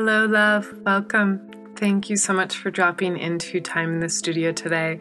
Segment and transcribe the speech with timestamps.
[0.00, 0.72] Hello, love.
[0.84, 1.40] Welcome.
[1.74, 5.00] Thank you so much for dropping into time in the studio today,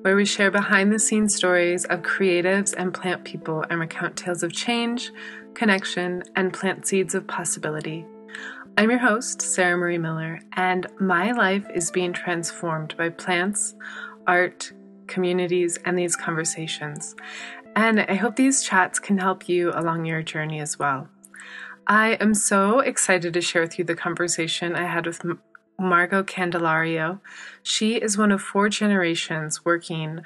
[0.00, 4.42] where we share behind the scenes stories of creatives and plant people and recount tales
[4.42, 5.12] of change,
[5.54, 8.04] connection, and plant seeds of possibility.
[8.76, 13.76] I'm your host, Sarah Marie Miller, and my life is being transformed by plants,
[14.26, 14.72] art,
[15.06, 17.14] communities, and these conversations.
[17.76, 21.08] And I hope these chats can help you along your journey as well.
[21.86, 25.22] I am so excited to share with you the conversation I had with
[25.78, 27.20] Margot Candelario.
[27.62, 30.20] She is one of four generations working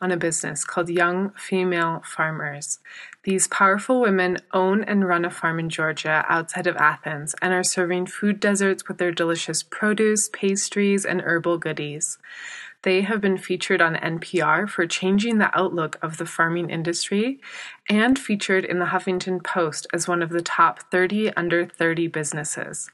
[0.00, 2.78] on a business called Young Female Farmers.
[3.24, 7.64] These powerful women own and run a farm in Georgia outside of Athens and are
[7.64, 12.18] serving food deserts with their delicious produce, pastries, and herbal goodies.
[12.82, 17.38] They have been featured on NPR for changing the outlook of the farming industry
[17.88, 22.90] and featured in the Huffington Post as one of the top 30 under 30 businesses.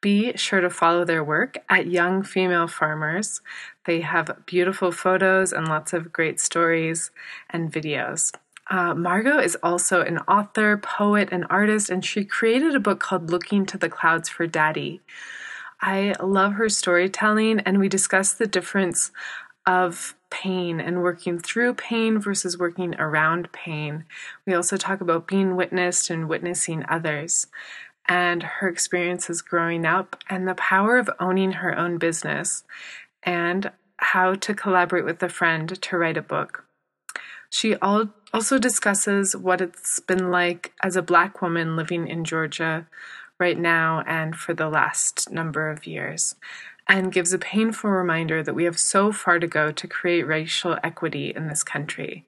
[0.00, 3.40] Be sure to follow their work at Young Female Farmers.
[3.84, 7.10] They have beautiful photos and lots of great stories
[7.50, 8.32] and videos.
[8.70, 13.30] Uh, Margot is also an author, poet, and artist, and she created a book called
[13.30, 15.00] Looking to the Clouds for Daddy.
[15.82, 19.12] I love her storytelling, and we discuss the difference
[19.66, 24.04] of pain and working through pain versus working around pain.
[24.46, 27.46] We also talk about being witnessed and witnessing others,
[28.06, 32.64] and her experiences growing up, and the power of owning her own business,
[33.22, 36.64] and how to collaborate with a friend to write a book.
[37.50, 42.86] She also discusses what it's been like as a Black woman living in Georgia
[43.40, 46.36] right now and for the last number of years,
[46.86, 50.78] and gives a painful reminder that we have so far to go to create racial
[50.84, 52.26] equity in this country.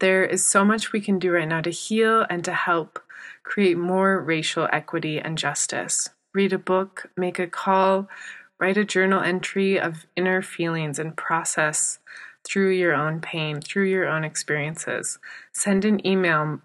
[0.00, 3.00] There is so much we can do right now to heal and to help
[3.42, 6.10] create more racial equity and justice.
[6.34, 8.08] Read a book, make a call,
[8.60, 11.98] write a journal entry of inner feelings and process
[12.44, 15.18] through your own pain, through your own experiences.
[15.52, 16.60] Send an email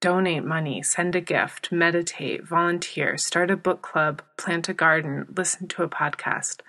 [0.00, 5.66] donate money, send a gift, meditate, volunteer, start a book club, plant a garden, listen
[5.68, 6.60] to a podcast.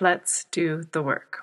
[0.00, 1.40] Let's do the work.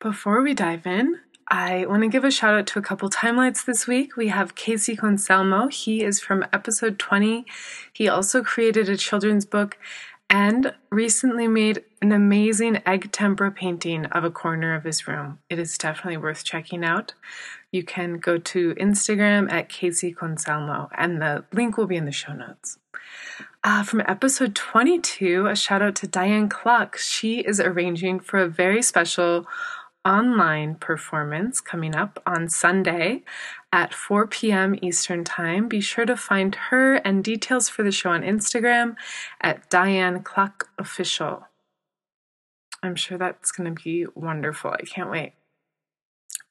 [0.00, 3.64] Before we dive in, I want to give a shout out to a couple timelights
[3.64, 4.16] this week.
[4.16, 5.72] We have Casey Conselmo.
[5.72, 7.44] He is from episode 20.
[7.92, 9.78] He also created a children's book
[10.28, 15.38] and recently made an amazing egg tempera painting of a corner of his room.
[15.48, 17.14] It is definitely worth checking out.
[17.72, 22.12] You can go to Instagram at Casey Conselmo, and the link will be in the
[22.12, 22.78] show notes.
[23.64, 26.96] Uh, from episode 22, a shout out to Diane Cluck.
[26.96, 29.46] She is arranging for a very special
[30.04, 33.24] online performance coming up on Sunday
[33.72, 34.76] at 4 p.m.
[34.80, 35.68] Eastern Time.
[35.68, 38.94] Be sure to find her and details for the show on Instagram
[39.40, 41.48] at Diane Cluck Official.
[42.82, 44.70] I'm sure that's going to be wonderful.
[44.70, 45.32] I can't wait.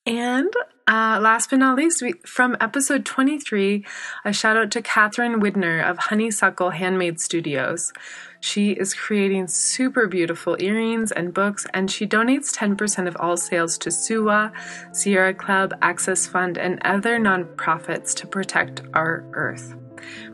[0.06, 0.54] And
[0.88, 3.84] uh, last but not least, we, from episode 23,
[4.24, 7.92] a shout out to Catherine Widner of Honeysuckle Handmade Studios.
[8.40, 13.80] She is creating super beautiful earrings and books, and she donates 10% of all sales
[13.80, 14.52] to SUWA,
[14.92, 19.76] Sierra Club, Access Fund, and other nonprofits to protect our earth.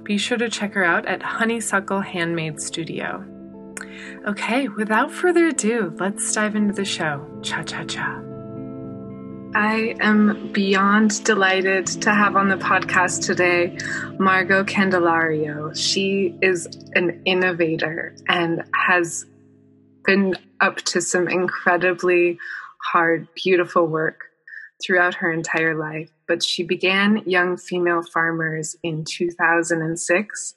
[0.04, 3.26] Be sure to check her out at Honeysuckle Handmade Studio.
[4.28, 7.26] Okay, without further ado, let's dive into the show.
[7.42, 8.31] Cha cha cha.
[9.54, 13.78] I am beyond delighted to have on the podcast today
[14.18, 15.76] Margot Candelario.
[15.76, 19.26] She is an innovator and has
[20.06, 22.40] been up to some incredibly
[22.82, 24.22] hard, beautiful work
[24.82, 26.10] throughout her entire life.
[26.30, 30.56] But she began Young Female Farmers in 2006,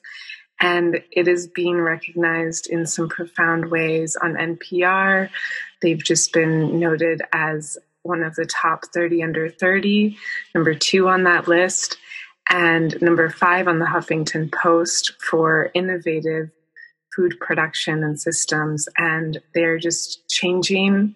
[0.61, 5.29] and it is being recognized in some profound ways on NPR.
[5.81, 10.17] They've just been noted as one of the top 30 under 30,
[10.53, 11.97] number two on that list,
[12.49, 16.51] and number five on the Huffington Post for innovative
[17.15, 18.87] food production and systems.
[18.97, 21.15] And they're just changing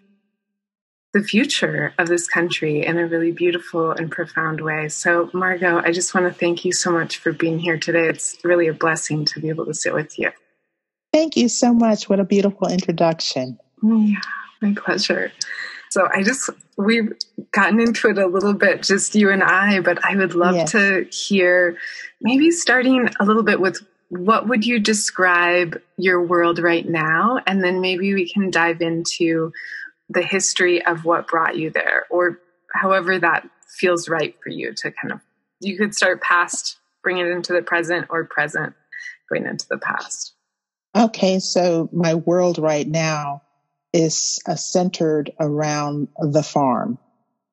[1.14, 4.90] the future of this country in a really beautiful and profound way.
[4.90, 8.08] So, Margot, I just want to thank you so much for being here today.
[8.08, 10.32] It's really a blessing to be able to sit with you.
[11.12, 12.08] Thank you so much.
[12.10, 13.58] What a beautiful introduction.
[13.82, 14.22] Yeah,
[14.62, 15.32] my pleasure.
[15.90, 16.50] So I just,
[16.80, 17.12] we've
[17.52, 20.72] gotten into it a little bit, just you and I, but I would love yes.
[20.72, 21.78] to hear
[22.22, 27.40] maybe starting a little bit with what would you describe your world right now?
[27.46, 29.52] And then maybe we can dive into
[30.08, 32.40] the history of what brought you there or
[32.74, 33.48] however that
[33.78, 35.20] feels right for you to kind of,
[35.60, 38.74] you could start past, bring it into the present or present,
[39.30, 40.34] going into the past.
[40.96, 43.42] Okay, so my world right now
[43.94, 46.98] is uh, centered around the farm.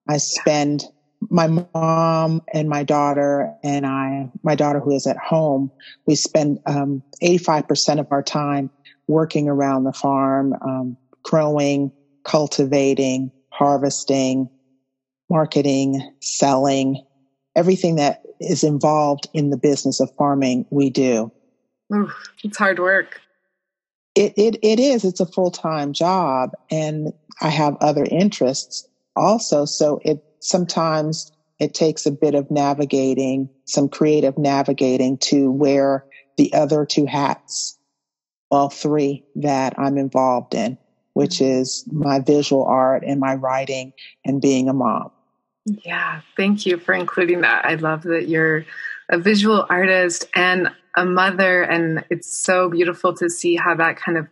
[0.08, 0.84] I spend
[1.30, 5.70] my mom and my daughter and I, my daughter who is at home,
[6.06, 8.70] we spend um, 85% of our time
[9.08, 11.92] working around the farm, um, growing,
[12.24, 14.48] cultivating, harvesting,
[15.30, 17.02] marketing, selling,
[17.56, 21.32] everything that is involved in the business of farming, we do.
[22.44, 23.20] It's hard work.
[24.16, 25.04] It, it, it is.
[25.04, 29.66] It's a full time job, and I have other interests also.
[29.66, 31.30] So it sometimes
[31.60, 36.06] it takes a bit of navigating, some creative navigating to wear
[36.38, 37.78] the other two hats,
[38.50, 40.78] well, three that I'm involved in,
[41.12, 41.60] which mm-hmm.
[41.60, 43.92] is my visual art and my writing
[44.24, 45.10] and being a mom.
[45.64, 47.66] Yeah, thank you for including that.
[47.66, 48.64] I love that you're
[49.08, 54.18] a visual artist and a mother, and it's so beautiful to see how that kind
[54.18, 54.26] of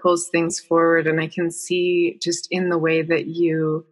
[0.00, 1.06] pulls things forward.
[1.06, 3.84] And I can see just in the way that you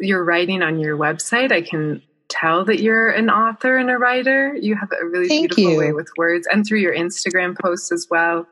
[0.00, 4.54] you're writing on your website, I can tell that you're an author and a writer.
[4.54, 5.78] You have a really Thank beautiful you.
[5.78, 8.46] way with words, and through your Instagram posts as well.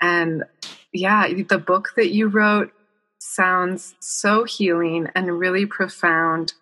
[0.00, 0.44] And
[0.92, 2.72] yeah, the book that you wrote
[3.18, 6.54] sounds so healing and really profound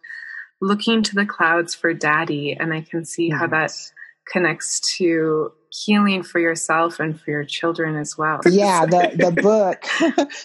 [0.61, 2.53] looking to the clouds for daddy.
[2.53, 3.73] And I can see how that
[4.31, 8.41] connects to healing for yourself and for your children as well.
[8.47, 9.85] Yeah, the, the book,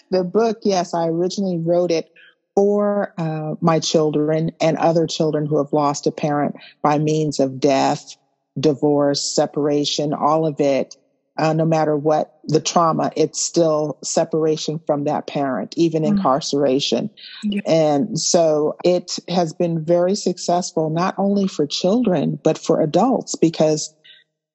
[0.10, 2.10] the book, yes, I originally wrote it
[2.54, 7.60] for uh, my children and other children who have lost a parent by means of
[7.60, 8.16] death,
[8.58, 10.96] divorce, separation, all of it
[11.38, 16.16] uh, no matter what the trauma, it's still separation from that parent, even mm-hmm.
[16.16, 17.10] incarceration.
[17.42, 17.60] Yeah.
[17.66, 23.94] And so it has been very successful, not only for children, but for adults, because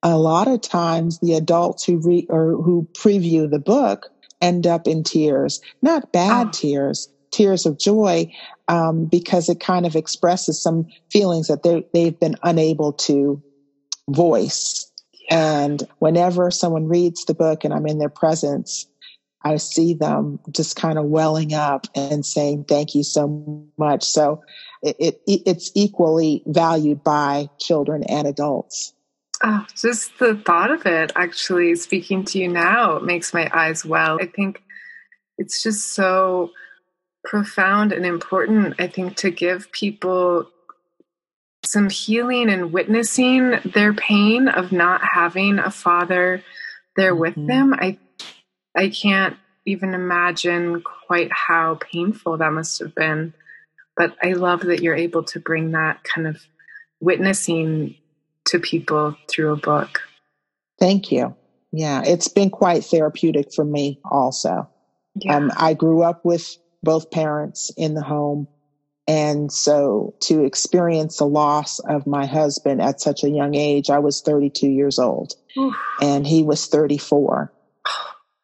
[0.03, 4.09] a lot of times the adults who read or who preview the book
[4.41, 6.51] end up in tears, not bad oh.
[6.51, 8.31] tears, tears of joy,
[8.67, 11.61] um, because it kind of expresses some feelings that
[11.93, 13.41] they've been unable to
[14.09, 14.90] voice
[15.31, 18.85] and whenever someone reads the book and I'm in their presence,
[19.43, 24.03] I see them just kind of welling up and saying, thank you so much.
[24.03, 24.43] So
[24.83, 28.93] it, it it's equally valued by children and adults.
[29.41, 34.19] Oh, just the thought of it actually speaking to you now makes my eyes well.
[34.21, 34.61] I think
[35.37, 36.51] it's just so
[37.23, 40.47] profound and important, I think, to give people
[41.63, 46.43] some healing and witnessing their pain of not having a father
[46.95, 47.47] there with mm-hmm.
[47.47, 47.73] them.
[47.73, 47.97] I
[48.75, 53.33] i can't even imagine quite how painful that must have been
[53.95, 56.41] but i love that you're able to bring that kind of
[56.99, 57.95] witnessing
[58.45, 60.01] to people through a book.
[60.79, 61.35] Thank you.
[61.71, 64.69] Yeah it's been quite therapeutic for me also.
[65.15, 65.37] Yeah.
[65.37, 68.47] um, i grew up with both parents in the home
[69.07, 73.99] and so to experience the loss of my husband at such a young age, I
[73.99, 75.33] was 32 years old
[76.01, 77.51] and he was 34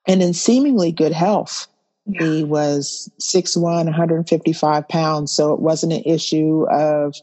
[0.07, 1.67] and in seemingly good health.
[2.05, 2.23] Yeah.
[2.23, 5.31] He was 6'1, 155 pounds.
[5.31, 7.13] So it wasn't an issue of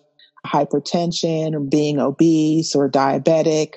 [0.47, 3.77] hypertension or being obese or diabetic,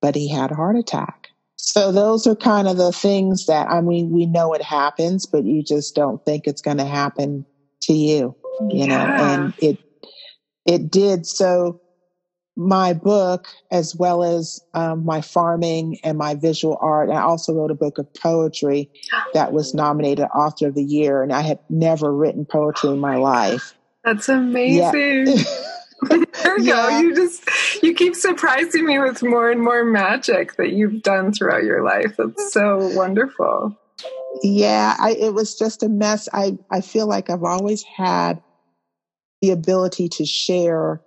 [0.00, 1.28] but he had a heart attack.
[1.56, 5.44] So those are kind of the things that, I mean, we know it happens, but
[5.44, 7.44] you just don't think it's going to happen
[7.82, 8.36] to you
[8.68, 9.78] you know, and it
[10.66, 11.26] it did.
[11.26, 11.80] So
[12.56, 17.70] my book, as well as um, my farming and my visual art, I also wrote
[17.70, 18.90] a book of poetry
[19.34, 23.16] that was nominated Author of the Year, and I had never written poetry in my
[23.16, 23.74] life.
[24.04, 25.26] That's amazing.
[25.28, 25.42] Yeah.
[26.08, 26.90] there you yeah.
[26.90, 26.98] go.
[26.98, 31.64] You just you keep surprising me with more and more magic that you've done throughout
[31.64, 32.16] your life.
[32.16, 33.76] That's so wonderful.
[34.42, 36.28] Yeah, I, it was just a mess.
[36.32, 38.40] I I feel like I've always had
[39.40, 41.00] the ability to share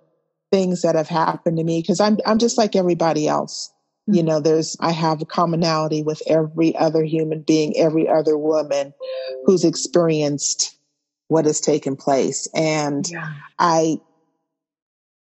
[0.50, 3.72] things that have happened to me because I'm I'm just like everybody else.
[4.08, 4.16] Mm-hmm.
[4.16, 8.92] You know, there's I have a commonality with every other human being, every other woman
[9.46, 10.76] who's experienced
[11.28, 12.46] what has taken place.
[12.54, 13.32] And yeah.
[13.58, 13.98] I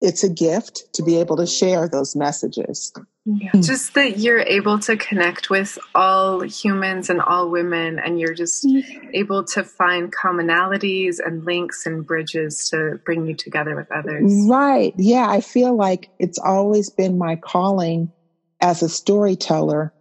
[0.00, 2.92] it's a gift to be able to share those messages.
[3.24, 3.50] Yeah.
[3.50, 3.60] Hmm.
[3.62, 8.64] Just that you're able to connect with all humans and all women, and you're just
[8.64, 9.08] mm-hmm.
[9.14, 14.46] able to find commonalities and links and bridges to bring you together with others.
[14.48, 14.94] Right.
[14.96, 15.28] Yeah.
[15.28, 18.12] I feel like it's always been my calling
[18.60, 19.92] as a storyteller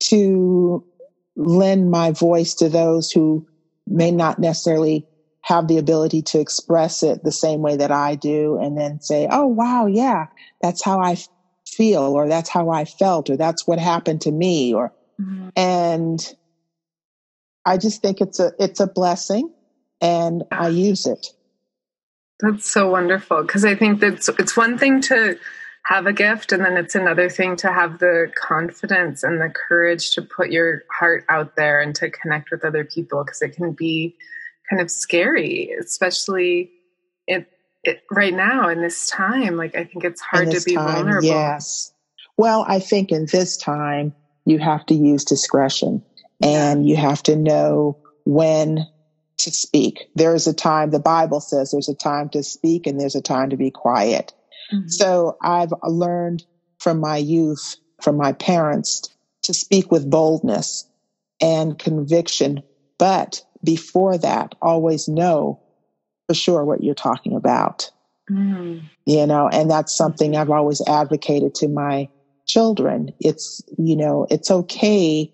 [0.00, 0.84] to
[1.36, 3.46] lend my voice to those who
[3.86, 5.06] may not necessarily
[5.42, 9.26] have the ability to express it the same way that I do and then say,
[9.30, 10.26] oh, wow, yeah,
[10.60, 11.16] that's how I
[11.66, 15.48] feel, or that's how I felt, or that's what happened to me, or mm-hmm.
[15.56, 16.34] and
[17.64, 19.52] I just think it's a it's a blessing,
[20.00, 21.26] and I use it.
[22.40, 25.38] That's so wonderful because I think that it's one thing to
[25.84, 30.10] have a gift, and then it's another thing to have the confidence and the courage
[30.12, 33.72] to put your heart out there and to connect with other people because it can
[33.72, 34.16] be
[34.70, 36.70] kind of scary, especially
[37.26, 37.46] it,
[37.82, 39.56] it, right now in this time.
[39.56, 41.28] Like I think it's hard to be time, vulnerable.
[41.28, 41.92] Yes.
[42.36, 44.14] Well, I think in this time
[44.46, 46.02] you have to use discretion
[46.40, 48.86] and you have to know when
[49.38, 50.08] to speak.
[50.14, 53.50] There's a time, the Bible says there's a time to speak and there's a time
[53.50, 54.32] to be quiet.
[54.72, 54.88] Mm-hmm.
[54.88, 56.44] So I've learned
[56.78, 59.08] from my youth, from my parents,
[59.42, 60.88] to speak with boldness
[61.40, 62.62] and conviction.
[62.98, 65.60] But before that, always know
[66.26, 67.90] for sure what you're talking about.
[68.30, 68.82] Mm.
[69.06, 72.08] You know, and that's something I've always advocated to my
[72.46, 73.12] children.
[73.20, 75.32] It's, you know, it's okay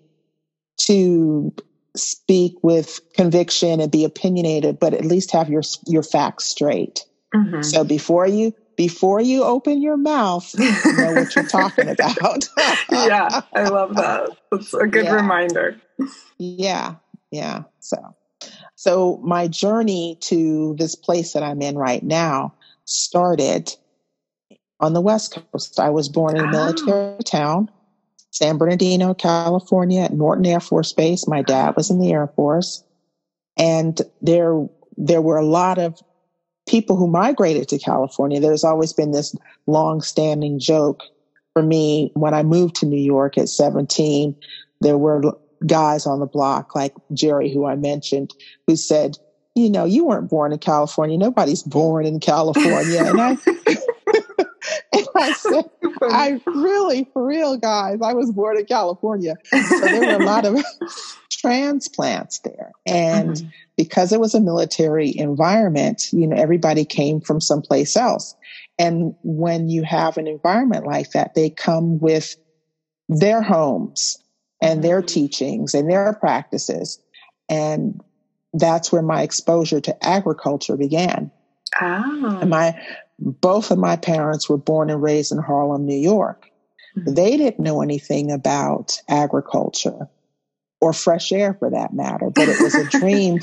[0.77, 1.53] to
[1.95, 7.05] speak with conviction and be opinionated, but at least have your your facts straight.
[7.33, 7.61] Mm-hmm.
[7.61, 12.47] So before you before you open your mouth, you know what you're talking about.
[12.91, 14.29] yeah, I love that.
[14.51, 15.15] That's a good yeah.
[15.15, 15.81] reminder.
[16.37, 16.95] Yeah,
[17.31, 17.63] yeah.
[17.79, 17.97] So,
[18.75, 22.53] so my journey to this place that I'm in right now
[22.85, 23.75] started
[24.79, 25.79] on the West Coast.
[25.79, 26.51] I was born in a ah.
[26.51, 27.19] military oh.
[27.19, 27.69] town
[28.37, 31.27] San Bernardino, California, at Norton Air Force Base.
[31.27, 32.83] My dad was in the Air Force.
[33.57, 35.99] And there, there were a lot of
[36.67, 38.39] people who migrated to California.
[38.39, 41.01] There's always been this long standing joke
[41.53, 44.35] for me when I moved to New York at 17.
[44.81, 45.23] There were
[45.65, 48.33] guys on the block like Jerry, who I mentioned,
[48.67, 49.17] who said,
[49.55, 51.17] you know, you weren't born in California.
[51.17, 53.03] Nobody's born in California.
[53.03, 53.31] And I,
[54.93, 55.65] and I said,
[56.03, 59.35] I really, for real, guys, I was born in California.
[59.45, 60.63] So there were a lot of
[61.31, 62.71] transplants there.
[62.85, 63.47] And mm-hmm.
[63.75, 68.35] because it was a military environment, you know, everybody came from someplace else.
[68.79, 72.35] And when you have an environment like that, they come with
[73.09, 74.17] their homes
[74.61, 75.07] and their mm-hmm.
[75.07, 76.99] teachings and their practices.
[77.49, 78.01] And
[78.53, 81.31] that's where my exposure to agriculture began.
[81.79, 82.39] Oh.
[82.41, 82.79] And my
[83.19, 86.49] both of my parents were born and raised in Harlem, New York.
[86.97, 87.13] Mm-hmm.
[87.13, 90.07] They didn't know anything about agriculture
[90.79, 93.39] or fresh air for that matter, but it was a dream.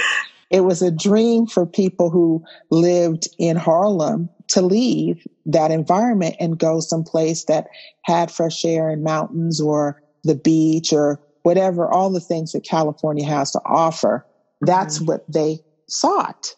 [0.50, 6.58] it was a dream for people who lived in Harlem to leave that environment and
[6.58, 7.68] go someplace that
[8.02, 13.26] had fresh air and mountains or the beach or whatever, all the things that California
[13.26, 14.26] has to offer.
[14.60, 15.06] That's mm-hmm.
[15.06, 16.54] what they sought.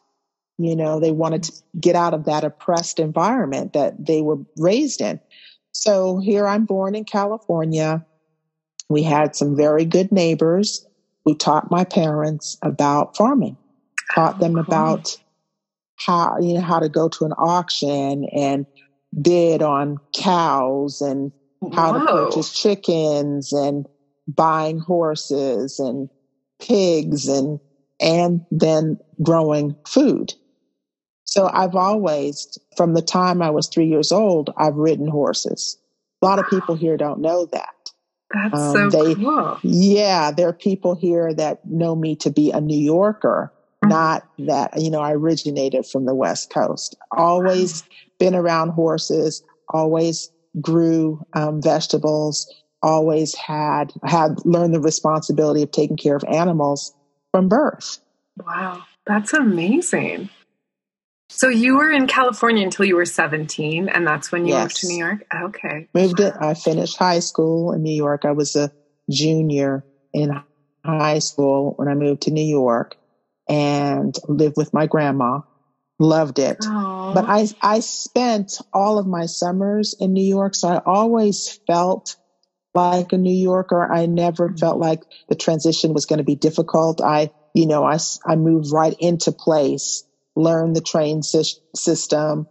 [0.59, 5.01] You know, they wanted to get out of that oppressed environment that they were raised
[5.01, 5.21] in.
[5.73, 8.05] So here I'm born in California.
[8.89, 10.87] We had some very good neighbors
[11.25, 13.57] who taught my parents about farming,
[14.15, 15.17] taught them about
[15.97, 18.67] how, you know, how to go to an auction and
[19.23, 21.33] bid on cows and
[21.75, 22.01] how Whoa.
[22.01, 23.87] to purchase chickens and
[24.27, 26.09] buying horses and
[26.61, 27.61] pigs and
[28.01, 30.33] and then growing food.
[31.25, 35.79] So I've always, from the time I was three years old, I've ridden horses.
[36.23, 37.93] A lot of people here don't know that.
[38.35, 39.59] That's um, so they, cool.
[39.63, 43.53] Yeah, there are people here that know me to be a New Yorker,
[43.85, 43.91] mm-hmm.
[43.91, 46.97] not that, you know, I originated from the West Coast.
[47.13, 47.85] Always
[48.19, 52.53] been around horses, always grew um, vegetables,
[52.83, 56.95] always had, had learned the responsibility of taking care of animals
[57.31, 57.99] from birth.
[58.45, 60.31] Wow, that's amazing.
[61.29, 64.63] So you were in California until you were 17, and that's when you yes.
[64.63, 65.27] moved to New York?
[65.33, 65.89] Okay.
[65.95, 66.35] Moved it.
[66.41, 68.25] I finished high school in New York.
[68.25, 68.73] I was a
[69.09, 70.43] junior in
[70.85, 72.97] high school when I moved to New York
[73.49, 75.41] and lived with my grandma.
[76.01, 76.59] Loved it.
[76.61, 77.15] Aww.
[77.15, 82.17] But I, I spent all of my summers in New York, so I always felt
[82.75, 83.93] like a New Yorker.
[83.93, 84.57] I never mm-hmm.
[84.57, 87.03] felt like the transition was going to be difficult.
[87.03, 90.05] I, you know, I, I moved right into place
[90.37, 92.49] learned the train system.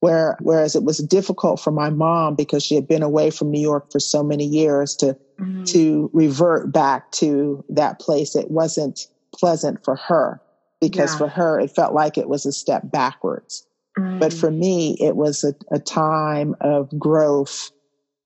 [0.00, 3.60] Where, whereas it was difficult for my mom because she had been away from New
[3.60, 5.62] York for so many years to, mm-hmm.
[5.62, 8.34] to revert back to that place.
[8.34, 10.40] It wasn't pleasant for her
[10.82, 11.18] because yeah.
[11.18, 13.64] for her, it felt like it was a step backwards.
[13.96, 14.18] Mm-hmm.
[14.18, 17.70] But for me, it was a, a time of growth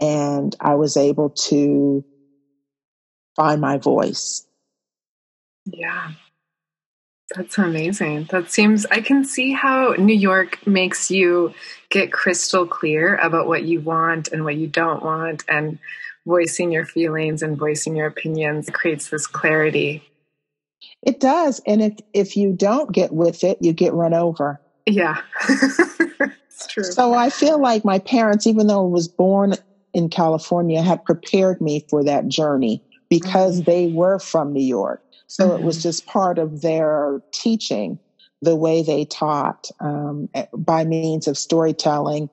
[0.01, 2.03] and I was able to
[3.37, 4.47] find my voice.
[5.67, 6.13] Yeah.
[7.35, 8.29] That's amazing.
[8.31, 11.53] That seems, I can see how New York makes you
[11.91, 15.45] get crystal clear about what you want and what you don't want.
[15.49, 15.79] And
[16.25, 20.03] voicing your feelings and voicing your opinions creates this clarity.
[21.07, 21.63] It does.
[21.67, 24.61] And if, if you don't get with it, you get run over.
[24.87, 25.21] Yeah.
[25.49, 26.83] it's true.
[26.83, 29.55] So I feel like my parents, even though I was born
[29.95, 33.71] in California, had prepared me for that journey because mm-hmm.
[33.71, 35.01] they were from New York.
[35.29, 35.63] So mm-hmm.
[35.63, 35.83] it was mm-hmm.
[35.83, 38.01] just part of their teaching,
[38.43, 42.29] the way they taught um, by means of storytelling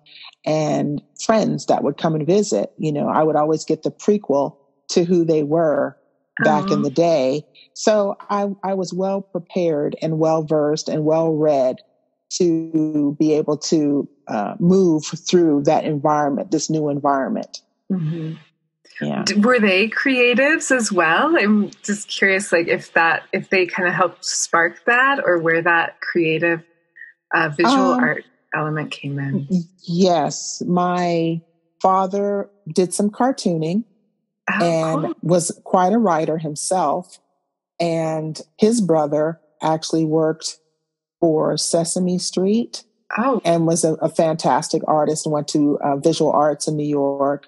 [0.45, 2.73] and friends that would come and visit.
[2.79, 4.57] You know, I would always get the prequel
[4.89, 5.95] to who they were
[6.43, 6.81] back in uh-huh.
[6.83, 7.45] the day.
[7.73, 11.77] So I, I was well prepared and well versed and well read
[12.37, 17.61] to be able to uh, move through that environment, this new environment.
[17.91, 18.33] Mm-hmm.
[19.01, 19.25] Yeah.
[19.37, 21.35] Were they creatives as well?
[21.35, 25.61] I'm just curious, like if that, if they kind of helped spark that, or where
[25.61, 26.63] that creative
[27.33, 28.23] uh, visual um, art
[28.55, 29.47] element came in.
[29.81, 31.41] Yes, my
[31.81, 33.83] father did some cartooning
[34.51, 35.15] oh, and cool.
[35.21, 37.19] was quite a writer himself,
[37.79, 40.57] and his brother actually worked
[41.19, 42.83] for Sesame Street.
[43.15, 43.41] Oh.
[43.45, 47.47] And was a, a fantastic artist and went to uh, visual arts in New York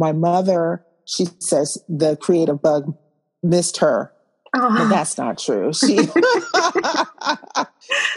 [0.00, 2.96] my mother, she says the creative bug
[3.42, 4.12] missed her.
[4.52, 5.72] But that's not true.
[5.74, 5.96] She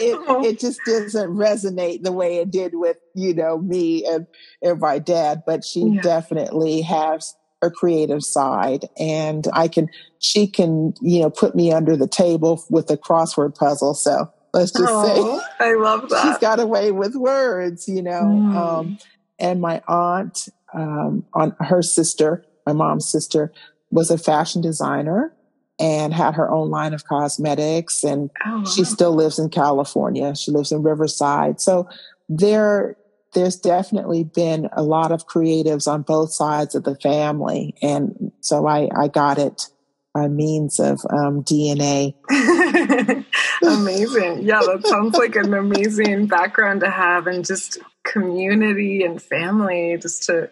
[0.00, 4.26] it just doesn't resonate the way it did with, you know, me and,
[4.62, 6.00] and my dad, but she yeah.
[6.00, 11.96] definitely has a creative side and I can she can, you know, put me under
[11.96, 13.94] the table with a crossword puzzle.
[13.94, 16.22] So let's just oh, say I love that.
[16.22, 18.22] She's got a way with words, you know.
[18.22, 18.56] Mm.
[18.56, 18.98] Um,
[19.38, 23.52] and my aunt um, on her sister, my mom's sister,
[23.90, 25.34] was a fashion designer
[25.78, 28.64] and had her own line of cosmetics and oh, wow.
[28.64, 30.34] she still lives in California.
[30.34, 31.60] She lives in Riverside.
[31.60, 31.88] So
[32.28, 32.96] there
[33.34, 37.74] there's definitely been a lot of creatives on both sides of the family.
[37.82, 39.68] And so I, I got it
[40.14, 42.14] by means of um, DNA.
[43.62, 44.42] amazing.
[44.42, 50.24] Yeah, that sounds like an amazing background to have and just community and family just
[50.24, 50.50] to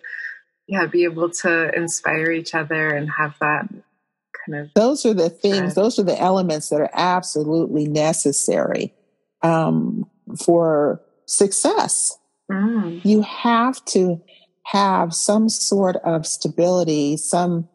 [0.67, 5.31] yeah, be able to inspire each other and have that kind of Those are the
[5.31, 8.95] things, those are the elements that are absolutely necessary
[9.43, 10.09] um,
[10.45, 12.19] for success.
[12.53, 13.05] Mm.
[13.05, 14.21] You have to
[14.65, 17.69] have some sort of stability, some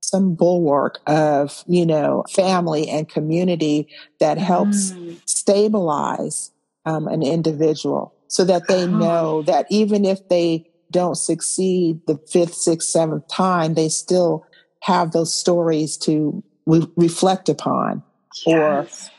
[0.00, 3.88] some bulwark of, you know, family and community
[4.20, 5.20] that helps mm.
[5.26, 6.50] stabilize
[6.86, 8.86] um, an individual so that they oh.
[8.86, 14.46] know that even if they don't succeed the fifth, sixth, seventh time, they still
[14.82, 18.02] have those stories to re- reflect upon.
[18.46, 19.10] Yes.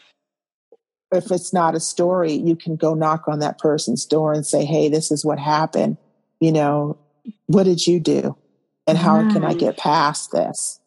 [1.12, 4.66] If it's not a story, you can go knock on that person's door and say,
[4.66, 5.98] Hey, this is what happened.
[6.40, 6.98] You know,
[7.48, 8.36] what did you do?
[8.88, 9.60] And how can I mm.
[9.60, 10.80] get past this?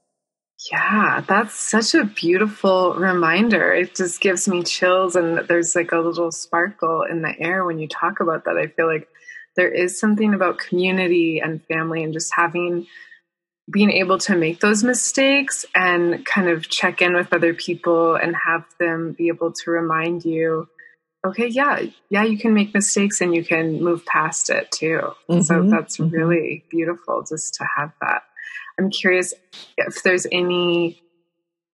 [0.70, 3.72] Yeah, that's such a beautiful reminder.
[3.72, 7.78] It just gives me chills, and there's like a little sparkle in the air when
[7.78, 8.56] you talk about that.
[8.56, 9.08] I feel like
[9.56, 12.86] there is something about community and family and just having
[13.70, 18.34] being able to make those mistakes and kind of check in with other people and
[18.34, 20.68] have them be able to remind you
[21.24, 25.40] okay yeah yeah you can make mistakes and you can move past it too mm-hmm.
[25.40, 26.14] so that's mm-hmm.
[26.14, 28.22] really beautiful just to have that
[28.78, 29.34] I'm curious
[29.76, 31.00] if there's any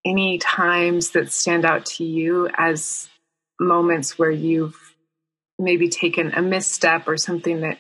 [0.05, 3.09] any times that stand out to you as
[3.61, 4.95] moments where you've
[5.59, 7.79] maybe taken a misstep or something that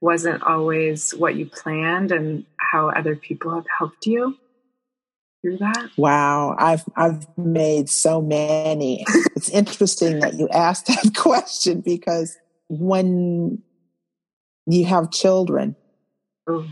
[0.00, 4.36] wasn't always what you planned and how other people have helped you
[5.42, 5.90] through that?
[5.96, 9.04] Wow, I've I've made so many.
[9.36, 12.36] it's interesting that you asked that question because
[12.68, 13.62] when
[14.66, 15.76] you have children
[16.50, 16.66] Ooh.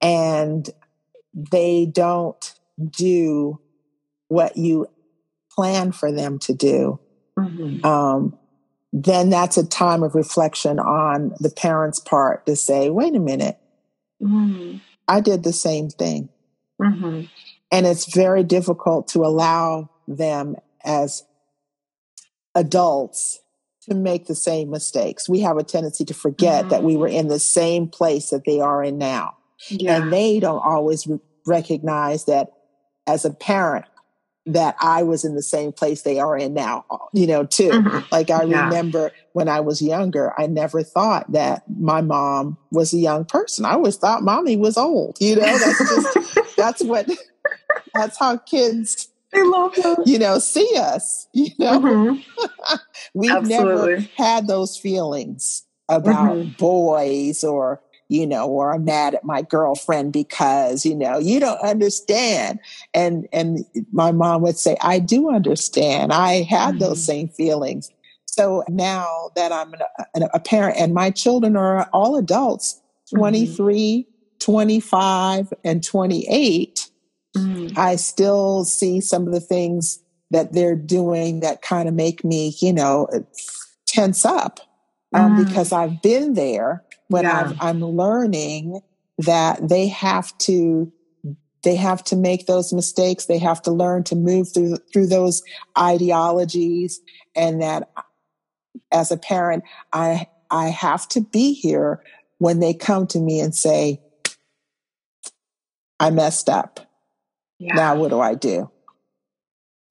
[0.00, 0.68] and
[1.34, 2.54] they don't
[2.96, 3.60] do
[4.28, 4.86] what you
[5.50, 7.00] plan for them to do,
[7.38, 7.84] mm-hmm.
[7.84, 8.38] um,
[8.92, 13.58] then that's a time of reflection on the parent's part to say, wait a minute,
[14.22, 14.78] mm-hmm.
[15.10, 16.28] I did the same thing.
[16.80, 17.22] Mm-hmm.
[17.72, 21.24] And it's very difficult to allow them as
[22.54, 23.40] adults
[23.88, 25.28] to make the same mistakes.
[25.28, 27.18] We have a tendency to forget that we were mm-hmm.
[27.18, 29.36] in the same place that they are in now.
[29.68, 29.96] Yeah.
[29.96, 32.52] And they don't always re- recognize that
[33.06, 33.86] as a parent,
[34.54, 37.70] that I was in the same place they are in now, you know, too.
[37.70, 37.98] Mm-hmm.
[38.10, 38.64] Like I yeah.
[38.64, 43.64] remember when I was younger, I never thought that my mom was a young person.
[43.64, 47.08] I always thought mommy was old, you know, that's just, that's what,
[47.94, 50.02] that's how kids I love that.
[50.06, 51.28] You know, see us.
[51.32, 52.76] You know, mm-hmm.
[53.14, 53.92] we've Absolutely.
[53.94, 56.52] never had those feelings about mm-hmm.
[56.58, 57.80] boys or
[58.10, 62.58] you know, or I'm mad at my girlfriend because, you know, you don't understand.
[62.92, 66.12] And, and my mom would say, I do understand.
[66.12, 66.78] I had mm-hmm.
[66.78, 67.88] those same feelings.
[68.26, 69.72] So now that I'm
[70.14, 73.18] an, a parent and my children are all adults, mm-hmm.
[73.18, 74.38] 23, mm-hmm.
[74.40, 76.90] 25, and 28,
[77.36, 77.78] mm-hmm.
[77.78, 80.00] I still see some of the things
[80.32, 83.06] that they're doing that kind of make me, you know,
[83.86, 84.58] tense up
[85.12, 85.46] um, mm.
[85.46, 87.52] because I've been there when yeah.
[87.60, 88.80] i am learning
[89.18, 90.90] that they have to
[91.62, 95.42] they have to make those mistakes they have to learn to move through through those
[95.78, 97.00] ideologies
[97.34, 97.90] and that
[98.92, 102.02] as a parent i i have to be here
[102.38, 104.00] when they come to me and say
[105.98, 106.80] i messed up
[107.58, 107.74] yeah.
[107.74, 108.70] now what do i do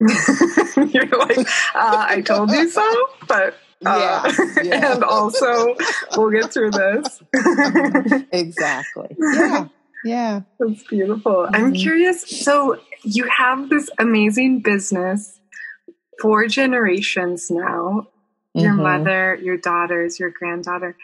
[0.00, 4.92] you're like uh, i told you so but yeah, uh, yeah.
[4.94, 5.74] and also
[6.16, 7.22] we'll get through this.
[8.32, 9.16] exactly.
[9.18, 9.68] Yeah.
[10.04, 10.40] Yeah.
[10.58, 11.46] That's beautiful.
[11.46, 11.54] Mm-hmm.
[11.54, 12.22] I'm curious.
[12.44, 15.40] So you have this amazing business
[16.20, 18.08] four generations now.
[18.52, 18.82] Your mm-hmm.
[18.82, 20.96] mother, your daughters, your granddaughter.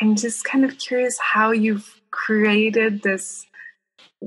[0.00, 3.46] I'm just kind of curious how you've created this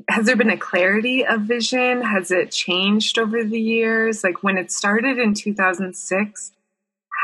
[0.10, 2.02] has there been a clarity of vision?
[2.02, 4.24] Has it changed over the years?
[4.24, 6.52] Like when it started in 2006,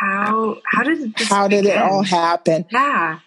[0.02, 2.66] how how did how did it all happen?
[2.72, 3.20] Yeah,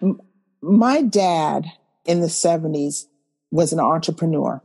[0.60, 1.66] my dad
[2.04, 3.08] in the seventies
[3.50, 4.60] was an entrepreneur.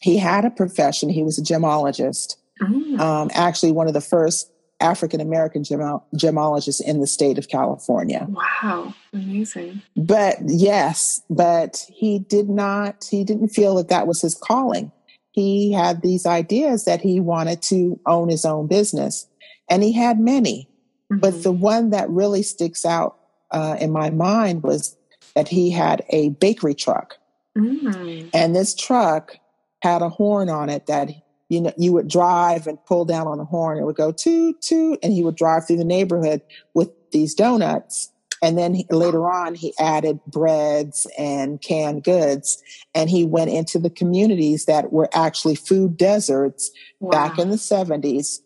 [0.00, 1.08] He had a profession.
[1.08, 2.36] He was a gemologist.
[2.60, 2.98] Mm.
[2.98, 4.50] Um, actually, one of the first
[4.80, 8.26] African American gemologists in the state of California.
[8.28, 9.82] Wow, amazing.
[9.96, 14.90] But yes, but he did not, he didn't feel that that was his calling.
[15.30, 19.26] He had these ideas that he wanted to own his own business,
[19.70, 20.68] and he had many.
[21.14, 21.20] Mm-hmm.
[21.20, 23.18] But the one that really sticks out
[23.50, 24.96] uh, in my mind was
[25.34, 27.16] that he had a bakery truck.
[27.56, 28.28] Mm-hmm.
[28.34, 29.36] And this truck
[29.82, 31.10] had a horn on it that
[31.48, 33.78] you know you would drive and pull down on the horn.
[33.78, 38.10] It would go toot toot, and he would drive through the neighborhood with these donuts.
[38.42, 42.62] And then he, later on, he added breads and canned goods,
[42.94, 47.10] and he went into the communities that were actually food deserts wow.
[47.10, 48.42] back in the seventies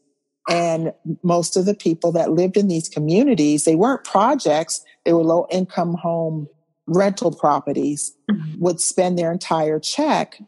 [0.49, 5.23] and most of the people that lived in these communities, they weren't projects, they were
[5.23, 6.49] low income home
[6.87, 8.59] rental properties, mm-hmm.
[8.59, 10.41] would spend their entire check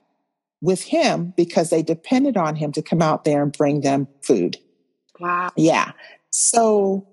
[0.62, 4.56] with him because they depended on him to come out there and bring them food.
[5.18, 5.50] Wow.
[5.56, 5.92] Yeah.
[6.30, 7.06] So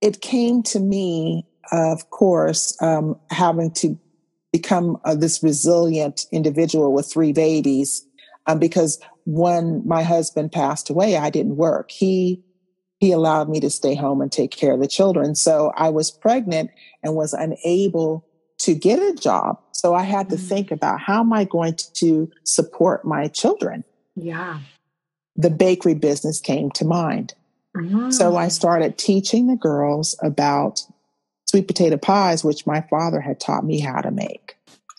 [0.00, 3.98] it came to me, of course, um, having to
[4.52, 8.04] become uh, this resilient individual with three babies
[8.50, 11.90] um, because when my husband passed away, I didn't work.
[11.90, 12.42] He
[12.98, 15.34] he allowed me to stay home and take care of the children.
[15.34, 16.70] So I was pregnant
[17.02, 18.26] and was unable
[18.58, 19.58] to get a job.
[19.72, 20.46] So I had to mm.
[20.46, 23.84] think about how am I going to support my children?
[24.16, 24.60] Yeah.
[25.34, 27.32] The bakery business came to mind.
[27.74, 28.12] Mm.
[28.12, 30.84] So I started teaching the girls about
[31.46, 34.58] sweet potato pies, which my father had taught me how to make.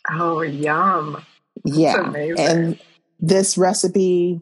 [0.09, 1.23] Oh, yum.
[1.63, 2.07] That's yeah.
[2.07, 2.39] Amazing.
[2.39, 2.79] And
[3.21, 4.41] this recipe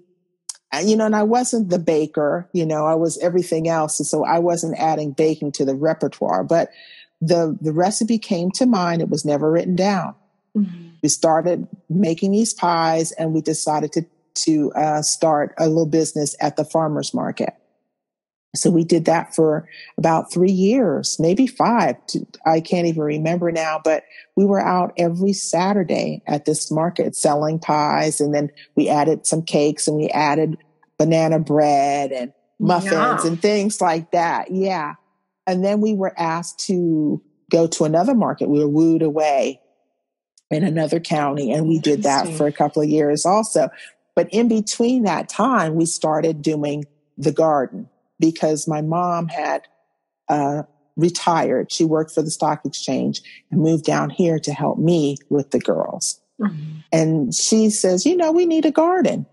[0.84, 3.98] you know, and I wasn't the baker, you know, I was everything else.
[4.08, 6.70] so I wasn't adding baking to the repertoire, but
[7.22, 9.02] the, the recipe came to mind.
[9.02, 10.14] It was never written down.
[10.56, 10.90] Mm-hmm.
[11.02, 16.36] We started making these pies and we decided to, to uh, start a little business
[16.40, 17.54] at the farmer's market.
[18.56, 21.98] So we did that for about three years, maybe five.
[22.48, 24.04] I can't even remember now, but
[24.36, 28.20] we were out every Saturday at this market selling pies.
[28.20, 30.58] And then we added some cakes and we added
[30.98, 32.92] banana bread and muffins
[33.24, 33.28] yeah.
[33.28, 34.50] and things like that.
[34.50, 34.96] Yeah.
[35.46, 38.50] And then we were asked to go to another market.
[38.50, 39.62] We were wooed away
[40.50, 43.70] in another county and we did that for a couple of years also.
[44.16, 46.86] But in between that time, we started doing
[47.16, 49.64] the garden because my mom had
[50.28, 50.64] uh,
[50.96, 51.72] retired.
[51.72, 55.60] She worked for the stock exchange and moved down here to help me with the
[55.60, 56.20] girls.
[56.40, 56.80] Mm-hmm.
[56.92, 59.26] And she says, you know, we need a garden.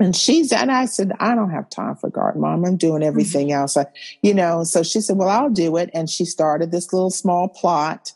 [0.00, 2.64] And she's, and I said, I don't have time for garden, mom.
[2.64, 3.08] I'm doing mm-hmm.
[3.08, 3.60] everything mm-hmm.
[3.60, 3.76] else.
[3.76, 3.86] I,
[4.22, 5.90] you know, so she said, well, I'll do it.
[5.92, 8.12] And she started this little small plot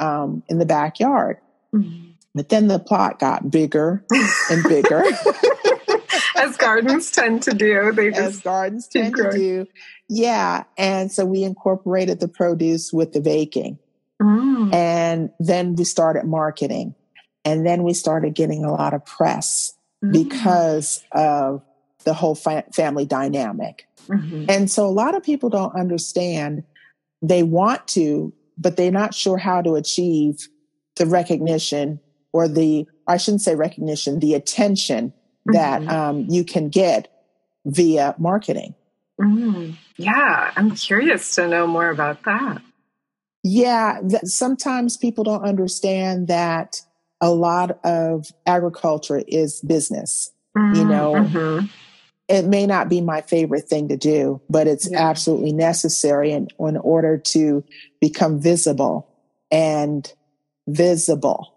[0.00, 1.38] um, in the backyard.
[1.72, 2.10] Mm-hmm.
[2.34, 4.04] But then the plot got bigger
[4.50, 5.02] and bigger.
[6.40, 7.92] as gardens tend to do.
[7.92, 9.66] They just as gardens tend to do.
[10.08, 10.64] Yeah.
[10.76, 13.78] And so we incorporated the produce with the baking.
[14.20, 14.74] Mm.
[14.74, 16.94] And then we started marketing.
[17.44, 19.74] And then we started getting a lot of press
[20.04, 20.12] mm.
[20.12, 21.62] because of
[22.04, 23.86] the whole fa- family dynamic.
[24.08, 24.46] Mm-hmm.
[24.48, 26.64] And so a lot of people don't understand.
[27.22, 30.48] They want to, but they're not sure how to achieve
[30.96, 32.00] the recognition
[32.32, 35.12] or the, I shouldn't say recognition, the attention
[35.52, 35.86] mm-hmm.
[35.86, 37.08] that um, you can get
[37.64, 38.74] via marketing.
[39.20, 42.62] Mm, yeah, I'm curious to know more about that.
[43.42, 46.80] Yeah, th- sometimes people don't understand that
[47.20, 50.32] a lot of agriculture is business.
[50.56, 51.66] Mm, you know, mm-hmm.
[52.28, 55.08] it may not be my favorite thing to do, but it's yeah.
[55.08, 57.62] absolutely necessary in, in order to
[58.00, 59.06] become visible
[59.50, 60.12] and
[60.66, 61.54] visible.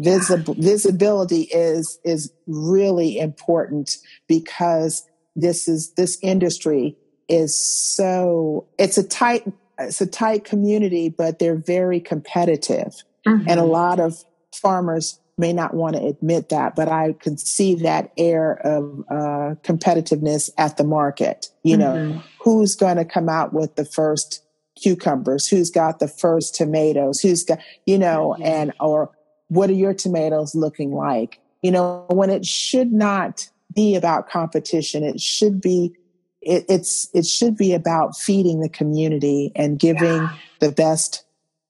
[0.00, 6.96] Visible visibility is is really important because this is this industry
[7.28, 9.46] is so it's a tight
[9.78, 13.02] it's a tight community, but they're very competitive.
[13.26, 13.48] Mm-hmm.
[13.48, 17.74] And a lot of farmers may not want to admit that, but I can see
[17.76, 21.48] that air of uh, competitiveness at the market.
[21.62, 22.12] You mm-hmm.
[22.12, 24.44] know, who's going to come out with the first
[24.80, 25.48] cucumbers?
[25.48, 27.20] Who's got the first tomatoes?
[27.20, 28.44] Who's got, you know, mm-hmm.
[28.44, 29.10] and, or
[29.54, 31.40] what are your tomatoes looking like?
[31.62, 35.94] You know, when it should not be about competition, it should be
[36.42, 40.36] it, it's it should be about feeding the community and giving yeah.
[40.60, 41.24] the best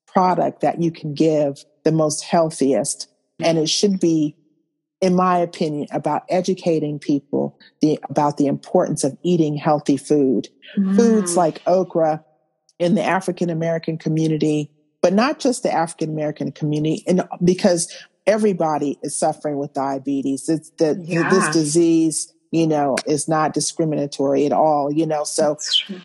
[0.06, 3.08] product that you can give, the most healthiest,
[3.40, 4.36] and it should be,
[5.00, 10.48] in my opinion, about educating people the, about the importance of eating healthy food.
[10.78, 10.96] Mm.
[10.96, 12.24] Foods like okra
[12.78, 14.70] in the African American community,
[15.04, 17.94] but not just the African American community, and because
[18.26, 20.48] everybody is suffering with diabetes.
[20.48, 21.28] It's the, yeah.
[21.28, 25.24] this disease you know, is not discriminatory at all, you know.
[25.24, 25.58] So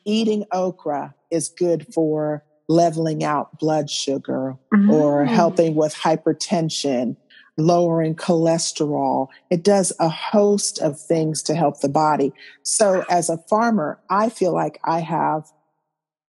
[0.03, 4.89] eating okra is good for leveling out blood sugar mm-hmm.
[4.89, 7.15] or helping with hypertension,
[7.57, 9.27] lowering cholesterol.
[9.49, 12.33] It does a host of things to help the body.
[12.63, 15.45] So as a farmer, I feel like I have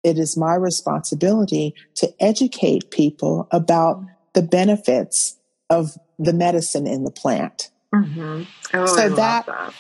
[0.03, 5.37] it is my responsibility to educate people about the benefits
[5.69, 7.71] of the medicine in the plant.
[7.95, 8.43] Mm-hmm.
[8.75, 9.75] Oh, so that, that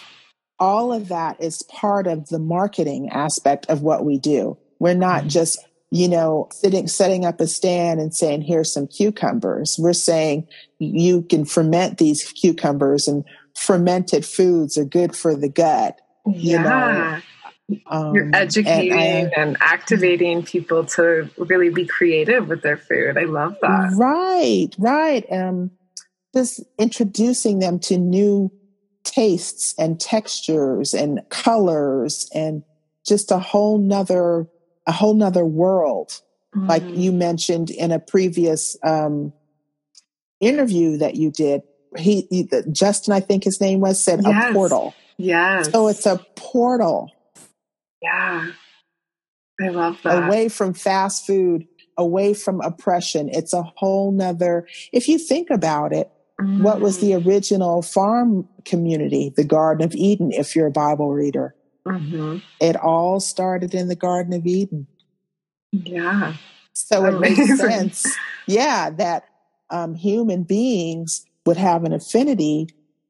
[0.59, 4.59] all of that is part of the marketing aspect of what we do.
[4.79, 5.29] We're not mm-hmm.
[5.29, 5.59] just,
[5.91, 9.77] you know, sitting, setting up a stand and saying, here's some cucumbers.
[9.79, 16.01] We're saying you can ferment these cucumbers and fermented foods are good for the gut.
[16.27, 16.63] You yeah.
[16.63, 17.21] know,
[17.87, 23.17] um, You're educating and, and, activating people to really be creative with their food.
[23.17, 23.93] I love that.
[23.97, 25.25] Right, right.
[25.31, 25.71] Um,
[26.35, 28.53] just introducing them to new
[29.05, 32.63] tastes and textures and colors and
[33.07, 34.47] just a whole nother
[34.87, 36.21] a whole nother world
[36.55, 36.67] mm-hmm.
[36.67, 39.33] like you mentioned in a previous um,
[40.39, 41.63] interview that you did
[41.97, 44.51] he, he, justin i think his name was said yes.
[44.51, 47.11] a portal yes so it's a portal
[48.03, 48.51] yeah
[49.61, 55.09] i love that away from fast food away from oppression it's a whole nother if
[55.09, 56.11] you think about it
[56.41, 56.63] Mm.
[56.63, 57.27] What was the mm.
[57.27, 59.33] original farm community?
[59.35, 61.55] The Garden of Eden, if you're a Bible reader.
[61.87, 62.39] Mm-hmm.
[62.61, 64.87] It all started in the Garden of Eden.
[65.73, 66.35] Yeah.
[66.73, 67.45] So Amazing.
[67.45, 69.25] it makes sense, yeah, that
[69.71, 72.69] um, human beings would have an affinity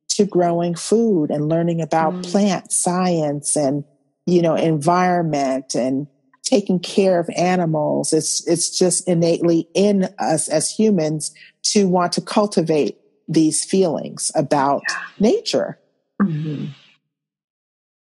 [0.09, 2.31] to growing food and learning about mm.
[2.31, 3.85] plant science and,
[4.31, 6.07] you know, environment and
[6.43, 8.13] taking care of animals.
[8.13, 14.83] It's, it's just innately in us as humans to want to cultivate these feelings about
[14.89, 14.97] yeah.
[15.19, 15.79] nature.
[16.21, 16.67] Mm-hmm.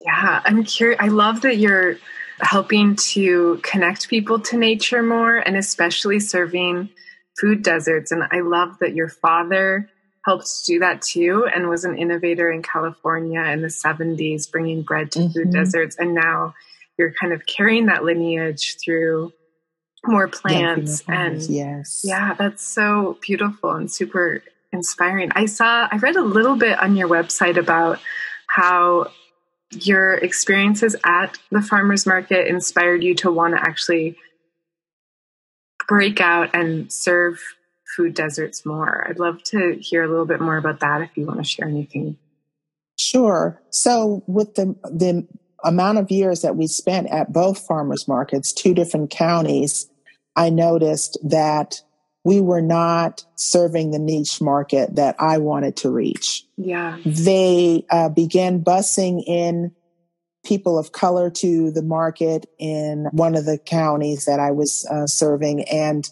[0.02, 1.00] Yeah, I'm curious.
[1.02, 1.96] I love that you're
[2.42, 6.90] helping to connect people to nature more and especially serving
[7.40, 8.12] food deserts.
[8.12, 9.90] And I love that your father
[10.26, 15.12] helped do that too and was an innovator in California in the 70s, bringing bread
[15.12, 15.32] to mm-hmm.
[15.32, 15.98] food deserts.
[15.98, 16.54] And now
[16.98, 19.34] you're kind of carrying that lineage through
[20.06, 21.04] more plants.
[21.08, 22.02] and yes.
[22.04, 25.32] Yeah, that's so beautiful and super inspiring.
[25.36, 28.00] I saw, I read a little bit on your website about
[28.48, 29.12] how
[29.72, 34.18] your experiences at the farmers market inspired you to want to actually
[35.88, 37.42] break out and serve
[37.96, 39.06] food deserts more.
[39.08, 41.68] I'd love to hear a little bit more about that if you want to share
[41.68, 42.18] anything.
[42.98, 43.62] Sure.
[43.70, 45.28] So with the the
[45.64, 49.90] amount of years that we spent at both farmers markets, two different counties,
[50.36, 51.82] I noticed that
[52.26, 56.46] we were not serving the niche market that I wanted to reach.
[56.58, 56.98] Yeah.
[57.06, 59.76] They uh, began busing in
[60.46, 65.08] people of color to the market in one of the counties that I was uh,
[65.08, 65.64] serving.
[65.64, 66.10] And,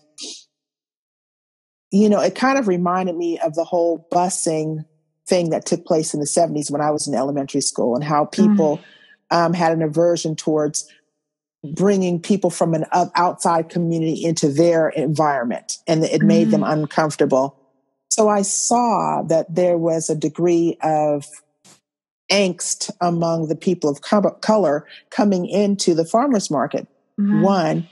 [1.92, 4.86] you know, it kind of reminded me of the whole busing
[5.28, 8.26] thing that took place in the 70s when I was in elementary school and how
[8.26, 8.78] people
[9.32, 9.38] mm.
[9.38, 10.90] um, had an aversion towards
[11.76, 16.52] bringing people from an outside community into their environment and it made mm.
[16.52, 17.58] them uncomfortable.
[18.10, 21.26] So I saw that there was a degree of
[22.32, 24.02] angst among the people of
[24.42, 26.88] color coming into the farmers market.
[27.20, 27.42] Mm-hmm.
[27.42, 27.90] One,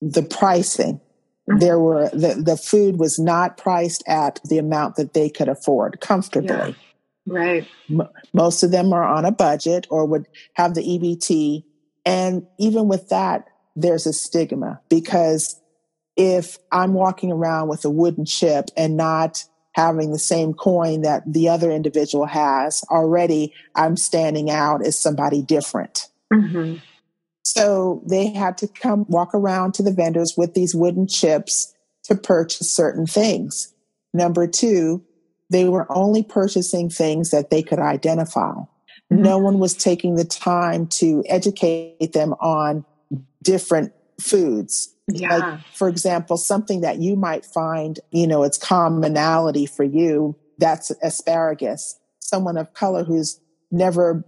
[0.00, 1.00] the pricing.
[1.48, 1.58] Mm-hmm.
[1.58, 6.00] There were the, the food was not priced at the amount that they could afford
[6.00, 6.54] comfortably.
[6.54, 6.72] Yeah.
[7.26, 7.66] Right.
[7.90, 11.64] M- most of them are on a budget or would have the EBT.
[12.04, 15.60] And even with that, there's a stigma because
[16.16, 21.22] if I'm walking around with a wooden chip and not having the same coin that
[21.26, 26.08] the other individual has, already I'm standing out as somebody different.
[26.32, 26.78] Mm-hmm.
[27.58, 32.14] So they had to come walk around to the vendors with these wooden chips to
[32.14, 33.74] purchase certain things.
[34.14, 35.04] Number two,
[35.50, 38.52] they were only purchasing things that they could identify.
[38.52, 39.22] Mm-hmm.
[39.22, 42.84] No one was taking the time to educate them on
[43.42, 45.36] different foods yeah.
[45.36, 50.36] Like, for example, something that you might find, you know, it's commonality for you.
[50.58, 51.98] That's asparagus.
[52.20, 53.40] Someone of color who's
[53.70, 54.22] never,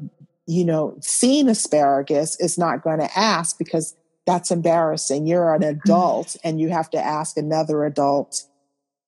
[0.51, 3.95] you know, seen asparagus is not going to ask because
[4.27, 5.27] that's embarrassing.
[5.27, 5.79] You're an mm-hmm.
[5.85, 8.45] adult and you have to ask another adult,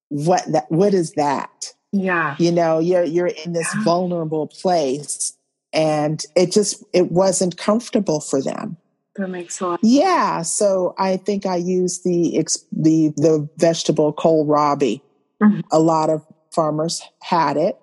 [0.08, 1.74] what that, what is that?
[1.90, 2.36] Yeah.
[2.38, 3.82] You know, you're, you're in this yeah.
[3.82, 5.36] vulnerable place
[5.72, 8.76] and it just, it wasn't comfortable for them.
[9.16, 9.80] That makes a lot.
[9.82, 15.02] Yeah, so I think I use the the the vegetable kohlrabi.
[15.42, 15.60] Mm-hmm.
[15.70, 17.76] A lot of farmers had it.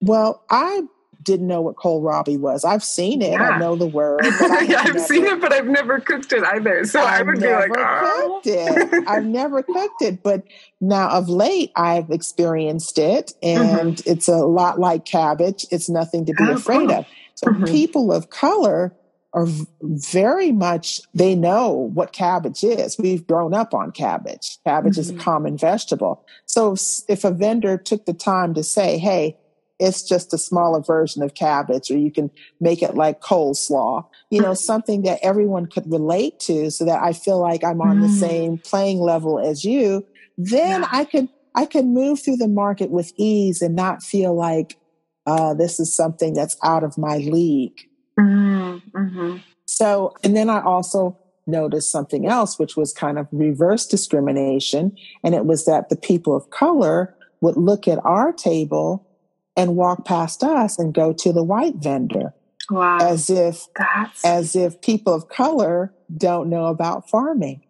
[0.00, 0.82] Well, I
[1.22, 2.64] didn't know what kohlrabi was.
[2.64, 3.32] I've seen it.
[3.32, 3.50] Yeah.
[3.50, 4.20] I know the word.
[4.24, 6.84] I I've never, seen it, but I've never cooked it either.
[6.84, 8.40] So I've I would be like, oh.
[8.44, 8.46] cooked
[8.92, 9.04] it.
[9.08, 10.44] I've never cooked it, but
[10.80, 14.10] now of late I've experienced it, and mm-hmm.
[14.10, 15.66] it's a lot like cabbage.
[15.70, 16.98] It's nothing to be oh, afraid cool.
[16.98, 17.06] of.
[17.34, 17.64] So mm-hmm.
[17.64, 18.94] people of color
[19.34, 19.46] are
[19.80, 22.98] very much, they know what cabbage is.
[22.98, 24.58] We've grown up on cabbage.
[24.64, 25.00] Cabbage mm-hmm.
[25.00, 25.22] is a mm-hmm.
[25.22, 26.26] common vegetable.
[26.44, 29.38] So if, if, a vendor took the time to say, hey,
[29.82, 34.40] it's just a smaller version of cabbage, or you can make it like coleslaw, you
[34.40, 38.02] know, something that everyone could relate to so that I feel like I'm on mm.
[38.02, 40.06] the same playing level as you,
[40.38, 40.88] then yeah.
[40.92, 44.78] I could, I could move through the market with ease and not feel like,
[45.26, 47.78] uh, this is something that's out of my league.
[48.18, 48.96] Mm-hmm.
[48.96, 49.36] mm-hmm.
[49.66, 54.96] So, and then I also noticed something else, which was kind of reverse discrimination.
[55.24, 59.08] And it was that the people of color would look at our table
[59.56, 62.34] and walk past us and go to the white vendor.
[62.70, 62.98] Wow.
[63.00, 64.24] As if, That's...
[64.24, 67.62] as if people of color don't know about farming.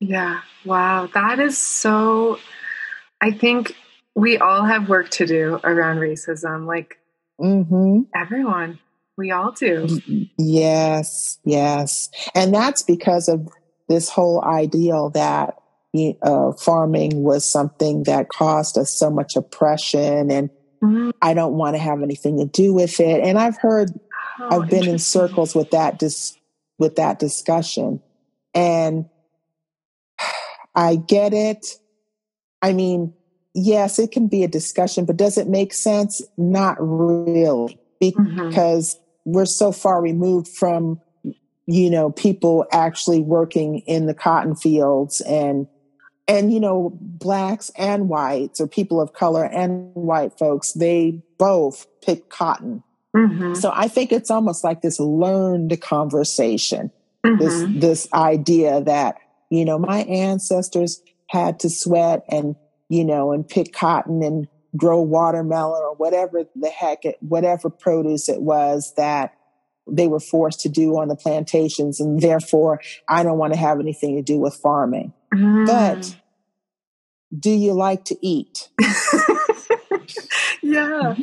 [0.00, 0.40] Yeah.
[0.64, 1.08] Wow.
[1.12, 2.38] That is so,
[3.20, 3.74] I think
[4.14, 6.66] we all have work to do around racism.
[6.66, 6.98] Like
[7.40, 8.02] mm-hmm.
[8.14, 8.78] everyone.
[9.16, 10.00] We all do.
[10.38, 12.10] Yes, yes.
[12.34, 13.48] And that's because of
[13.88, 15.56] this whole ideal that
[16.22, 20.50] uh, farming was something that caused us so much oppression and
[20.84, 21.10] mm-hmm.
[21.22, 23.20] I don't want to have anything to do with it.
[23.22, 23.90] And I've heard,
[24.40, 26.36] oh, I've been in circles with that, dis-
[26.78, 28.02] with that discussion
[28.54, 29.06] and
[30.74, 31.78] I get it.
[32.62, 33.14] I mean,
[33.54, 36.22] yes, it can be a discussion, but does it make sense?
[36.36, 38.48] Not really, mm-hmm.
[38.48, 41.00] because we're so far removed from
[41.66, 45.66] you know people actually working in the cotton fields and
[46.26, 51.86] and you know blacks and whites or people of color and white folks they both
[52.02, 52.82] pick cotton
[53.16, 53.54] mm-hmm.
[53.54, 56.90] so i think it's almost like this learned conversation
[57.24, 57.42] mm-hmm.
[57.42, 59.16] this this idea that
[59.50, 62.56] you know my ancestors had to sweat and
[62.88, 68.28] you know and pick cotton and grow watermelon or whatever the heck it, whatever produce
[68.28, 69.34] it was that
[69.86, 72.00] they were forced to do on the plantations.
[72.00, 75.12] And therefore, I don't want to have anything to do with farming.
[75.34, 75.66] Mm.
[75.66, 76.16] But
[77.36, 78.68] do you like to eat?
[80.62, 81.14] yeah.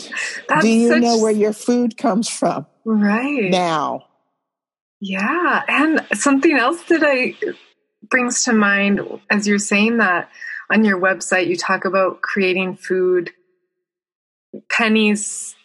[0.62, 1.02] do you such...
[1.02, 2.65] know where your food comes from?
[2.86, 3.50] Right.
[3.50, 4.05] Now.
[4.99, 5.64] Yeah.
[5.68, 7.36] And something else that I
[8.09, 10.30] brings to mind as you're saying that
[10.72, 13.32] on your website, you talk about creating food
[14.70, 15.55] pennies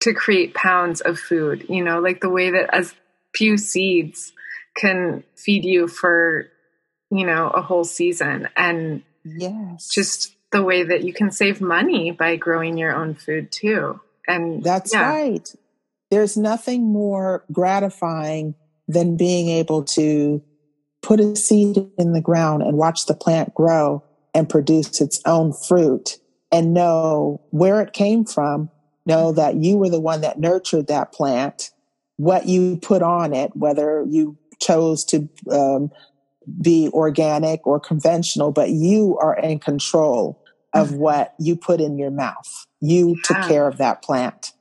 [0.00, 2.94] to create pounds of food, you know, like the way that as
[3.34, 4.32] few seeds
[4.76, 6.48] can feed you for,
[7.12, 8.48] you know, a whole season.
[8.56, 13.52] And yes, just the way that you can save money by growing your own food
[13.52, 14.00] too.
[14.26, 15.08] And that's yeah.
[15.08, 15.54] right.
[16.10, 18.54] There's nothing more gratifying
[18.88, 20.42] than being able to
[21.02, 24.02] put a seed in the ground and watch the plant grow
[24.34, 26.18] and produce its own fruit
[26.50, 28.70] and know where it came from,
[29.04, 31.70] know that you were the one that nurtured that plant,
[32.16, 35.90] what you put on it, whether you chose to um,
[36.60, 40.42] be organic or conventional, but you are in control
[40.74, 40.98] of mm-hmm.
[40.98, 42.66] what you put in your mouth.
[42.80, 44.52] You took care of that plant.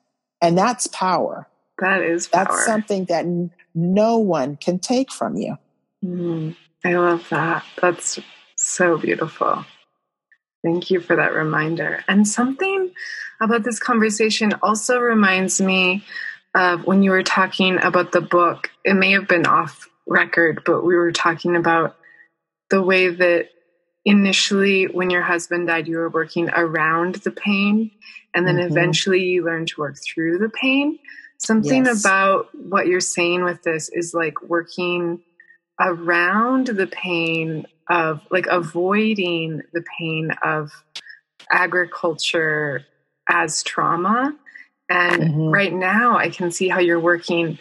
[0.42, 1.48] And that's power.
[1.80, 2.46] That is power.
[2.46, 5.58] That's something that n- no one can take from you.
[6.04, 7.64] Mm, I love that.
[7.82, 8.20] That's
[8.56, 9.66] so beautiful.
[10.64, 12.04] Thank you for that reminder.
[12.08, 12.92] And something
[13.42, 16.04] about this conversation also reminds me
[16.54, 18.70] of when you were talking about the book.
[18.84, 21.96] It may have been off record, but we were talking about
[22.70, 23.50] the way that
[24.06, 27.92] initially, when your husband died, you were working around the pain,
[28.34, 28.72] and then mm-hmm.
[28.72, 31.00] eventually you learned to work through the pain.
[31.38, 32.02] Something yes.
[32.02, 35.22] about what you're saying with this is like working
[35.80, 40.72] around the pain of like avoiding the pain of
[41.50, 42.86] agriculture
[43.28, 44.36] as trauma.
[44.90, 45.48] And mm-hmm.
[45.50, 47.58] right now, I can see how you're working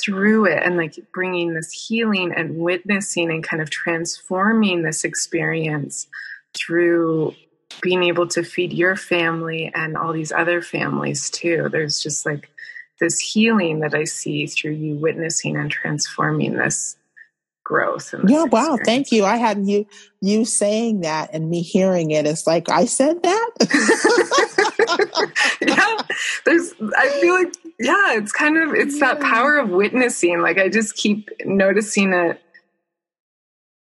[0.00, 6.06] through it and like bringing this healing and witnessing and kind of transforming this experience
[6.54, 7.34] through
[7.82, 11.68] being able to feed your family and all these other families too.
[11.70, 12.50] There's just like
[13.00, 16.96] this healing that I see through you witnessing and transforming this
[17.68, 18.14] growth.
[18.26, 18.86] yeah, wow, experience.
[18.86, 19.24] thank you.
[19.24, 19.86] I had you
[20.20, 22.26] you saying that and me hearing it.
[22.26, 23.50] It's like I said that.
[25.60, 26.72] yeah, there's.
[26.96, 29.14] I feel like yeah, it's kind of it's yeah.
[29.14, 30.40] that power of witnessing.
[30.40, 32.40] Like I just keep noticing it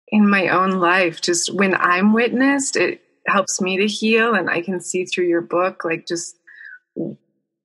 [0.07, 1.21] in my own life.
[1.21, 5.41] Just when I'm witnessed, it helps me to heal, and I can see through your
[5.41, 6.37] book, like just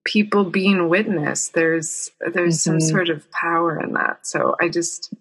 [0.04, 1.54] people being witnessed.
[1.54, 2.78] There's there's mm-hmm.
[2.78, 4.26] some sort of power in that.
[4.26, 5.12] So I just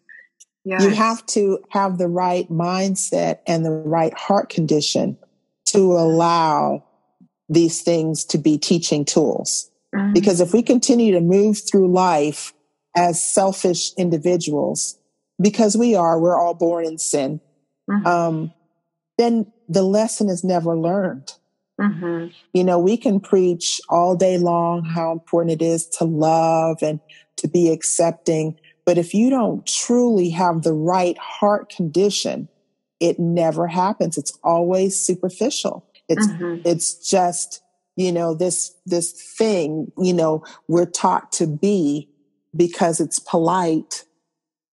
[0.63, 5.17] yeah You have to have the right mindset and the right heart condition
[5.67, 6.85] to allow
[7.49, 9.69] these things to be teaching tools.
[9.95, 10.13] Mm-hmm.
[10.13, 12.53] Because if we continue to move through life
[12.95, 14.97] as selfish individuals,
[15.41, 17.39] because we are, we're all born in sin,
[17.89, 18.05] mm-hmm.
[18.05, 18.53] um,
[19.17, 21.33] then the lesson is never learned.
[21.79, 22.27] Mm-hmm.
[22.53, 26.99] You know, we can preach all day long how important it is to love and
[27.37, 32.49] to be accepting, but if you don't truly have the right heart condition,
[32.99, 34.17] it never happens.
[34.17, 35.85] It's always superficial.
[36.09, 36.61] It's, mm-hmm.
[36.65, 37.61] it's just,
[37.97, 42.07] you know, this, this thing, you know, we're taught to be
[42.55, 44.05] because it's polite,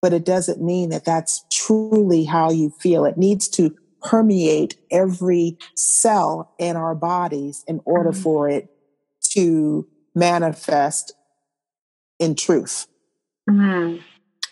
[0.02, 3.06] but it doesn't mean that that's truly how you feel.
[3.06, 8.22] It needs to permeate every cell in our bodies in order mm-hmm.
[8.22, 8.68] for it
[9.30, 11.14] to manifest
[12.18, 12.86] in truth.
[13.48, 14.02] Mm,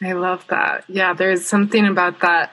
[0.01, 0.85] I love that.
[0.89, 2.53] Yeah, there's something about that,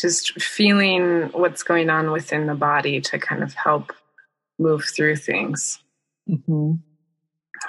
[0.00, 3.92] just feeling what's going on within the body to kind of help
[4.58, 5.80] move through things.
[6.28, 6.72] Mm-hmm.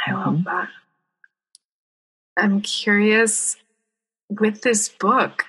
[0.08, 0.44] I love mm-hmm.
[0.44, 0.70] that.
[2.38, 3.56] I'm curious
[4.30, 5.46] with this book,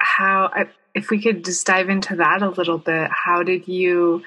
[0.00, 0.50] how,
[0.94, 4.22] if we could just dive into that a little bit, how did you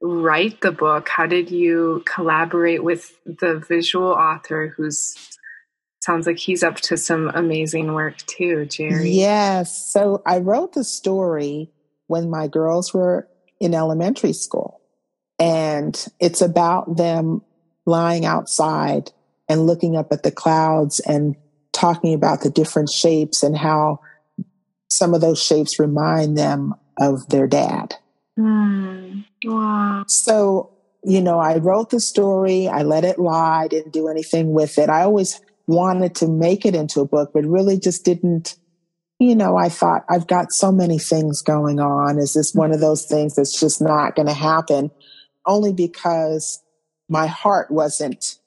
[0.00, 1.08] write the book?
[1.08, 5.38] How did you collaborate with the visual author who's
[6.02, 9.10] sounds like he's up to some amazing work too, Jerry.
[9.10, 9.92] Yes.
[9.92, 11.70] So I wrote the story
[12.08, 13.28] when my girls were
[13.60, 14.80] in elementary school.
[15.42, 17.42] And it's about them
[17.84, 19.10] lying outside
[19.48, 21.34] and looking up at the clouds and
[21.72, 23.98] talking about the different shapes and how
[24.88, 27.96] some of those shapes remind them of their dad.
[28.38, 30.04] Mm, wow.
[30.06, 30.70] So,
[31.02, 34.78] you know, I wrote the story, I let it lie, I didn't do anything with
[34.78, 34.88] it.
[34.88, 38.54] I always wanted to make it into a book, but really just didn't,
[39.18, 42.18] you know, I thought I've got so many things going on.
[42.18, 44.92] Is this one of those things that's just not going to happen?
[45.46, 46.62] Only because
[47.08, 48.38] my heart wasn't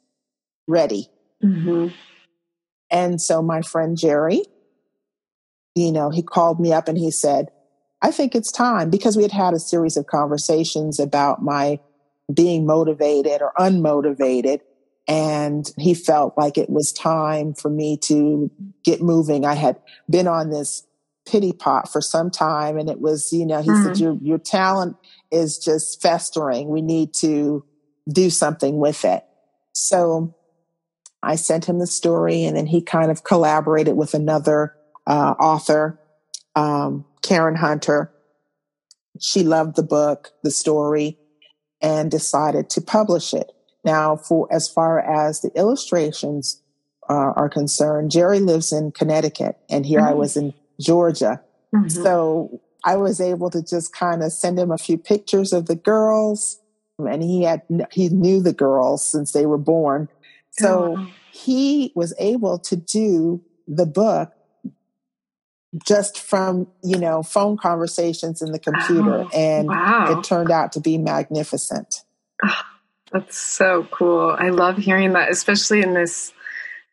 [0.68, 1.10] ready.
[1.44, 1.88] Mm-hmm.
[2.90, 4.44] And so my friend Jerry,
[5.76, 7.52] you know, he called me up and he said,
[8.02, 11.80] I think it's time because we had had a series of conversations about my
[12.34, 14.62] being motivated or unmotivated.
[15.08, 18.50] And he felt like it was time for me to
[18.84, 19.46] get moving.
[19.46, 19.80] I had
[20.10, 20.86] been on this
[21.28, 23.84] pity pot for some time and it was, you know, he mm-hmm.
[23.84, 24.96] said, your, your talent
[25.32, 26.70] is just festering.
[26.70, 27.66] We need to
[28.12, 29.24] do something with it.
[29.74, 30.36] So
[31.22, 34.76] I sent him the story and then he kind of collaborated with another
[35.08, 36.00] uh, author,
[36.56, 38.12] um, Karen Hunter.
[39.20, 41.18] She loved the book, the story,
[41.82, 43.52] and decided to publish it.
[43.84, 46.62] Now, for as far as the illustrations
[47.10, 50.10] uh, are concerned, Jerry lives in Connecticut, and here mm-hmm.
[50.10, 51.42] I was in Georgia.
[51.74, 51.90] Mm-hmm.
[51.90, 55.76] So I was able to just kind of send him a few pictures of the
[55.76, 56.60] girls,
[57.00, 60.08] and he had he knew the girls since they were born.
[60.52, 61.08] So oh.
[61.32, 64.32] he was able to do the book
[65.84, 70.18] just from you know phone conversations in the computer Oh, and wow.
[70.18, 72.04] it turned out to be magnificent
[72.44, 72.66] ah,
[73.12, 74.36] That's so cool.
[74.38, 76.34] I love hearing that, especially in this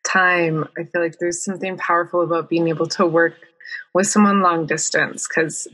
[0.03, 0.67] time.
[0.77, 3.35] I feel like there's something powerful about being able to work
[3.93, 5.67] with someone long distance because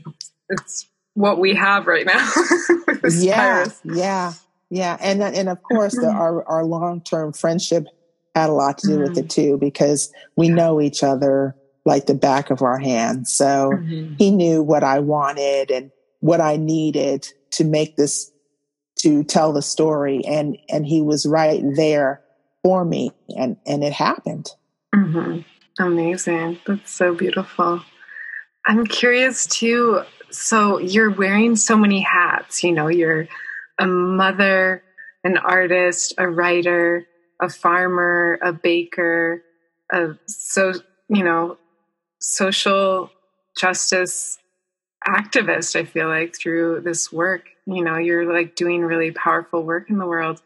[0.48, 2.30] it's what we have right now
[3.18, 3.80] yeah virus.
[3.84, 4.32] yeah
[4.70, 7.86] yeah and and of course the, our our long-term friendship
[8.34, 9.18] had a lot to do with Mhm.
[9.24, 13.26] it too because we know each other like the back of our hand.
[13.26, 14.14] so Mhm.
[14.18, 18.30] he knew what I wanted and what I needed to make this
[19.00, 22.20] to tell the story and and he was right there
[22.62, 24.50] for me and and it happened
[24.94, 25.44] Mhm.
[25.78, 26.58] Amazing.
[26.66, 27.82] That's so beautiful.
[28.66, 30.02] I'm curious too.
[30.30, 32.62] So you're wearing so many hats.
[32.62, 33.28] You know, you're
[33.78, 34.82] a mother,
[35.24, 37.06] an artist, a writer,
[37.40, 39.42] a farmer, a baker,
[39.92, 40.74] a so
[41.08, 41.58] you know,
[42.20, 43.10] social
[43.58, 44.38] justice
[45.06, 45.76] activist.
[45.76, 49.98] I feel like through this work, you know, you're like doing really powerful work in
[49.98, 50.40] the world.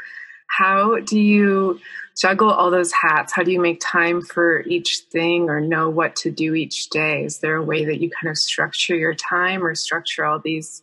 [0.57, 1.80] How do you
[2.16, 3.32] juggle all those hats?
[3.32, 7.24] How do you make time for each thing or know what to do each day?
[7.24, 10.82] Is there a way that you kind of structure your time or structure all these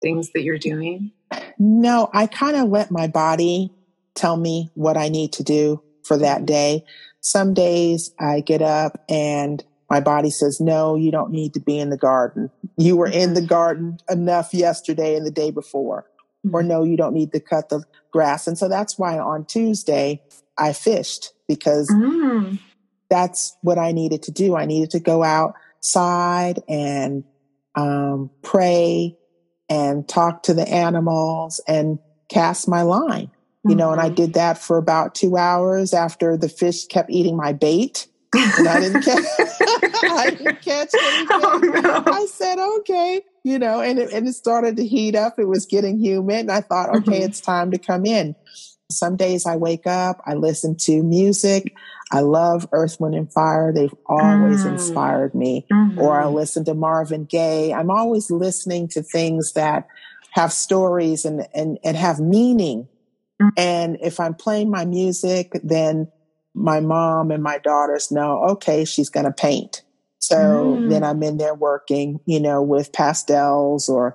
[0.00, 1.12] things that you're doing?
[1.58, 3.72] no I kind of let my body
[4.14, 6.46] tell me what I need to do for that mm-hmm.
[6.46, 6.84] day
[7.20, 11.78] some days I get up and my body says no you don't need to be
[11.78, 13.48] in the garden you were in the mm-hmm.
[13.48, 16.06] garden enough yesterday and the day before
[16.52, 17.82] or no, you don't need to cut the
[18.12, 18.46] grass.
[18.46, 20.22] And so that's why on Tuesday
[20.56, 22.58] I fished because Mm.
[23.10, 24.56] that's what I needed to do.
[24.56, 27.24] I needed to go outside and
[27.74, 29.16] um, pray
[29.68, 33.30] and talk to the animals and cast my line.
[33.64, 34.14] You know, and I Mhm.
[34.14, 38.80] did that for about two hours after the fish kept eating my bait and I
[38.80, 39.24] didn't catch,
[40.10, 41.26] I didn't catch anything.
[41.30, 42.02] oh no.
[42.06, 45.38] I said, okay, you know, and it, and it started to heat up.
[45.38, 46.40] It was getting humid.
[46.40, 47.24] And I thought, okay, Mhm.
[47.24, 48.34] it's time to come in.
[48.92, 51.72] Some days I wake up, I listen to music.
[52.12, 53.72] I love Earth, Wind, and Fire.
[53.72, 54.72] They've always Mm.
[54.72, 55.66] inspired me.
[55.96, 56.34] Or I Mhm.
[56.34, 57.72] listen to Marvin Gaye.
[57.72, 59.86] I'm always listening to things that
[60.32, 62.88] have stories and, and, and have meaning.
[63.42, 63.50] Mm.
[63.56, 66.08] And if I'm playing my music, then
[66.54, 69.82] my mom and my daughters know, okay, she's going to paint.
[70.20, 70.90] So Mm.
[70.90, 74.14] then I'm in there working, you know, with pastels or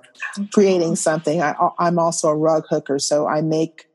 [0.52, 1.40] creating something.
[1.42, 2.98] I, I'm also a rug hooker.
[2.98, 3.86] So I make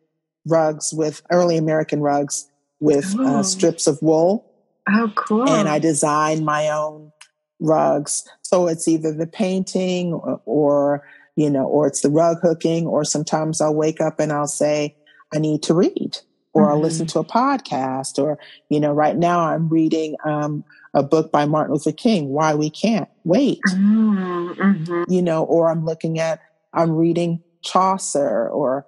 [0.47, 2.47] rugs with early American rugs
[2.79, 4.45] with uh, strips of wool
[4.89, 5.47] Oh, cool.
[5.47, 7.11] and I design my own
[7.59, 8.23] rugs.
[8.41, 11.03] So it's either the painting or, or,
[11.35, 14.95] you know, or it's the rug hooking, or sometimes I'll wake up and I'll say,
[15.33, 16.17] I need to read,
[16.53, 16.83] or I'll Mhm.
[16.83, 18.39] listen to a podcast, or,
[18.69, 20.63] you know, right now I'm reading um,
[20.93, 25.05] a book by Martin Luther King, Why We Can't Wait, Mm, mhm.
[25.07, 26.39] you know, or I'm looking at,
[26.73, 28.85] I'm reading Chaucer or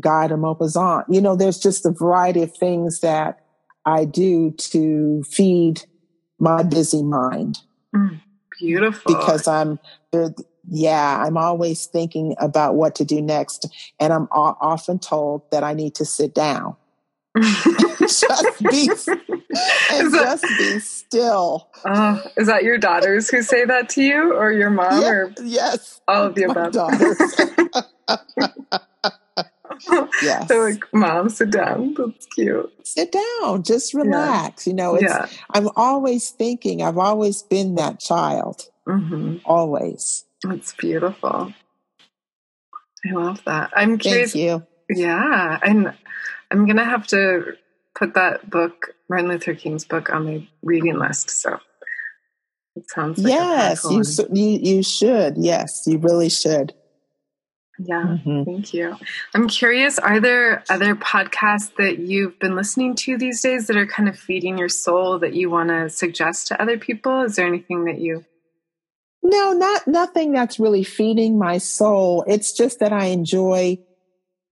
[0.00, 1.04] Guy de Maupassant.
[1.08, 3.40] You know, there's just a variety of things that
[3.84, 5.82] I do to feed
[6.38, 7.60] my busy mind
[8.58, 9.14] Beautiful.
[9.14, 9.78] because I'm.
[10.68, 13.72] Yeah, I'm always thinking about what to do next.
[14.00, 16.74] And I'm often told that I need to sit down
[18.00, 18.90] just be
[19.90, 21.68] and that, just be still.
[21.84, 25.34] oh, is that your daughters who say that to you or your mom Yeah, or
[25.42, 26.72] yes, all of the above?
[26.72, 27.18] daughters.
[30.22, 30.48] yes.
[30.48, 31.94] They're like, Mom, sit down.
[31.96, 32.72] That's cute.
[32.84, 34.66] sit down, just relax.
[34.66, 35.26] You know, it's, yeah.
[35.50, 40.24] I'm always thinking, I've always been that child, hmm always.
[40.42, 41.52] That's beautiful.
[43.04, 43.70] I love that.
[43.76, 44.32] I'm curious.
[44.32, 44.66] Thank you.
[44.88, 45.58] Yeah.
[45.62, 45.94] And
[46.50, 47.54] I'm going to have to
[47.94, 51.30] put that book, Martin Luther King's book, on my reading list.
[51.30, 51.58] So
[52.76, 55.38] it sounds like yes, you, you, you should.
[55.38, 56.74] Yes, you really should.
[57.78, 58.18] Yeah.
[58.24, 58.46] Mhm.
[58.46, 58.96] Thank you.
[59.34, 63.86] I'm curious, are there other podcasts that you've been listening to these days that are
[63.86, 67.22] kind of feeding your soul that you want to suggest to other people?
[67.22, 68.24] Is there anything that you
[69.22, 72.24] No, not nothing that's really feeding my soul.
[72.26, 73.78] It's just that I enjoy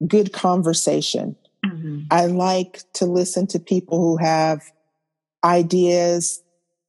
[0.06, 1.36] good conversation.
[1.64, 2.06] Mhm.
[2.10, 4.62] I like to listen to people who have
[5.42, 6.42] ideas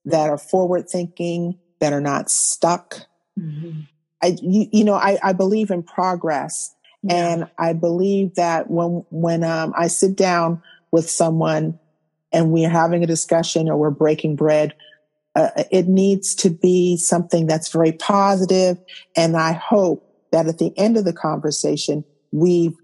[0.06, 3.08] that are forward thinking, that are not stuck.
[3.40, 3.88] Mhm.
[4.22, 6.74] I, you, you know, I, I believe in progress.
[7.04, 7.16] Yeah.
[7.16, 10.62] And I believe that when, when um, I sit down
[10.92, 11.80] with someone
[12.32, 14.74] and we're having a discussion or we're breaking bread,
[15.36, 18.78] uh, it needs to be something that's very positive.
[19.16, 22.76] And I hope that at the end of the conversation, we've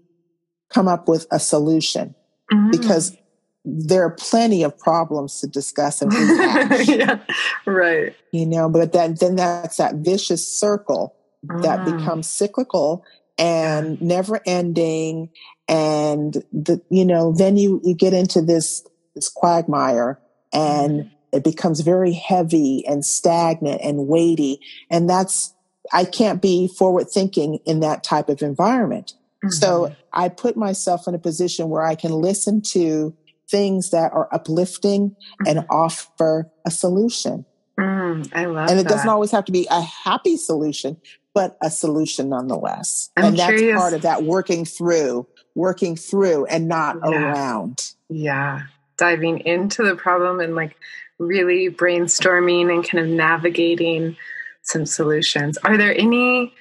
[0.72, 2.14] come up with a solution
[2.52, 2.72] Mhm.
[2.72, 3.16] because
[3.64, 6.12] there are plenty of problems to discuss and
[6.88, 7.20] yeah,
[7.64, 8.14] right.
[8.32, 11.14] You know, but then then that's that vicious circle
[11.44, 11.96] that mm.
[11.96, 13.04] becomes cyclical
[13.38, 15.30] and never ending
[15.68, 20.20] and the you know then you you get into this this quagmire
[20.52, 21.08] and mm-hmm.
[21.32, 24.60] it becomes very heavy and stagnant and weighty
[24.90, 25.54] and that's
[25.92, 29.14] i can't be forward thinking in that type of environment
[29.44, 29.48] mm-hmm.
[29.50, 33.14] so i put myself in a position where i can listen to
[33.48, 35.46] things that are uplifting mm-hmm.
[35.46, 37.44] and offer a solution
[37.78, 38.70] mm, I love that.
[38.70, 38.88] and it that.
[38.88, 40.96] doesn't always have to be a happy solution
[41.34, 43.10] but a solution nonetheless.
[43.16, 43.80] I'm and that's curious.
[43.80, 47.10] part of that working through, working through and not yeah.
[47.10, 47.92] around.
[48.08, 48.62] Yeah.
[48.98, 50.76] Diving into the problem and like
[51.18, 54.16] really brainstorming and kind of navigating
[54.62, 55.58] some solutions.
[55.58, 56.54] Are there any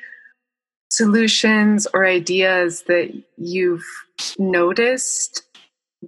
[0.91, 3.85] solutions or ideas that you've
[4.37, 5.43] noticed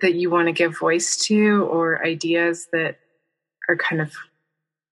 [0.02, 2.98] that you want to give voice to or ideas that
[3.70, 4.12] are kind of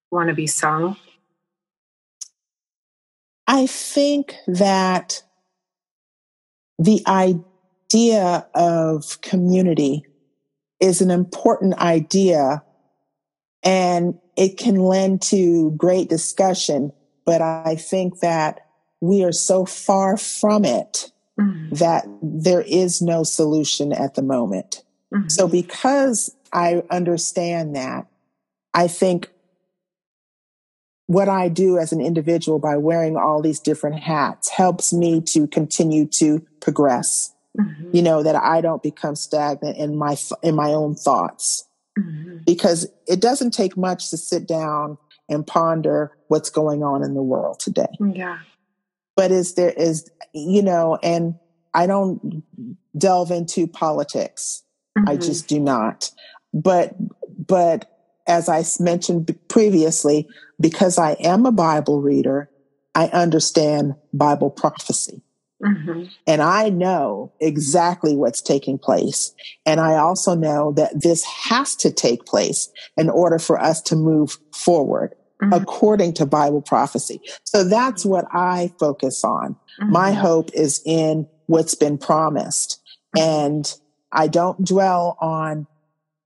[0.10, 0.96] want to be sung?
[3.48, 5.24] I think that
[6.80, 10.06] the idea of community
[10.80, 12.64] is an important idea
[13.62, 16.94] and it can lend to great discussion.
[17.26, 18.71] But I think that
[19.02, 21.74] we are so far from it mm-hmm.
[21.76, 24.84] that there is no solution at the moment.
[25.14, 25.28] Mm-hmm.
[25.28, 28.08] So because I understand that,
[28.74, 29.30] I think
[31.08, 35.48] what I do as an individual by wearing all these different hats helps me to
[35.48, 37.34] continue to progress.
[37.60, 37.90] Mm-hmm.
[37.94, 41.68] You know, that I don't become stagnant in my, in my own thoughts
[42.00, 42.38] mm-hmm.
[42.46, 44.98] because it doesn't take much to sit down
[45.28, 47.88] and ponder what's going on in the world today.
[48.00, 48.40] Yeah.
[49.16, 51.36] But is there is, you know, and
[51.74, 52.44] I don't
[52.98, 54.64] delve into politics.
[54.98, 55.10] Mm-hmm.
[55.10, 56.12] I just do not.
[56.54, 56.96] But,
[57.48, 57.90] but
[58.28, 60.28] as I mentioned previously,
[60.60, 62.50] because I am a Bible reader,
[62.94, 65.22] I understand Bible prophecy.
[65.64, 66.06] Mm-hmm.
[66.26, 69.34] And I know exactly what's taking place.
[69.66, 73.96] And I also know that this has to take place in order for us to
[73.96, 75.54] move forward mm-hmm.
[75.54, 77.22] according to Bible prophecy.
[77.44, 79.56] So that's what I focus on.
[79.82, 79.92] Mm-hmm.
[79.92, 82.80] My hope is in what's been promised.
[83.18, 83.72] And
[84.12, 85.68] I don't dwell on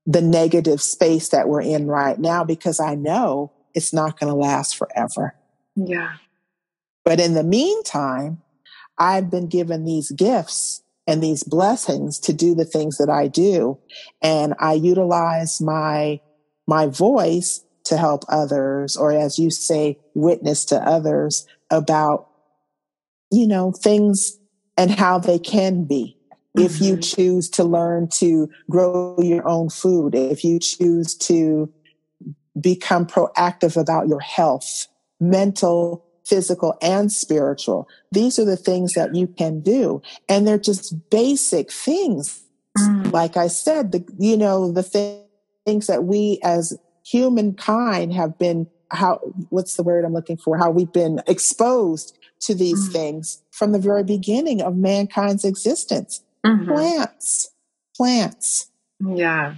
[0.05, 4.37] the negative space that we're in right now because I know it's not going to
[4.37, 5.35] last forever.
[5.75, 6.13] Yeah.
[7.03, 8.41] But in the meantime,
[8.97, 13.79] I've been given these gifts and these blessings to do the things that I do.
[14.21, 16.19] And I utilize my,
[16.67, 22.29] my voice to help others, or as you say, witness to others about,
[23.31, 24.37] you know, things
[24.77, 26.17] and how they can be
[26.57, 27.01] if you mm-hmm.
[27.01, 31.71] choose to learn to grow your own food, if you choose to
[32.59, 34.87] become proactive about your health,
[35.19, 37.87] mental, physical, and spiritual.
[38.11, 40.01] These are the things that you can do.
[40.29, 42.41] And they're just basic things.
[42.79, 43.11] Mm.
[43.11, 49.19] Like I said, the, you know, the things that we as humankind have been, how,
[49.49, 50.57] what's the word I'm looking for?
[50.57, 52.91] How we've been exposed to these mm.
[52.91, 56.21] things from the very beginning of mankind's existence.
[56.45, 56.71] Mm-hmm.
[56.71, 57.51] Plants,
[57.95, 58.71] plants.
[58.99, 59.55] Yeah.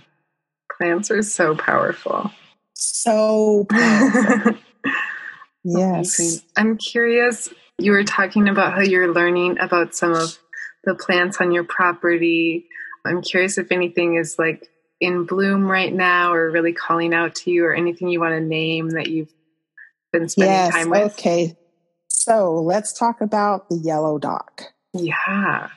[0.78, 2.32] Plants are so powerful.
[2.74, 4.54] So powerful.
[5.64, 6.44] yes.
[6.56, 7.50] I'm curious.
[7.80, 10.38] You were talking about how you're learning about some of
[10.84, 12.68] the plants on your property.
[13.06, 14.70] I'm curious if anything is like
[15.00, 18.42] in bloom right now or really calling out to you or anything you want to
[18.42, 19.34] name that you've
[20.12, 21.14] been spending yes, time with.
[21.14, 21.56] Okay.
[22.08, 24.64] So let's talk about the yellow dock.
[24.94, 25.70] Yeah.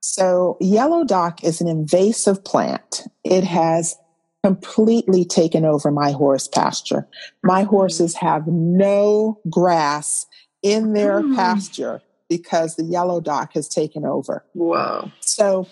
[0.00, 3.02] So, yellow dock is an invasive plant.
[3.24, 3.96] It has
[4.44, 7.08] completely taken over my horse pasture.
[7.42, 7.70] My mm-hmm.
[7.70, 10.26] horses have no grass
[10.62, 11.34] in their mm.
[11.34, 14.44] pasture because the yellow dock has taken over.
[14.52, 15.10] Whoa.
[15.20, 15.66] So,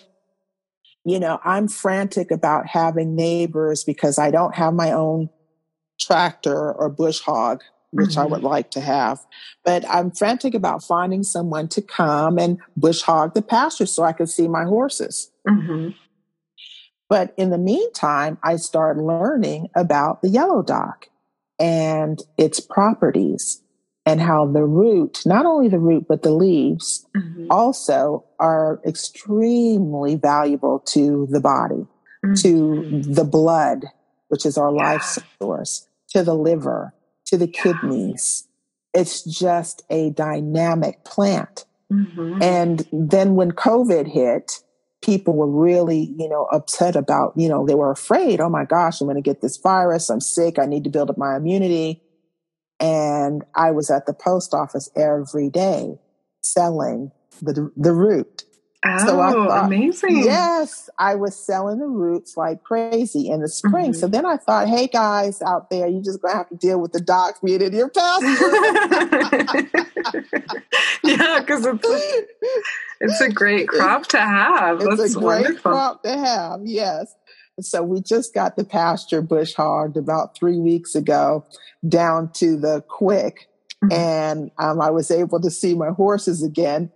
[1.05, 5.29] you know, I'm frantic about having neighbors because I don't have my own
[5.99, 7.61] tractor or bush hog
[7.95, 8.19] which mm-hmm.
[8.19, 9.25] I would like to have.
[9.63, 14.11] But I'm frantic about finding someone to come and bush hog the pasture so I
[14.11, 15.31] can see my horses.
[15.47, 15.91] Mm-hmm.
[17.07, 21.07] But in the meantime, I started learning about the yellow dock
[21.57, 23.61] and its properties
[24.05, 27.47] and how the root, not only the root, but the leaves mm-hmm.
[27.49, 31.87] also are extremely valuable to the body,
[32.23, 33.13] to mm-hmm.
[33.13, 33.85] the blood,
[34.27, 34.83] which is our yeah.
[34.83, 36.93] life source, to the liver,
[37.25, 38.47] to the kidneys.
[38.93, 41.65] It's just a dynamic plant.
[41.91, 42.41] Mm-hmm.
[42.41, 44.59] And then when COVID hit,
[45.01, 49.01] people were really, you know, upset about, you know, they were afraid, oh my gosh,
[49.01, 50.09] I'm going to get this virus.
[50.09, 50.57] I'm sick.
[50.57, 52.01] I need to build up my immunity.
[52.79, 55.97] And I was at the post office every day
[56.41, 57.11] selling
[57.41, 58.43] the, the root.
[58.87, 60.23] Oh, so I oh, thought, amazing.
[60.23, 63.91] Yes, I was selling the roots like crazy in the spring.
[63.91, 63.93] Mm-hmm.
[63.93, 66.79] So then I thought, hey guys out there, you're just going to have to deal
[66.79, 68.27] with the docks being in your pasture.
[71.03, 72.23] yeah, because it's, a,
[72.99, 74.81] it's a great crop to have.
[74.81, 75.71] It's That's a great wonderful.
[75.71, 77.15] crop to have, yes.
[77.61, 81.45] So we just got the pasture bush hogged about three weeks ago
[81.87, 83.47] down to the quick.
[83.83, 83.93] Mm-hmm.
[83.93, 86.91] And um, I was able to see my horses again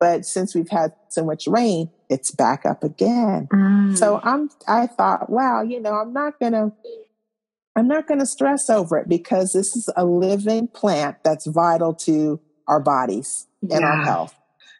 [0.00, 3.48] but since we've had so much rain, it's back up again.
[3.52, 3.98] Mm.
[3.98, 6.72] So I'm, I thought, wow, you know, I'm not going to,
[7.74, 11.94] I'm not going to stress over it because this is a living plant that's vital
[11.94, 13.76] to our bodies yeah.
[13.76, 14.34] and our health.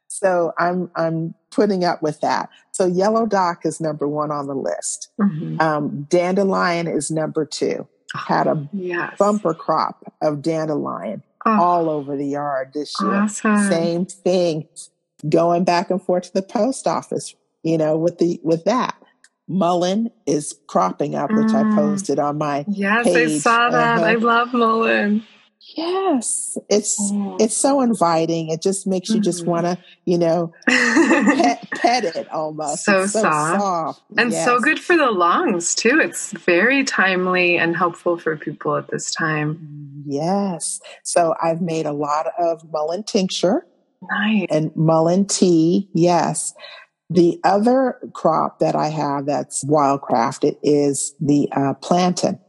[0.06, 2.48] So I'm, I'm putting up with that.
[2.78, 5.08] So yellow dock is number one on the list.
[5.20, 5.60] Mm-hmm.
[5.60, 7.88] Um, dandelion is number two.
[8.14, 9.16] Had a yes.
[9.18, 11.60] bumper crop of dandelion oh.
[11.60, 13.14] all over the yard this year.
[13.14, 13.68] Awesome.
[13.68, 14.68] Same thing
[15.28, 18.94] going back and forth to the post office, you know, with the with that.
[19.48, 21.72] mullein is cropping up, which mm.
[21.72, 23.30] I posted on my yes, page.
[23.30, 23.98] I saw that.
[23.98, 24.06] Uh-huh.
[24.06, 25.24] I love mullein.
[25.78, 27.40] Yes, it's mm.
[27.40, 28.48] it's so inviting.
[28.48, 29.22] It just makes you mm-hmm.
[29.22, 32.84] just want to, you know, pet, pet, it almost.
[32.84, 33.60] So, so soft.
[33.60, 34.02] soft.
[34.16, 34.44] and yes.
[34.44, 36.00] so good for the lungs too.
[36.02, 40.02] It's very timely and helpful for people at this time.
[40.04, 40.80] Yes.
[41.04, 43.64] So I've made a lot of mullein tincture.
[44.02, 44.48] Nice.
[44.50, 46.54] And mullein tea, yes.
[47.08, 52.40] The other crop that I have that's wildcrafted is the uh, plantain.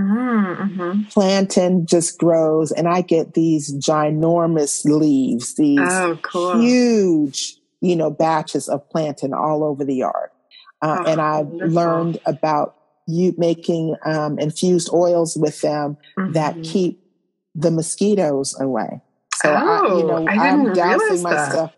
[0.00, 1.02] Mm-hmm.
[1.10, 6.60] Plantain just grows, and I get these ginormous leaves, these oh, cool.
[6.60, 10.30] huge, you know, batches of plantain all over the yard.
[10.82, 11.74] Uh, oh, and I've wonderful.
[11.74, 12.76] learned about
[13.06, 16.32] you making um, infused oils with them mm-hmm.
[16.32, 17.02] that keep
[17.54, 19.00] the mosquitoes away.
[19.34, 21.52] So oh, I, you know, I am dousing my that.
[21.52, 21.72] stuff.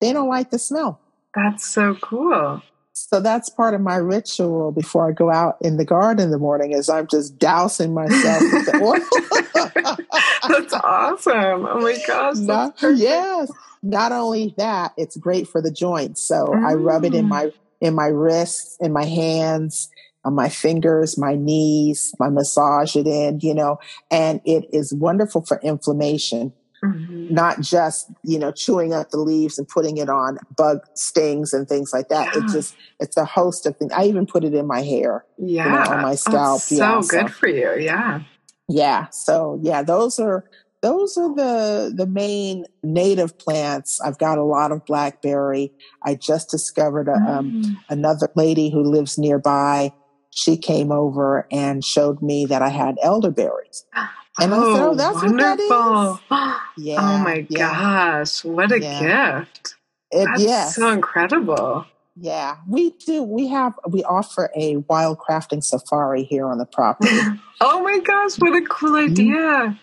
[0.00, 1.00] They don't like the smell.
[1.34, 2.62] That's so cool.
[2.98, 6.38] So that's part of my ritual before I go out in the garden in the
[6.38, 10.48] morning is I'm just dousing myself with the oil.
[10.48, 11.66] that's awesome.
[11.66, 12.36] Oh my gosh.
[12.36, 13.52] Not, yes.
[13.82, 16.22] Not only that, it's great for the joints.
[16.22, 16.66] So mm.
[16.66, 17.28] I rub it in mm.
[17.28, 19.90] my in my wrists, in my hands,
[20.24, 23.78] on my fingers, my knees, I massage it in, you know,
[24.10, 26.54] and it is wonderful for inflammation.
[26.94, 27.34] Mm-hmm.
[27.34, 31.68] Not just, you know, chewing up the leaves and putting it on bug stings and
[31.68, 32.34] things like that.
[32.34, 32.44] Yeah.
[32.44, 33.92] It just, it's a host of things.
[33.92, 35.24] I even put it in my hair.
[35.38, 35.64] Yeah.
[35.64, 36.56] You know, on my scalp.
[36.56, 37.28] Oh, so yeah, good so.
[37.28, 37.76] for you.
[37.78, 38.22] Yeah.
[38.68, 39.08] Yeah.
[39.10, 40.44] So yeah, those are,
[40.82, 44.00] those are the the main native plants.
[44.00, 45.72] I've got a lot of blackberry.
[46.04, 47.64] I just discovered a, um, mm.
[47.64, 49.92] um, another lady who lives nearby.
[50.30, 53.84] She came over and showed me that I had elderberries.
[54.38, 55.66] And oh, oh, that's wonderful.
[55.68, 56.84] what that is.
[56.84, 56.96] yeah.
[56.98, 57.58] Oh my yeah.
[57.58, 58.44] gosh.
[58.44, 59.38] What a yeah.
[59.40, 59.74] gift.
[60.10, 60.76] It, that's yes.
[60.76, 61.86] so incredible.
[62.18, 63.22] Yeah, we do.
[63.22, 67.10] We have, we offer a wild crafting safari here on the property.
[67.60, 69.12] oh my gosh, what a cool mm-hmm.
[69.12, 69.78] idea.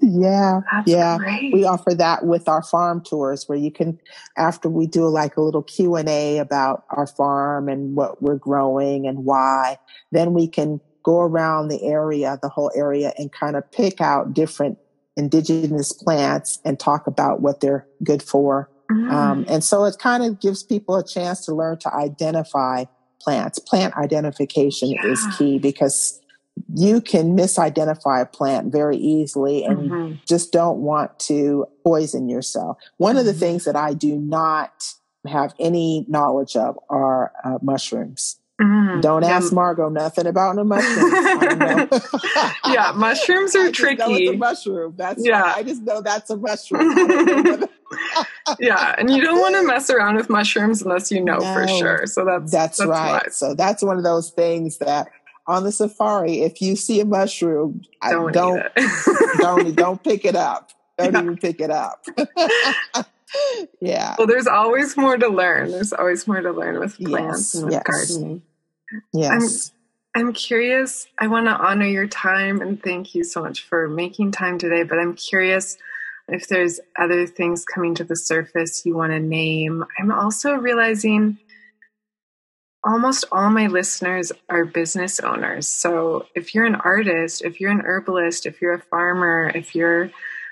[0.00, 0.60] Yeah.
[0.72, 1.18] That's yeah.
[1.18, 1.52] Great.
[1.52, 3.98] We offer that with our farm tours where you can,
[4.36, 8.36] after we do like a little Q and A about our farm and what we're
[8.36, 9.78] growing and why,
[10.10, 14.32] then we can go around the area, the whole area, and kind of pick out
[14.32, 14.78] different
[15.16, 18.70] indigenous plants and talk about what they're good for.
[18.90, 19.10] Mm.
[19.10, 22.84] Um, and so it kind of gives people a chance to learn to identify
[23.20, 23.58] plants.
[23.58, 25.06] Plant identification yeah.
[25.06, 26.20] is key because
[26.74, 30.14] you can misidentify a plant very easily and mm-hmm.
[30.26, 32.76] just don't want to poison yourself.
[32.96, 33.20] One mm-hmm.
[33.20, 33.40] of the mm-hmm.
[33.40, 34.94] things that I do not
[35.26, 38.38] have any knowledge of are uh, mushrooms.
[38.62, 39.56] Mm, don't ask yeah.
[39.56, 42.54] Margot nothing about the mushrooms.
[42.66, 44.28] yeah, mushrooms are tricky.
[44.28, 44.94] a mushroom.
[44.96, 45.42] That's yeah.
[45.42, 45.56] Right.
[45.56, 46.94] I just know that's a mushroom.
[48.60, 51.66] yeah, and you don't want to mess around with mushrooms unless you know no, for
[51.66, 52.06] sure.
[52.06, 53.22] So that's that's, that's right.
[53.24, 53.30] Why.
[53.30, 55.08] So that's one of those things that
[55.46, 58.62] on the safari, if you see a mushroom, don't don't
[59.38, 60.70] don't, don't pick it up.
[60.98, 61.22] Don't yeah.
[61.22, 62.04] even pick it up.
[63.80, 64.14] yeah.
[64.18, 65.72] Well, there's always more to learn.
[65.72, 67.54] There's always more to learn with plants yes.
[67.54, 67.82] and with yes.
[68.16, 68.42] gardening.
[69.12, 69.72] Yes.
[70.14, 71.06] I'm, I'm curious.
[71.18, 74.82] I want to honor your time and thank you so much for making time today.
[74.82, 75.76] But I'm curious
[76.28, 79.84] if there's other things coming to the surface you want to name.
[79.98, 81.38] I'm also realizing
[82.84, 85.68] almost all my listeners are business owners.
[85.68, 90.10] So if you're an artist, if you're an herbalist, if you're a farmer, if you're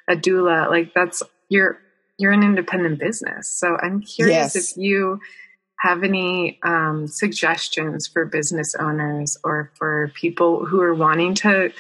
[0.09, 1.79] a doula, like that's you're
[2.19, 3.51] you're an independent business.
[3.51, 4.57] So I'm curious yes.
[4.57, 5.21] if you
[5.81, 11.73] have any um, suggestions for business owners or for people who are wanting to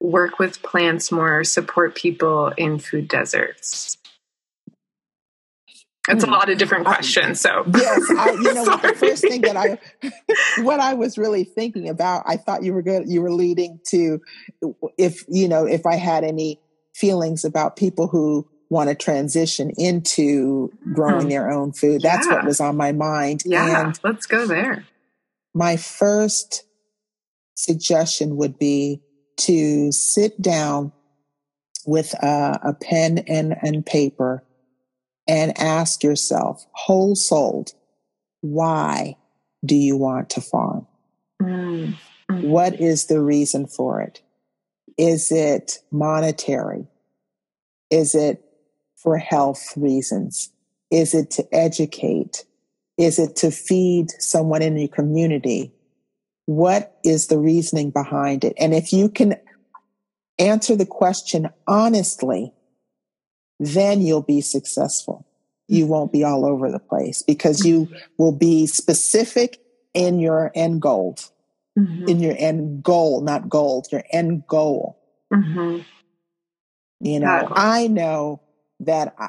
[0.00, 3.96] work with plants more, support people in food deserts?
[6.08, 6.32] It's a hmm.
[6.32, 7.40] lot of different questions.
[7.40, 9.78] So yes, I, you know the first thing that I,
[10.62, 13.08] what I was really thinking about, I thought you were good.
[13.08, 14.20] You were leading to,
[14.98, 16.58] if you know, if I had any
[16.94, 21.28] feelings about people who want to transition into growing hmm.
[21.28, 22.00] their own food.
[22.00, 22.36] That's yeah.
[22.36, 23.42] what was on my mind.
[23.44, 24.86] Yeah, and let's go there.
[25.52, 26.64] My first
[27.54, 29.02] suggestion would be
[29.38, 30.92] to sit down
[31.84, 34.44] with a, a pen and, and paper
[35.26, 37.72] and ask yourself, whole souled,
[38.40, 39.16] why
[39.64, 40.86] do you want to farm?
[41.42, 42.42] Mm-hmm.
[42.42, 44.22] What is the reason for it?
[44.96, 46.86] Is it monetary?
[47.90, 48.44] Is it
[49.02, 50.52] for health reasons?
[50.90, 52.44] Is it to educate?
[52.98, 55.72] Is it to feed someone in your community?
[56.46, 58.54] What is the reasoning behind it?
[58.58, 59.36] And if you can
[60.38, 62.52] answer the question honestly,
[63.58, 65.26] then you'll be successful.
[65.68, 67.88] You won't be all over the place because you
[68.18, 69.60] will be specific
[69.94, 71.16] in your end goal,
[71.78, 72.08] mm-hmm.
[72.08, 74.98] in your end goal, not gold, your end goal.
[75.32, 75.82] Mm-hmm.
[77.00, 78.40] You know, I know
[78.80, 79.28] that I,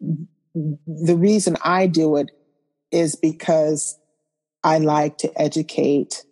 [0.00, 2.30] the reason I do it
[2.90, 3.98] is because
[4.62, 6.24] I like to educate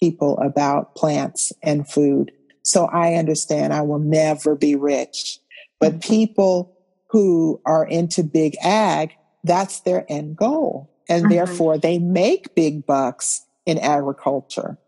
[0.00, 2.32] people about plants and food.
[2.62, 5.38] So I understand I will never be rich,
[5.78, 6.08] but mm-hmm.
[6.12, 6.76] people
[7.10, 9.12] who are into big ag,
[9.44, 10.90] that's their end goal.
[11.08, 11.32] And mm-hmm.
[11.32, 14.78] therefore they make big bucks in agriculture.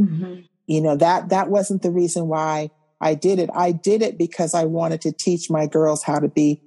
[0.00, 0.42] Mm-hmm.
[0.66, 2.70] You know, that, that wasn't the reason why
[3.00, 3.50] I did it.
[3.54, 6.62] I did it because I wanted to teach my girls how to be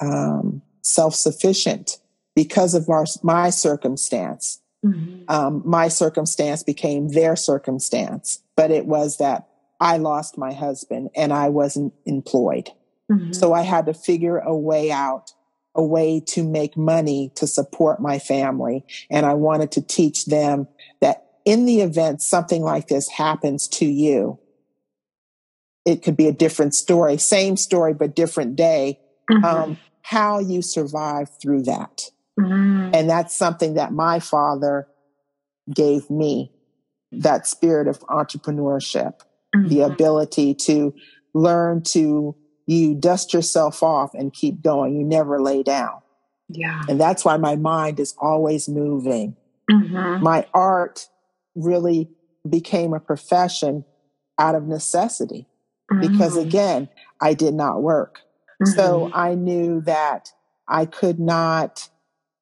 [0.00, 1.98] um, self-sufficient
[2.34, 4.60] because of our, my circumstance.
[4.84, 5.24] Mm-hmm.
[5.28, 9.48] Um, my circumstance became their circumstance, but it was that
[9.80, 12.70] I lost my husband and I wasn't employed.
[13.10, 13.32] Mm-hmm.
[13.32, 15.32] So I had to figure a way out,
[15.74, 18.84] a way to make money to support my family.
[19.10, 20.68] And I wanted to teach them
[21.00, 24.38] that in the event something like this happens to you,
[25.84, 29.00] it could be a different story, same story, but different day.
[29.30, 29.44] Mm-hmm.
[29.44, 32.10] Um, how you survive through that.
[32.38, 32.90] Mm-hmm.
[32.94, 34.88] And that's something that my father
[35.72, 36.52] gave me
[37.12, 39.20] that spirit of entrepreneurship,
[39.54, 39.68] mm-hmm.
[39.68, 40.94] the ability to
[41.34, 42.34] learn to
[42.66, 44.96] you dust yourself off and keep going.
[44.96, 46.00] You never lay down.
[46.48, 46.82] Yeah.
[46.88, 49.36] And that's why my mind is always moving.
[49.70, 50.22] Mm-hmm.
[50.22, 51.08] My art
[51.54, 52.10] really
[52.48, 53.84] became a profession
[54.38, 55.46] out of necessity
[56.00, 56.48] because mm-hmm.
[56.48, 56.88] again,
[57.20, 58.20] I did not work.
[58.62, 58.72] Mm-hmm.
[58.72, 60.30] So I knew that
[60.68, 61.88] I could not,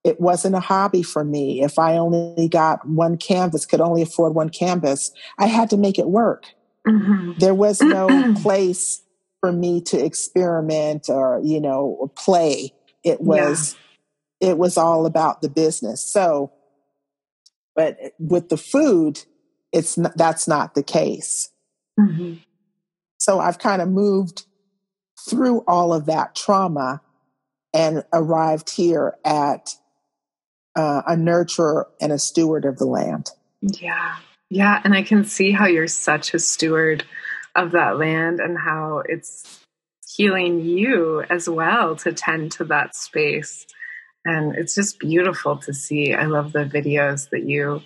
[0.04, 1.62] it wasn't a hobby for me.
[1.62, 5.98] If I only got one canvas, could only afford one canvas, I had to make
[5.98, 6.44] it work.
[6.86, 7.32] Mm-hmm.
[7.38, 9.02] There was no place
[9.40, 12.72] for me to experiment or, you know, or play.
[13.04, 13.76] It was,
[14.40, 14.50] yeah.
[14.50, 16.02] it was all about the business.
[16.02, 16.52] So,
[17.74, 19.20] but with the food,
[19.72, 21.50] it's not, that's not the case.
[21.98, 22.34] Mm-hmm.
[23.20, 24.46] So I've kind of moved
[25.28, 27.02] through all of that trauma
[27.74, 29.76] and arrived here at
[30.74, 33.30] uh, a nurturer and a steward of the land.
[33.60, 34.16] Yeah.
[34.48, 34.80] Yeah.
[34.82, 37.04] And I can see how you're such a steward
[37.54, 39.60] of that land and how it's
[40.08, 43.66] healing you as well to tend to that space.
[44.24, 46.14] And it's just beautiful to see.
[46.14, 47.82] I love the videos that you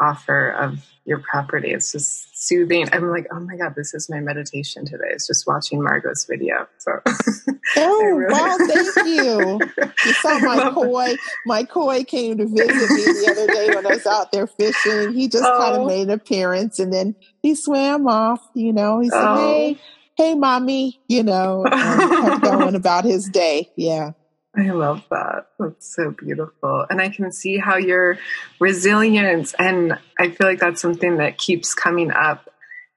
[0.00, 1.72] offer of your property.
[1.72, 2.88] It's just soothing.
[2.92, 5.08] I'm like, oh my God, this is my meditation today.
[5.10, 6.66] It's just watching Margot's video.
[6.78, 6.92] So
[7.76, 8.32] Oh really...
[8.32, 9.60] wow, thank you.
[10.06, 11.16] You saw my koi.
[11.46, 15.12] My koi came to visit me the other day when I was out there fishing.
[15.12, 15.58] He just oh.
[15.58, 19.00] kind of made an appearance and then he swam off, you know.
[19.00, 19.36] He said, oh.
[19.36, 19.78] Hey,
[20.16, 23.70] hey mommy, you know, and kept going about his day.
[23.76, 24.12] Yeah.
[24.56, 25.46] I love that.
[25.58, 26.84] That's so beautiful.
[26.90, 28.18] And I can see how your
[28.58, 32.50] resilience, and I feel like that's something that keeps coming up,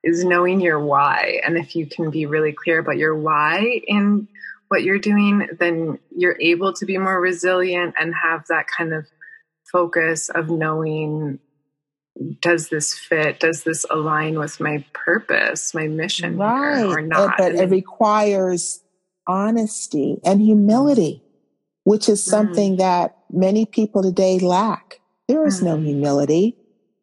[0.03, 1.41] is knowing your why.
[1.45, 4.27] And if you can be really clear about your why in
[4.67, 9.05] what you're doing, then you're able to be more resilient and have that kind of
[9.71, 11.39] focus of knowing
[12.41, 13.39] does this fit?
[13.39, 16.83] Does this align with my purpose, my mission right.
[16.83, 17.35] or not?
[17.37, 18.83] But it requires
[19.27, 21.23] honesty and humility
[21.83, 22.79] which is something mm-hmm.
[22.79, 24.99] that many people today lack.
[25.27, 25.65] There is mm-hmm.
[25.65, 26.57] no humility.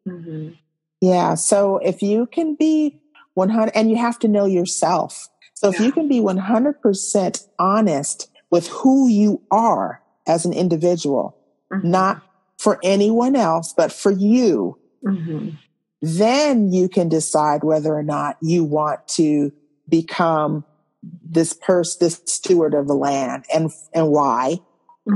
[0.08, 0.54] Mm-hmm.
[1.00, 1.34] Yeah.
[1.34, 3.00] So if you can be
[3.34, 5.28] 100, and you have to know yourself.
[5.54, 5.86] So if yeah.
[5.86, 11.36] you can be 100% honest with who you are as an individual,
[11.72, 11.90] mm-hmm.
[11.90, 12.22] not
[12.58, 14.78] for anyone else, but for you.
[15.04, 15.50] Mm-hmm.
[16.02, 19.52] Then you can decide whether or not you want to
[19.88, 20.64] become
[21.02, 24.64] this person, this steward of the land and, and why, mm-hmm.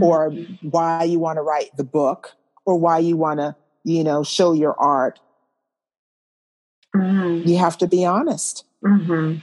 [0.00, 0.30] Or
[0.62, 3.54] why you want to write the book or why you want to,
[3.84, 5.20] you know, show your art.
[6.94, 7.48] Mm-hmm.
[7.48, 8.64] You have to be honest.
[8.84, 9.38] Mm-hmm.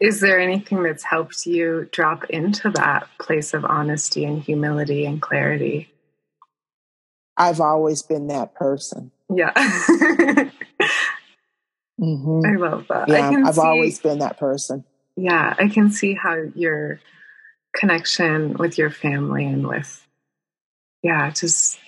[0.00, 5.22] Is there anything that's helped you drop into that place of honesty and humility and
[5.22, 5.92] clarity?
[7.36, 9.12] I've always been that person.
[9.34, 9.52] Yeah.
[12.00, 12.40] mm-hmm.
[12.44, 13.08] I love that.
[13.08, 14.84] Yeah, I've see, always been that person.
[15.16, 17.00] Yeah, I can see how your
[17.74, 20.06] connection with your family and with,
[21.02, 21.78] yeah, just,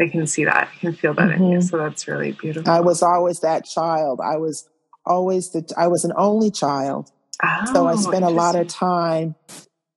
[0.00, 0.68] I can see that.
[0.74, 1.42] I can feel that mm-hmm.
[1.42, 1.58] in you.
[1.58, 1.66] Mm-hmm.
[1.66, 2.70] So that's really beautiful.
[2.70, 4.20] I was always that child.
[4.22, 4.68] I was
[5.04, 7.10] always the I was an only child.
[7.42, 9.34] Oh, so I oh, spent a lot of time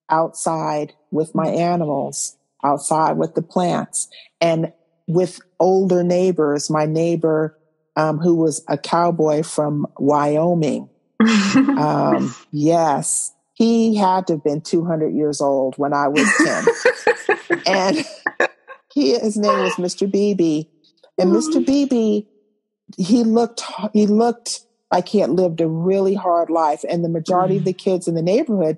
[0.09, 4.07] outside with my animals, outside with the plants,
[4.41, 4.73] and
[5.07, 6.69] with older neighbors.
[6.69, 7.57] My neighbor,
[7.95, 10.89] um, who was a cowboy from Wyoming,
[11.19, 16.29] um, yes, he had to have been 200 years old when I was
[17.47, 17.59] 10.
[17.65, 18.05] and
[18.93, 20.09] he, his name was Mr.
[20.09, 20.65] Beebe.
[21.17, 21.65] And Mr.
[21.65, 22.27] Beebe,
[22.97, 26.83] he looked, he looked like he had lived a really hard life.
[26.89, 27.61] And the majority mm-hmm.
[27.61, 28.77] of the kids in the neighborhood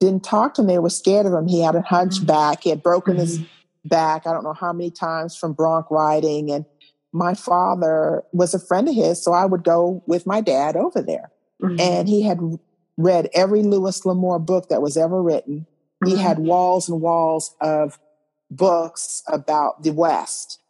[0.00, 0.66] didn't talk to him.
[0.66, 1.46] They were scared of him.
[1.46, 2.64] He had a hunchback.
[2.64, 3.22] He had broken mm-hmm.
[3.22, 3.40] his
[3.88, 6.50] back, I don't know how many times from bronc riding.
[6.50, 6.64] And
[7.12, 9.22] my father was a friend of his.
[9.22, 11.30] So I would go with my dad over there.
[11.62, 11.80] Mm-hmm.
[11.80, 12.40] And he had
[12.96, 15.66] read every Louis L'Amour book that was ever written.
[16.04, 16.20] He mm-hmm.
[16.20, 17.98] had walls and walls of
[18.50, 20.60] books about the West.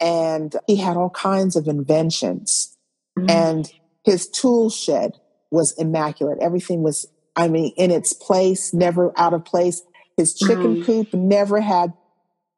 [0.00, 2.76] And he had all kinds of inventions.
[3.18, 3.30] Mm-hmm.
[3.30, 3.72] And
[4.04, 5.18] his tool shed
[5.50, 6.38] was immaculate.
[6.40, 7.06] Everything was,
[7.36, 9.82] I mean, in its place, never out of place.
[10.16, 10.84] His chicken mm-hmm.
[10.84, 11.92] coop never had,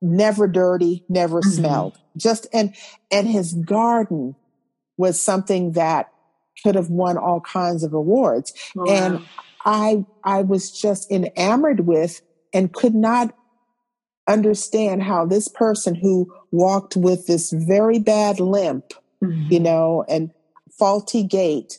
[0.00, 1.50] never dirty, never mm-hmm.
[1.50, 1.98] smelled.
[2.16, 2.74] Just, and,
[3.10, 4.36] and his garden
[4.96, 6.12] was something that
[6.62, 8.52] could have won all kinds of awards.
[8.76, 9.24] Oh, and wow.
[9.64, 12.22] I, I was just enamored with
[12.52, 13.34] and could not
[14.28, 18.92] understand how this person who walked with this very bad limp,
[19.22, 19.52] mm-hmm.
[19.52, 20.30] you know, and
[20.78, 21.78] faulty gait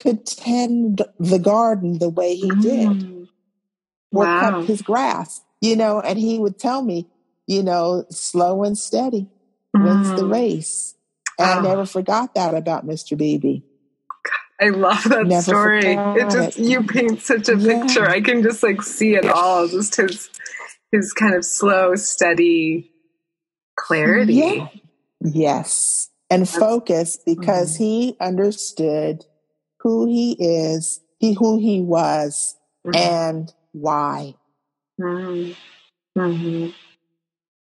[0.00, 3.28] could tend the garden the way he did mm.
[4.12, 4.40] or wow.
[4.40, 7.06] cut his grass, you know, and he would tell me,
[7.46, 9.28] you know, slow and steady
[9.76, 9.84] mm.
[9.84, 10.32] wins the mm.
[10.32, 10.94] race.
[11.38, 11.68] And oh.
[11.68, 13.16] I never forgot that about Mr.
[13.16, 13.62] Beebe.
[14.60, 15.94] I love that never story.
[15.94, 16.64] It just it.
[16.64, 17.82] you paint such a yeah.
[17.82, 18.08] picture.
[18.08, 19.66] I can just like see it all.
[19.68, 20.28] Just his
[20.92, 22.90] his kind of slow, steady
[23.76, 24.34] clarity.
[24.34, 24.68] Yeah.
[25.22, 27.84] Yes and focus because mm-hmm.
[27.84, 29.24] he understood
[29.80, 32.56] who he is, he who he was,
[32.86, 32.96] mm-hmm.
[32.96, 34.34] and why.
[35.00, 35.52] Mm-hmm.
[36.18, 36.70] mm-hmm.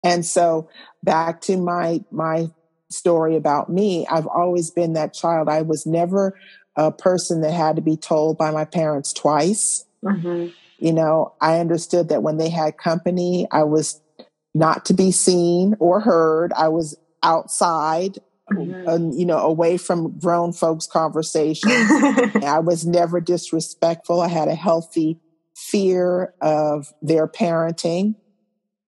[0.04, 0.70] And so
[1.04, 2.50] back to my my
[2.90, 5.48] story about me, I've always been that child.
[5.48, 6.38] I was never
[6.80, 9.86] a person that had to be told by my parents twice.
[10.04, 10.48] Mm-hmm.
[10.78, 14.02] You know, I understood that when they had company, I was
[14.54, 16.54] not to be seen or heard.
[16.54, 18.20] I was outside
[18.50, 18.88] mm-hmm.
[18.88, 21.70] uh, you know, away from grown folks' conversation.
[21.72, 24.22] I was never disrespectful.
[24.22, 25.20] I had a healthy
[25.56, 28.16] fear of their parenting.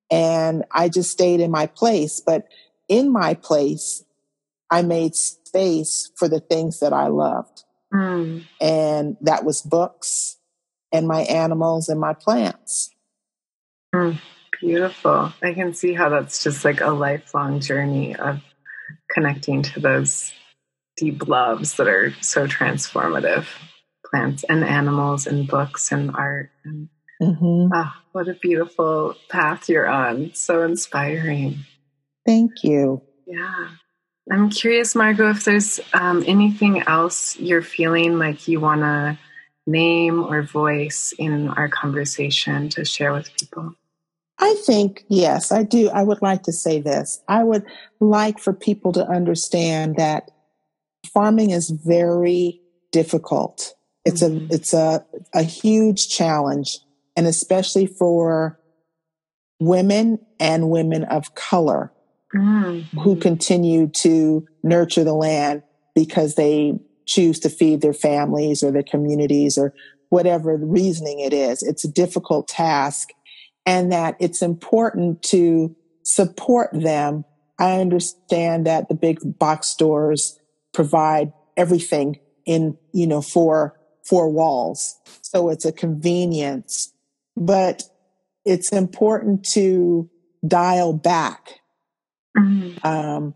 [0.10, 2.22] And I just stayed in my place.
[2.26, 2.48] But
[2.88, 4.04] in my place,
[4.70, 7.64] I made space for the things that I loved.
[7.94, 8.46] Mm.
[8.60, 10.38] And that was books
[10.92, 12.92] and my animals and my plants.
[13.94, 14.20] Mm,
[14.60, 15.34] beautiful.
[15.42, 18.42] I can see how that's just like a lifelong journey of
[19.14, 20.34] connecting to those
[20.98, 23.48] deep loves that are so transformative
[24.12, 26.90] plants and animals and books and art and
[27.22, 27.68] mm-hmm.
[27.74, 31.60] oh, what a beautiful path you're on so inspiring
[32.26, 33.70] thank you yeah
[34.30, 39.18] i'm curious margot if there's um, anything else you're feeling like you want to
[39.68, 43.76] name or voice in our conversation to share with people
[44.42, 45.90] I think, yes, I do.
[45.92, 47.22] I would like to say this.
[47.28, 47.64] I would
[48.00, 50.32] like for people to understand that
[51.14, 52.60] farming is very
[52.92, 53.76] difficult.
[54.04, 54.52] It's mm-hmm.
[54.52, 55.06] a, it's a,
[55.36, 56.80] a huge challenge.
[57.16, 58.60] And especially for
[59.60, 61.94] women and women of color
[62.36, 63.00] mm-hmm.
[63.00, 65.64] who continue to nurture the land
[65.96, 69.74] because they choose to feed their families or their communities or
[70.10, 71.64] whatever the reasoning it is.
[71.64, 73.10] It's a difficult task
[73.66, 77.26] and that it's important to support them.
[77.60, 80.40] I understand that the big box stores
[80.74, 84.98] provide everything in, you know, for four walls.
[85.22, 86.94] So it's a convenience,
[87.38, 87.84] but
[88.46, 90.10] it's important to
[90.46, 91.61] dial back
[92.38, 92.88] mm-hmm.
[92.88, 93.34] um,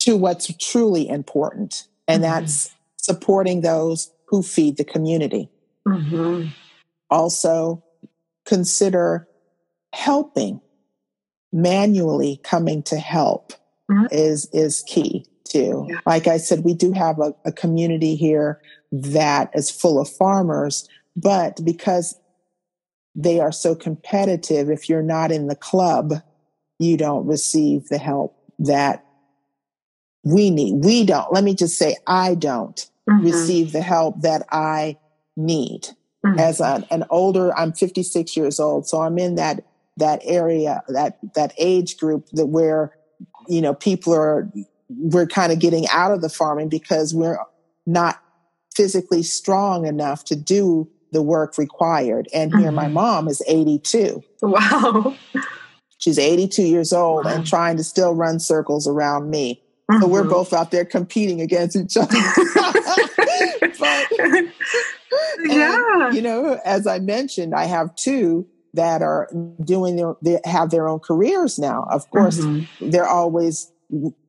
[0.00, 2.32] to what's truly important, and mm-hmm.
[2.32, 5.48] that's supporting those who feed the community.
[5.86, 6.48] Mm-hmm.
[7.10, 7.84] Also,
[8.46, 9.28] consider
[9.92, 10.60] helping
[11.52, 13.52] manually coming to help
[13.90, 14.06] mm-hmm.
[14.10, 15.86] is is key too.
[15.88, 16.00] Yeah.
[16.06, 18.60] Like I said, we do have a, a community here
[18.90, 22.18] that is full of farmers, but because
[23.14, 26.14] they are so competitive, if you're not in the club,
[26.82, 29.04] you don't receive the help that
[30.24, 30.84] we need.
[30.84, 31.32] We don't.
[31.32, 32.76] Let me just say, I don't
[33.08, 33.24] mm-hmm.
[33.24, 34.98] receive the help that I
[35.36, 35.88] need.
[36.24, 36.38] Mm-hmm.
[36.38, 39.64] As an, an older, I'm 56 years old, so I'm in that
[39.98, 42.96] that area, that that age group that where
[43.48, 44.48] you know people are
[44.88, 47.38] we're kind of getting out of the farming because we're
[47.86, 48.22] not
[48.74, 52.28] physically strong enough to do the work required.
[52.32, 52.76] And here, mm-hmm.
[52.76, 54.22] my mom is 82.
[54.42, 55.16] Wow.
[56.02, 57.30] She's 82 years old wow.
[57.32, 59.62] and trying to still run circles around me.
[59.88, 60.02] Mm-hmm.
[60.02, 60.30] So we're mm-hmm.
[60.30, 62.08] both out there competing against each other.
[63.78, 64.08] but,
[65.44, 66.06] yeah.
[66.06, 69.28] And, you know, as I mentioned, I have two that are
[69.64, 71.86] doing their, they have their own careers now.
[71.88, 72.90] Of course, mm-hmm.
[72.90, 73.70] they're always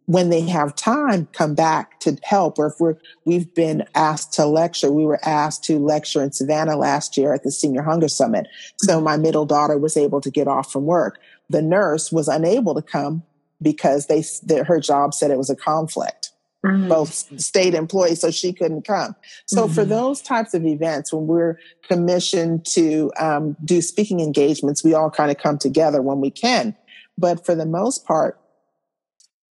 [0.05, 4.45] when they have time come back to help or if we're we've been asked to
[4.45, 8.47] lecture we were asked to lecture in savannah last year at the senior hunger summit
[8.81, 11.19] so my middle daughter was able to get off from work
[11.49, 13.23] the nurse was unable to come
[13.61, 14.23] because they
[14.63, 16.31] her job said it was a conflict
[16.65, 16.87] mm-hmm.
[16.89, 19.15] both state employees so she couldn't come
[19.45, 19.73] so mm-hmm.
[19.73, 25.09] for those types of events when we're commissioned to um, do speaking engagements we all
[25.09, 26.75] kind of come together when we can
[27.17, 28.39] but for the most part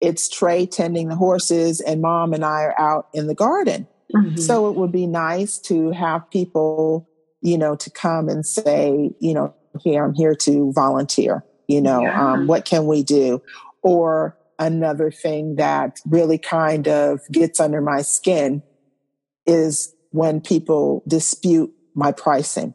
[0.04, 3.86] it's Trey tending the horses and mom and I are out in the garden.
[4.14, 4.36] Mm-hmm.
[4.36, 7.08] So it would be nice to have people,
[7.40, 12.02] you know, to come and say, you know, here, I'm here to volunteer, you know,
[12.02, 12.32] yeah.
[12.32, 13.42] um, what can we do?
[13.82, 18.62] Or another thing that really kind of gets under my skin
[19.46, 22.74] is when people dispute my pricing.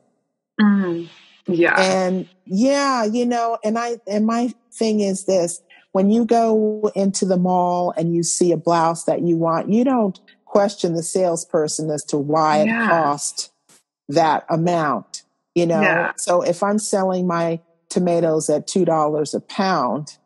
[0.59, 1.05] Mm-hmm.
[1.51, 1.79] Yeah.
[1.79, 5.61] And yeah, you know, and I, and my thing is this,
[5.91, 9.83] when you go into the mall and you see a blouse that you want, you
[9.83, 12.85] don't question the salesperson as to why yeah.
[12.85, 13.51] it cost
[14.09, 15.23] that amount.
[15.55, 16.11] You know, yeah.
[16.17, 17.59] so if I'm selling my
[17.89, 20.17] tomatoes at two dollars a pound,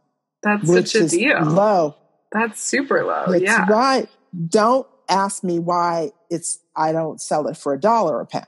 [0.41, 1.45] that's which such a is deal.
[1.45, 1.95] Low.
[2.32, 3.26] That's super low.
[3.28, 3.66] It's yeah.
[3.70, 4.09] Right.
[4.47, 8.45] Don't ask me why it's I don't sell it for a dollar a pound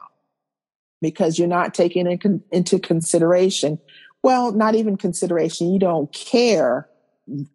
[1.01, 3.80] because you're not taking it into consideration.
[4.24, 5.72] Well, not even consideration.
[5.72, 6.89] You don't care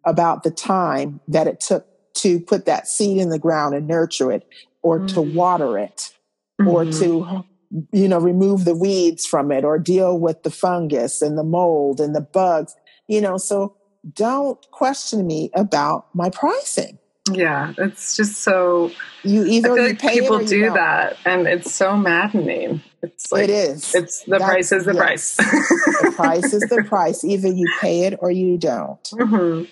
[0.05, 4.31] about the time that it took to put that seed in the ground and nurture
[4.31, 4.47] it
[4.81, 5.07] or mm-hmm.
[5.07, 6.13] to water it
[6.59, 6.69] mm-hmm.
[6.69, 7.43] or to
[7.91, 11.99] you know remove the weeds from it or deal with the fungus and the mold
[11.99, 12.75] and the bugs
[13.07, 13.75] you know so
[14.13, 16.97] don't question me about my pricing
[17.31, 18.91] yeah it's just so
[19.23, 20.73] you either like people do don't.
[20.73, 24.93] that and it's so maddening it's like it is it's the That's, price is the
[24.93, 25.35] yes.
[25.35, 29.65] price the price is the price either you pay it or you don't mm-hmm.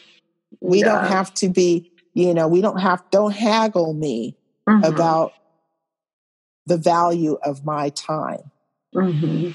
[0.61, 0.85] we yeah.
[0.85, 4.37] don't have to be you know we don't have don't haggle me
[4.67, 4.83] mm-hmm.
[4.83, 5.33] about
[6.69, 8.51] the value of my time.
[8.95, 9.51] Mm-hmm.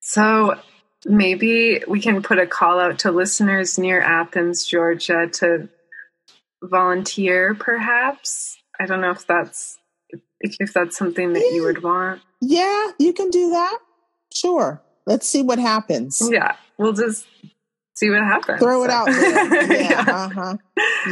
[0.00, 0.58] so
[1.06, 5.68] maybe we can put a call out to listeners near athens georgia to
[6.62, 8.58] volunteer perhaps.
[8.80, 9.78] I don't know if that's
[10.40, 11.54] if, if that's something that yeah.
[11.54, 12.22] you would want.
[12.40, 13.78] Yeah you can do that.
[14.34, 14.82] Sure.
[15.06, 16.20] Let's see what happens.
[16.28, 17.26] Yeah we'll just
[17.94, 18.60] see what happens.
[18.60, 19.72] Throw it out there.
[19.72, 20.24] Yeah, yeah.
[20.24, 20.56] uh-huh.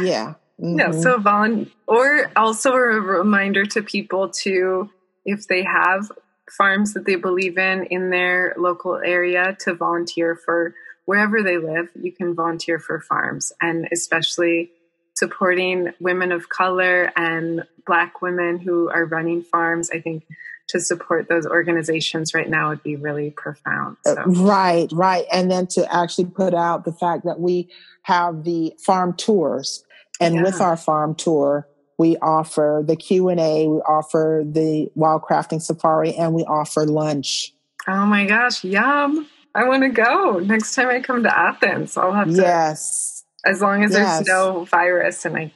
[0.01, 0.77] Yeah mm-hmm.
[0.77, 4.89] yeah so volun or also a reminder to people to
[5.29, 6.11] if they have
[6.49, 10.73] farms that they believe in in their local area to volunteer for
[11.05, 14.71] wherever they live you can volunteer for farms and especially
[15.13, 20.25] supporting women of color and black women who are running farms i think
[20.67, 24.23] to support those organizations right now would be really profound uh, so.
[24.43, 27.69] right right and then to actually put out the fact that we
[28.03, 29.83] have the farm tours
[30.19, 30.43] and yeah.
[30.43, 31.67] with our farm tour
[31.99, 37.53] we offer the q&a we offer the wild crafting safari and we offer lunch
[37.87, 42.13] oh my gosh yum i want to go next time i come to athens i'll
[42.13, 44.17] have to yes as long as yes.
[44.17, 45.51] there's no virus and I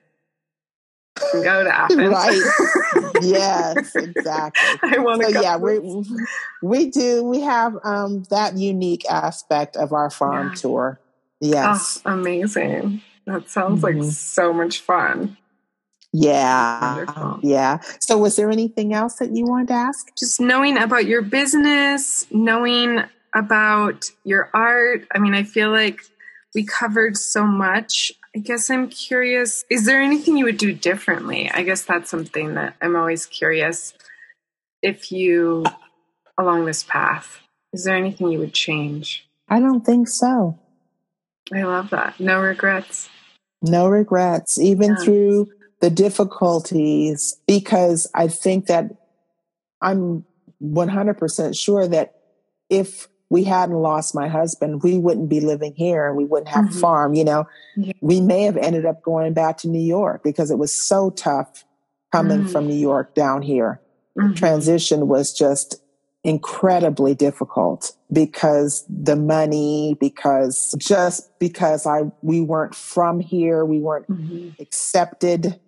[1.31, 2.09] can go to Athens.
[2.09, 3.21] right.
[3.21, 4.79] yes, exactly.
[4.97, 5.41] I want to so, go.
[5.41, 5.79] Yeah, we
[6.61, 7.23] we do.
[7.23, 10.55] We have um, that unique aspect of our farm yeah.
[10.55, 10.99] tour.
[11.39, 12.01] Yes.
[12.05, 13.01] Oh, amazing.
[13.25, 13.99] That sounds mm-hmm.
[13.99, 15.37] like so much fun.
[16.13, 17.39] Yeah.
[17.41, 17.79] Yeah.
[17.99, 20.15] So was there anything else that you wanted to ask?
[20.15, 23.03] Just knowing about your business, knowing
[23.33, 25.07] about your art.
[25.13, 25.99] I mean, I feel like
[26.53, 28.11] we covered so much.
[28.35, 31.49] I guess I'm curious is there anything you would do differently?
[31.51, 33.93] I guess that's something that I'm always curious
[34.83, 35.65] if you,
[36.37, 37.39] along this path,
[37.71, 39.27] is there anything you would change?
[39.49, 40.59] I don't think so.
[41.51, 42.19] I love that.
[42.19, 43.09] No regrets.
[43.61, 45.03] No regrets, even yeah.
[45.03, 45.47] through
[45.83, 48.85] the difficulties, because I think that
[49.81, 50.23] I'm
[50.63, 52.15] 100% sure that
[52.69, 56.67] if we hadn't lost my husband, we wouldn't be living here and we wouldn't have
[56.67, 56.77] mm-hmm.
[56.77, 57.47] a farm, you know.
[57.75, 57.91] Yeah.
[57.99, 61.65] We may have ended up going back to New York because it was so tough
[62.13, 62.47] coming mm-hmm.
[62.47, 63.81] from New York down here.
[64.17, 64.35] Mm-hmm.
[64.35, 65.83] Transition was just
[66.23, 74.07] incredibly difficult because the money, because just because I we weren't from here, we weren't
[74.07, 74.61] mm-hmm.
[74.61, 75.59] accepted,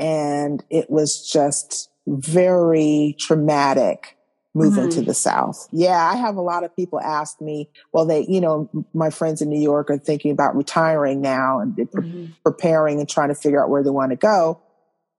[0.00, 4.16] and it was just very traumatic
[4.54, 4.98] moving mm-hmm.
[4.98, 5.68] to the South.
[5.70, 9.42] Yeah, I have a lot of people ask me, well, they, you know, my friends
[9.42, 12.32] in New York are thinking about retiring now and mm-hmm.
[12.42, 14.60] preparing and trying to figure out where they want to go.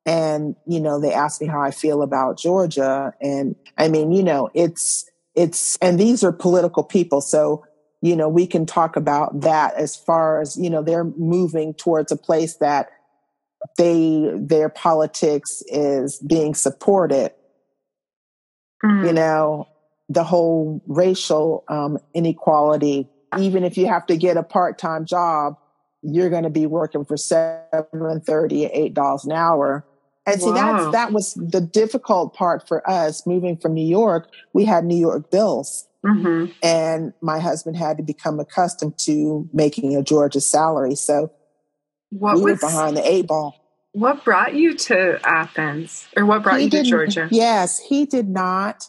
[0.06, 3.14] And, you know, they ask me how I feel about Georgia.
[3.22, 7.22] And I mean, you know, it's, it's, and these are political people.
[7.22, 7.64] So,
[8.02, 12.12] you know, we can talk about that as far as, you know, they're moving towards
[12.12, 12.90] a place that
[13.78, 17.32] they, their politics is being supported
[18.84, 19.06] mm.
[19.06, 19.68] you know,
[20.10, 23.08] the whole racial um, inequality.
[23.38, 25.56] Even if you have to get a part time job,
[26.02, 29.86] you're going to be working for seven thirty, eight dollars an hour.
[30.26, 30.54] And see, wow.
[30.54, 34.30] that's that was the difficult part for us moving from New York.
[34.54, 36.52] We had New York bills, mm-hmm.
[36.62, 40.96] and my husband had to become accustomed to making a Georgia salary.
[40.96, 41.32] So
[42.12, 43.58] what we was, were behind the eight ball.
[43.94, 47.28] What brought you to Athens or what brought he you to Georgia?
[47.32, 48.88] Yes, he did not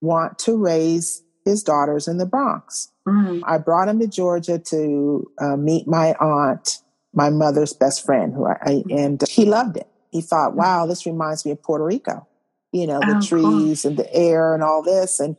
[0.00, 2.90] want to raise his daughters in the Bronx.
[3.06, 3.44] Mm-hmm.
[3.46, 6.78] I brought him to Georgia to uh, meet my aunt,
[7.12, 8.96] my mother's best friend, who I, mm-hmm.
[8.96, 9.88] and he loved it.
[10.10, 10.58] He thought, mm-hmm.
[10.58, 12.26] wow, this reminds me of Puerto Rico,
[12.72, 13.90] you know, the oh, trees cool.
[13.90, 15.20] and the air and all this.
[15.20, 15.36] And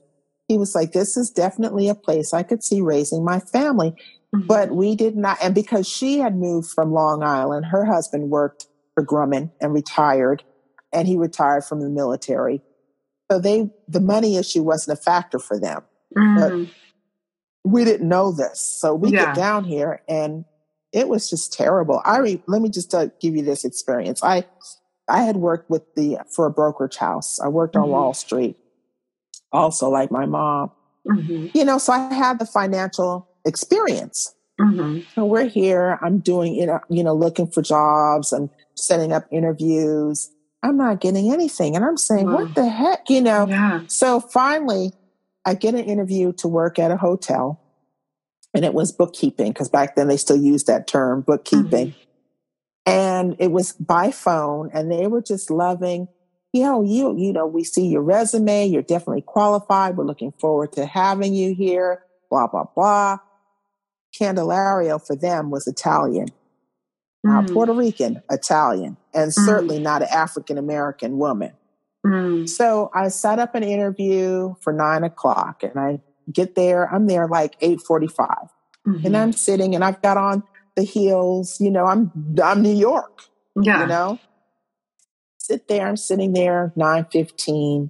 [0.48, 3.96] he was like, this is definitely a place I could see raising my family.
[4.36, 4.48] Mm-hmm.
[4.48, 5.38] But we did not.
[5.42, 10.44] And because she had moved from Long Island, her husband worked for Grumman and retired,
[10.92, 12.62] and he retired from the military.
[13.32, 15.84] So they the money issue wasn't a factor for them.
[16.18, 16.40] Mm.
[16.40, 16.74] But
[17.66, 18.60] we didn't know this.
[18.60, 19.26] So we yeah.
[19.26, 20.46] get down here and
[20.94, 22.02] it was just terrible.
[22.06, 24.24] I re, let me just uh, give you this experience.
[24.24, 24.46] I
[25.10, 27.40] I had worked with the for a brokerage house.
[27.40, 27.84] I worked mm-hmm.
[27.84, 28.56] on Wall Street,
[29.52, 30.72] also like my mom.
[31.08, 31.48] Mm-hmm.
[31.54, 34.34] You know, so I had the financial experience.
[34.60, 35.02] Mm-hmm.
[35.14, 36.00] So we're here.
[36.02, 40.32] I'm doing you know, you know, looking for jobs and setting up interviews.
[40.64, 41.76] I'm not getting anything.
[41.76, 42.38] And I'm saying, wow.
[42.38, 43.10] what the heck?
[43.10, 43.48] You know?
[43.48, 43.82] Yeah.
[43.88, 44.94] So finally,
[45.46, 47.62] I get an interview to work at a hotel.
[48.56, 51.90] And it was bookkeeping, because back then they still used that term, bookkeeping.
[51.90, 52.90] Mm-hmm.
[52.90, 56.08] And it was by phone, and they were just loving,
[56.54, 59.98] you know, you, you know, we see your resume, you're definitely qualified.
[59.98, 63.18] We're looking forward to having you here, blah, blah, blah.
[64.20, 66.28] Candelario for them was Italian
[67.26, 67.54] mm.
[67.54, 69.46] Puerto Rican, Italian, and mm.
[69.46, 71.52] certainly not an African American woman.
[72.06, 72.48] Mm.
[72.48, 76.02] So I set up an interview for nine o'clock, and I
[76.32, 76.94] get there.
[76.94, 79.06] I'm there like eight mm-hmm.
[79.06, 80.44] and I'm sitting, and I've got on
[80.76, 81.60] the heels.
[81.60, 82.12] You know, I'm
[82.42, 83.24] I'm New York.
[83.60, 84.20] Yeah, you know.
[85.40, 85.88] Sit there.
[85.88, 87.90] I'm sitting there nine fifteen.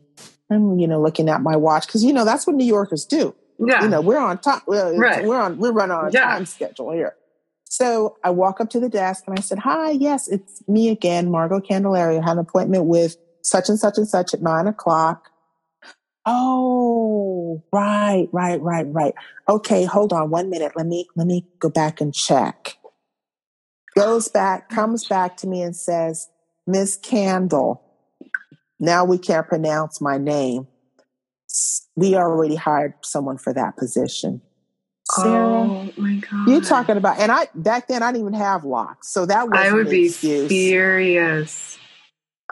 [0.50, 3.36] I'm you know looking at my watch because you know that's what New Yorkers do.
[3.60, 4.62] Yeah, you know we're on time.
[4.68, 5.26] We're, right.
[5.26, 6.26] we're on we're running on a yeah.
[6.26, 7.16] time schedule here.
[7.66, 11.30] So I walk up to the desk and I said, Hi, yes, it's me again,
[11.30, 12.22] Margot Candelario.
[12.22, 15.30] I have an appointment with such and such and such at nine o'clock.
[16.26, 19.14] Oh, right, right, right, right.
[19.48, 20.72] Okay, hold on one minute.
[20.76, 22.78] Let me let me go back and check.
[23.96, 26.30] Goes back, comes back to me and says,
[26.68, 27.82] Miss Candle,
[28.80, 30.68] now we can't pronounce my name.
[31.96, 34.42] We already hired someone for that position.
[35.12, 36.50] Sarah, oh my god!
[36.50, 37.20] You talking about?
[37.20, 40.08] And I back then I didn't even have locks, so that was I would be
[40.08, 40.48] excuse.
[40.48, 41.78] furious.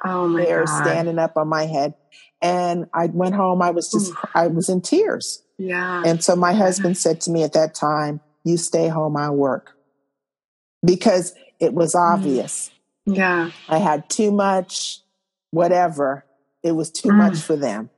[0.06, 0.84] Oh my They're god!
[0.84, 1.96] standing up on my head,
[2.42, 3.62] and I went home.
[3.64, 4.18] I was just Ooh.
[4.36, 5.42] I was in tears.
[5.58, 6.04] Yeah.
[6.06, 9.18] And so my husband said to me at that time, "You stay home.
[9.18, 9.76] I work,"
[10.86, 12.14] because it was mm.
[12.14, 12.70] obvious.
[13.06, 13.50] Yeah.
[13.68, 15.00] I had too much,
[15.52, 16.26] whatever.
[16.62, 17.18] It was too mm.
[17.18, 17.90] much for them.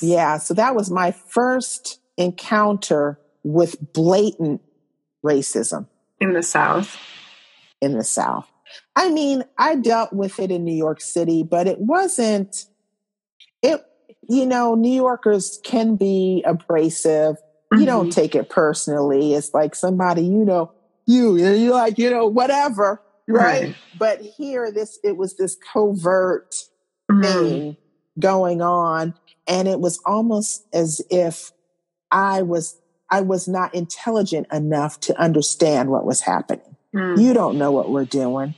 [0.00, 0.38] Yeah.
[0.38, 4.60] So that was my first encounter with blatant
[5.24, 5.86] racism
[6.20, 6.98] in the South.
[7.80, 8.46] In the South.
[8.94, 12.66] I mean, I dealt with it in New York City, but it wasn't
[13.62, 13.84] it
[14.30, 17.34] you know, New Yorkers can be abrasive.
[17.36, 17.80] Mm-hmm.
[17.80, 18.20] You don't mm-hmm.
[18.20, 19.34] take it personally.
[19.34, 20.72] It's like somebody, you know,
[21.04, 23.02] you, you like, you know, whatever.
[23.26, 23.62] Right.
[23.62, 23.74] right.
[23.98, 26.54] But here, this, it was this covert
[27.10, 27.22] mm-hmm.
[27.22, 27.76] thing
[28.20, 29.14] going on.
[29.50, 31.50] And it was almost as if
[32.12, 36.76] I was, I was not intelligent enough to understand what was happening.
[36.94, 37.20] Mm.
[37.20, 38.54] You don't know what we're doing.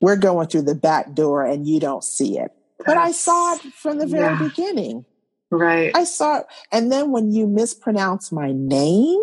[0.00, 2.52] We're going through the back door and you don't see it.
[2.86, 4.48] But I saw it from the very yeah.
[4.48, 5.04] beginning.
[5.50, 5.94] Right.
[5.94, 6.46] I saw it.
[6.72, 9.20] And then when you mispronounce my name,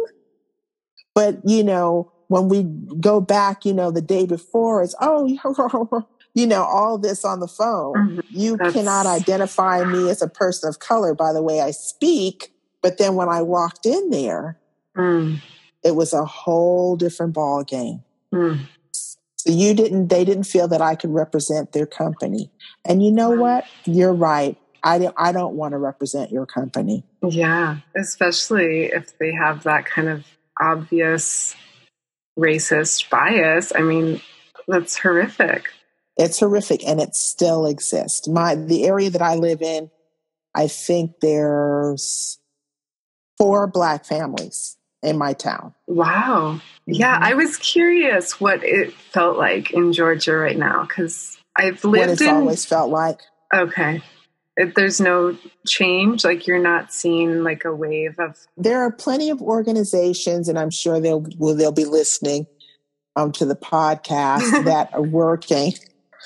[1.16, 2.64] but you know, when we
[3.00, 6.06] go back, you know, the day before, it's, oh,
[6.38, 7.96] you know, all this on the phone.
[7.96, 8.20] Mm-hmm.
[8.30, 8.72] You That's...
[8.72, 12.54] cannot identify me as a person of color by the way I speak.
[12.84, 14.60] But then when I walked in there,
[14.96, 15.42] mm.
[15.84, 18.04] it was a whole different ball game.
[18.32, 18.60] Mm.
[18.92, 22.52] So you didn't, they didn't feel that I could represent their company.
[22.86, 23.66] And you know what?
[23.86, 24.56] You're right.
[24.84, 27.04] I don't, I don't want to represent your company.
[27.28, 30.24] Yeah, especially if they have that kind of
[30.62, 31.56] obvious
[32.38, 33.74] racist bias.
[33.76, 34.22] I mean,
[34.68, 35.72] that's horrific.
[36.18, 38.28] It's horrific and it still exists.
[38.28, 39.92] My the area that I live in,
[40.56, 42.40] I think there's
[43.38, 45.76] four black families in my town.
[45.86, 46.60] Wow.
[46.88, 47.24] Yeah, mm-hmm.
[47.24, 52.10] I was curious what it felt like in Georgia right now cuz I've lived what
[52.10, 53.22] it's in always felt like.
[53.54, 54.02] Okay.
[54.58, 55.38] It, there's no
[55.68, 60.58] change like you're not seeing like a wave of there are plenty of organizations and
[60.58, 62.48] i'm sure they'll will they'll be listening
[63.16, 65.74] um, to the podcast that are working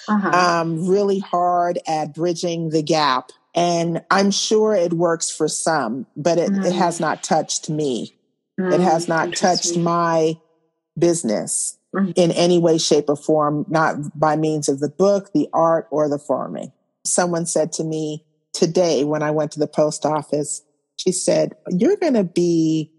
[0.08, 0.30] uh-huh.
[0.30, 6.38] um, really hard at bridging the gap and i'm sure it works for some but
[6.38, 6.66] it, mm.
[6.66, 8.16] it has not touched me
[8.60, 8.74] mm.
[8.74, 10.38] it has not touched my
[10.98, 12.14] business mm.
[12.16, 16.08] in any way shape or form not by means of the book the art or
[16.08, 16.72] the farming
[17.04, 18.24] someone said to me
[18.54, 20.62] today when I went to the post office,
[20.98, 22.92] she said, You're going to be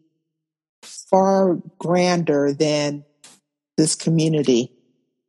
[0.82, 3.04] far grander than
[3.76, 4.72] this community,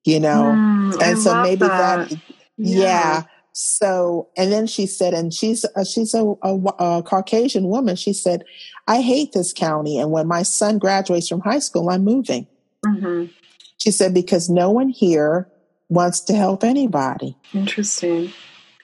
[0.04, 0.54] you know?
[0.56, 2.20] Mm, and I so maybe that, that
[2.58, 2.78] yeah.
[2.78, 3.24] yeah.
[3.54, 7.96] So, and then she said, and she's, uh, she's a, a, a, Caucasian woman.
[7.96, 8.44] She said,
[8.88, 10.00] I hate this county.
[10.00, 12.48] And when my son graduates from high school, I'm moving.
[12.84, 13.32] Mm-hmm.
[13.78, 15.48] She said, because no one here
[15.88, 17.38] wants to help anybody.
[17.54, 18.34] Interesting.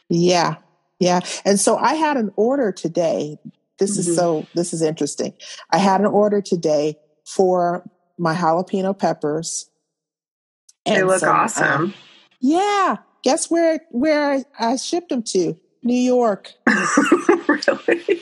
[0.08, 0.58] Yeah.
[1.00, 1.22] Yeah.
[1.46, 3.38] And so I had an order today.
[3.80, 4.10] This mm-hmm.
[4.12, 5.34] is so, this is interesting.
[5.72, 7.90] I had an order today for
[8.20, 9.70] my jalapeno peppers.
[10.85, 11.81] They look some, awesome.
[11.81, 11.93] Um,
[12.39, 12.97] yeah.
[13.23, 15.57] Guess where, where I, I shipped them to?
[15.84, 16.53] New York.
[17.47, 18.22] really?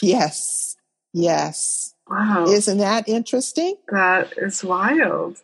[0.00, 0.76] Yes.
[1.12, 1.94] Yes.
[2.08, 2.46] Wow.
[2.46, 3.76] Isn't that interesting?
[3.88, 5.38] That is wild.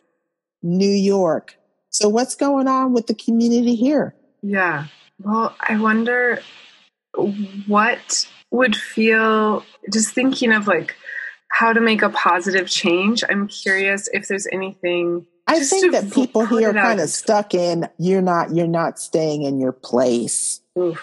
[0.63, 1.57] New York.
[1.91, 4.15] So what's going on with the community here?
[4.43, 4.87] Yeah.
[5.21, 6.41] Well, I wonder
[7.67, 10.97] what would feel just thinking of like
[11.51, 13.25] how to make a positive change.
[13.29, 15.27] I'm curious if there's anything.
[15.49, 19.43] I think that people here are kind of stuck in you're not you're not staying
[19.43, 20.61] in your place.
[20.79, 21.03] Oof,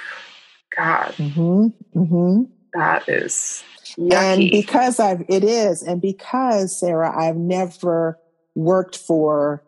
[0.75, 2.43] God, mm-hmm, mm-hmm.
[2.73, 3.63] That is
[3.97, 4.13] yucky.
[4.13, 8.19] and because I've it is and because Sarah, I've never
[8.53, 9.63] worked for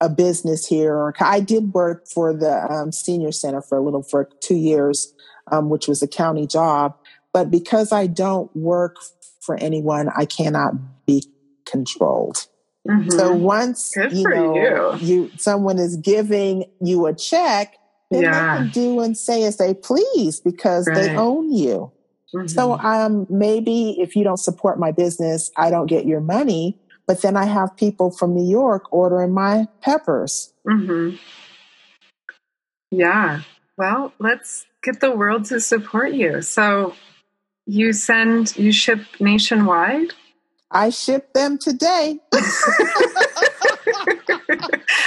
[0.00, 1.12] a business here.
[1.20, 5.12] I did work for the um, senior center for a little for two years,
[5.50, 6.96] um, which was a county job.
[7.32, 8.96] But because I don't work
[9.40, 10.74] for anyone, I cannot
[11.04, 11.24] be
[11.66, 12.46] controlled.
[12.88, 13.10] Mm-hmm.
[13.10, 15.06] So once Good you know you.
[15.06, 15.30] you.
[15.36, 17.76] someone is giving you a check,
[18.10, 18.30] then yeah.
[18.30, 20.94] they can do and say as they please because right.
[20.94, 21.92] they own you.
[22.34, 22.46] Mm-hmm.
[22.46, 26.78] So um, maybe if you don't support my business, I don't get your money
[27.08, 30.52] but then I have people from New York ordering my peppers.
[30.68, 31.16] Mm-hmm.
[32.90, 33.40] Yeah.
[33.78, 36.42] Well, let's get the world to support you.
[36.42, 36.94] So
[37.64, 40.12] you send, you ship nationwide?
[40.70, 42.20] I ship them today.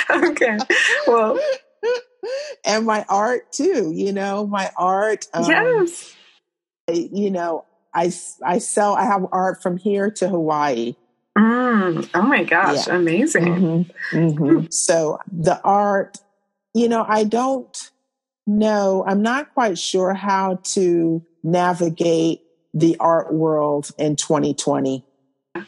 [0.10, 0.58] okay.
[1.08, 1.40] Well,
[2.66, 5.28] and my art too, you know, my art.
[5.34, 6.16] Um, yes.
[6.92, 8.12] You know, I,
[8.44, 10.96] I sell, I have art from here to Hawaii.
[11.38, 12.96] Mm, oh my gosh, yeah.
[12.96, 13.44] amazing.
[13.46, 14.66] Mm-hmm, mm-hmm.
[14.70, 16.18] So the art,
[16.74, 17.92] you know, I don't
[18.46, 22.42] know, I'm not quite sure how to navigate
[22.74, 25.06] the art world in 2020.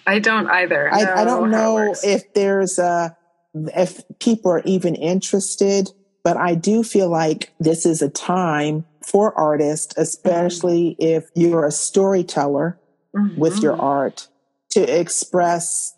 [0.05, 0.93] I don't either.
[0.93, 3.15] I, I don't know if there's a,
[3.53, 5.89] if people are even interested,
[6.23, 11.17] but I do feel like this is a time for artists, especially mm-hmm.
[11.17, 12.79] if you're a storyteller
[13.37, 13.81] with your mm-hmm.
[13.81, 14.27] art
[14.71, 15.95] to express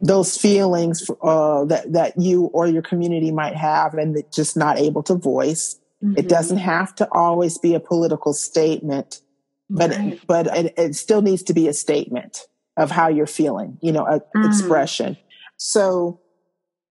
[0.00, 5.02] those feelings uh, that that you or your community might have and just not able
[5.02, 5.78] to voice.
[6.02, 6.18] Mm-hmm.
[6.18, 9.20] It doesn't have to always be a political statement,
[9.68, 10.20] but right.
[10.26, 12.46] but it, it, still needs to be a statement
[12.76, 14.46] of how you're feeling, you know, mm.
[14.46, 15.16] expression.
[15.56, 16.20] So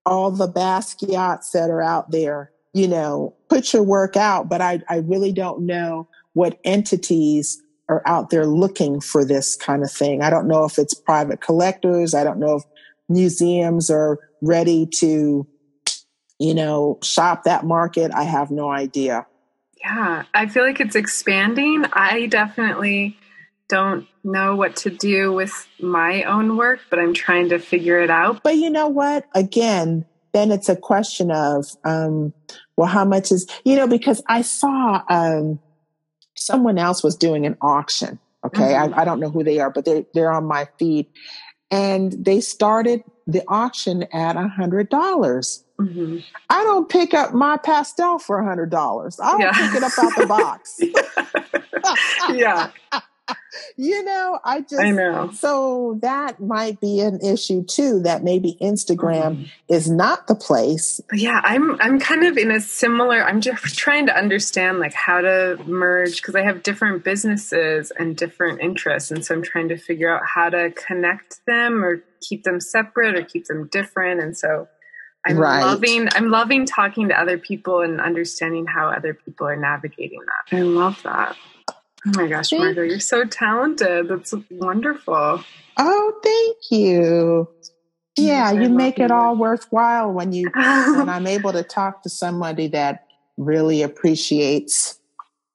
[0.06, 4.82] all the Basquiat's that are out there, you know, put your work out, but I,
[4.90, 10.22] I really don't know what entities are out there looking for this kind of thing.
[10.22, 12.14] I don't know if it's private collectors.
[12.14, 12.64] I don't know if
[13.07, 15.48] museums are ready to,
[16.40, 18.12] you know, shop that market.
[18.14, 19.28] I have no idea.
[19.84, 21.86] Yeah, I feel like it's expanding.
[21.94, 23.18] I definitely
[23.68, 28.10] don't know what to do with my own work, but I'm trying to figure it
[28.10, 28.44] out.
[28.44, 29.26] But you know what?
[29.34, 32.34] Again, then it's a question of, um,
[32.78, 35.60] well, how much is, you know, because I saw um,
[36.36, 38.20] someone else was doing an auction.
[38.46, 38.74] Okay.
[38.74, 38.94] Mm-hmm.
[38.94, 41.08] I, I, don't know who they are, but they're, they're on my feed.
[41.72, 45.64] And they started the auction at a hundred dollars.
[45.80, 46.20] Mm-hmm.
[46.50, 49.20] I don't pick up my pastel for a hundred dollars.
[49.20, 49.52] I don't yeah.
[49.52, 50.80] pick it up out the box.
[52.34, 52.72] yeah.
[53.77, 55.31] you know, I just I know.
[55.31, 58.02] So that might be an issue too.
[58.02, 59.52] That maybe Instagram mm.
[59.69, 61.02] is not the place.
[61.14, 63.23] Yeah, I'm I'm kind of in a similar.
[63.23, 68.15] I'm just trying to understand like how to merge because I have different businesses and
[68.15, 72.43] different interests, and so I'm trying to figure out how to connect them or keep
[72.43, 74.22] them separate or keep them different.
[74.22, 74.68] And so
[75.26, 75.61] I'm right.
[75.61, 80.57] loving I'm loving talking to other people and understanding how other people are navigating that.
[80.57, 81.35] I love that.
[82.07, 84.07] Oh my gosh, Margot, you're so talented.
[84.07, 85.44] That's wonderful.
[85.77, 87.49] Oh, thank you.
[88.18, 92.68] Yeah, you make it all worthwhile when you when I'm able to talk to somebody
[92.68, 93.07] that
[93.38, 94.99] really appreciates,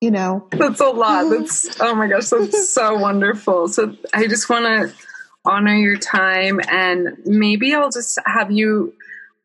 [0.00, 0.46] you know.
[0.50, 1.30] That's a lot.
[1.30, 3.68] That's oh my gosh, that's so wonderful.
[3.68, 4.94] So I just want to
[5.44, 8.92] honor your time and maybe I'll just have you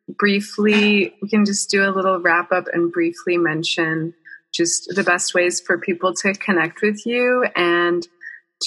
[0.09, 4.13] briefly we can just do a little wrap up and briefly mention
[4.55, 8.07] just the best ways for people to connect with you and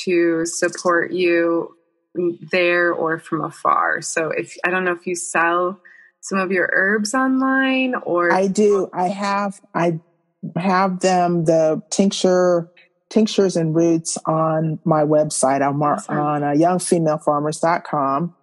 [0.05, 1.75] to support you
[2.51, 4.03] there or from afar.
[4.03, 5.81] So if I don't know if you sell
[6.21, 8.91] some of your herbs online or I do.
[8.93, 10.01] I have I
[10.57, 12.71] have them the tincture
[13.09, 15.67] tinctures and roots on my website.
[15.67, 16.19] I'm awesome.
[16.19, 18.35] on uh, youngfemalefarmers.com.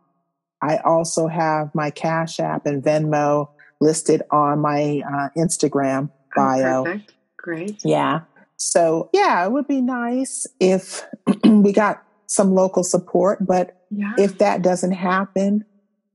[0.61, 3.49] I also have my Cash App and Venmo
[3.79, 6.87] listed on my uh, Instagram oh, bio.
[6.87, 6.99] Oh,
[7.45, 7.79] Great.
[7.85, 8.21] Yeah.
[8.57, 11.05] So, yeah, it would be nice if
[11.43, 14.13] we got some local support, but yeah.
[14.17, 15.63] if that doesn't happen,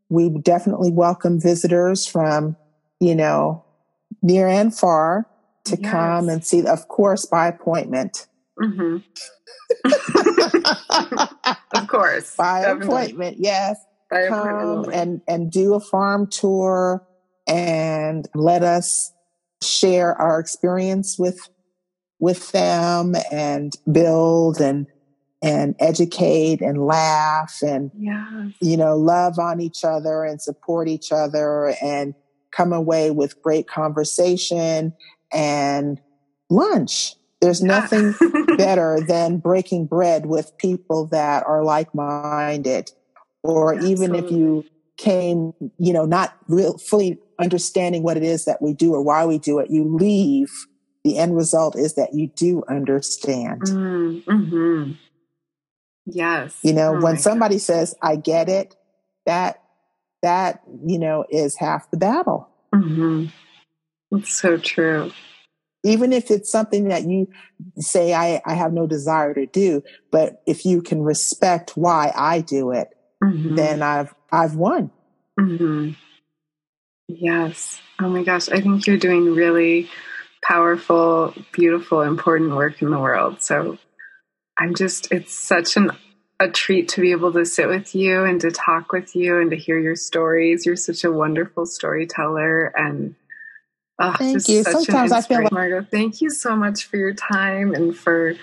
[0.08, 2.56] we definitely welcome visitors from,
[2.98, 3.64] you know,
[4.22, 5.28] near and far
[5.66, 5.92] to yes.
[5.92, 8.26] come and see, of course, by appointment.
[8.60, 8.96] Mm-hmm.
[11.76, 12.34] of course.
[12.34, 12.86] By definitely.
[12.88, 13.78] appointment, yes.
[14.10, 14.94] By come appointment.
[14.94, 17.06] and, and do a farm tour
[17.46, 19.12] and let us
[19.62, 21.48] share our experience with
[22.18, 24.86] with them and build and
[25.42, 28.52] and educate and laugh and yes.
[28.60, 32.14] you know love on each other and support each other and
[32.50, 34.92] come away with great conversation
[35.32, 36.00] and
[36.50, 38.14] lunch there's nothing
[38.58, 42.90] better than breaking bread with people that are like-minded
[43.42, 43.92] or Absolutely.
[43.92, 44.64] even if you
[45.00, 49.24] came you know not real fully understanding what it is that we do or why
[49.24, 50.50] we do it, you leave.
[51.02, 53.62] The end result is that you do understand.
[53.62, 54.92] Mm, hmm
[56.06, 56.58] Yes.
[56.62, 57.62] You know, oh when somebody God.
[57.62, 58.76] says, I get it,
[59.26, 59.62] that,
[60.22, 62.48] that, you know, is half the battle.
[62.74, 63.26] Mm-hmm.
[64.16, 65.12] It's so true.
[65.84, 67.28] Even if it's something that you
[67.78, 72.40] say, I, I have no desire to do, but if you can respect why I
[72.40, 72.88] do it,
[73.22, 73.54] mm-hmm.
[73.54, 74.90] then I've, I've won.
[75.38, 75.92] Mm-hmm.
[77.08, 77.80] Yes.
[78.00, 78.48] Oh my gosh.
[78.48, 79.88] I think you're doing really
[80.42, 83.42] powerful, beautiful, important work in the world.
[83.42, 83.78] So
[84.58, 85.90] I'm just, it's such an,
[86.38, 89.50] a treat to be able to sit with you and to talk with you and
[89.50, 90.64] to hear your stories.
[90.64, 93.14] You're such a wonderful storyteller and
[93.98, 94.62] oh, thank you.
[94.62, 95.86] Sometimes I feel like Margot.
[95.90, 98.34] Thank you so much for your time and for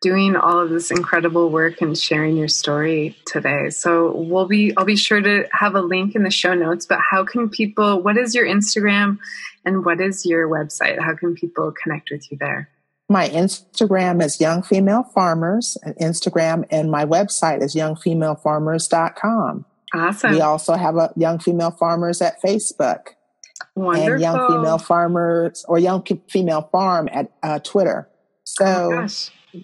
[0.00, 3.70] doing all of this incredible work and sharing your story today.
[3.70, 6.98] So we'll be I'll be sure to have a link in the show notes, but
[7.10, 9.18] how can people what is your Instagram
[9.64, 10.98] and what is your website?
[11.00, 12.68] How can people connect with you there?
[13.10, 19.64] My Instagram is Young Female Farmers, and Instagram and my website is youngfemalefarmers.com.
[19.94, 20.32] Awesome.
[20.32, 23.14] We also have a Young Female Farmers at Facebook.
[23.74, 24.12] Wonderful.
[24.12, 28.08] And Young Female Farmers or Young Female Farm at uh, Twitter.
[28.44, 29.06] So oh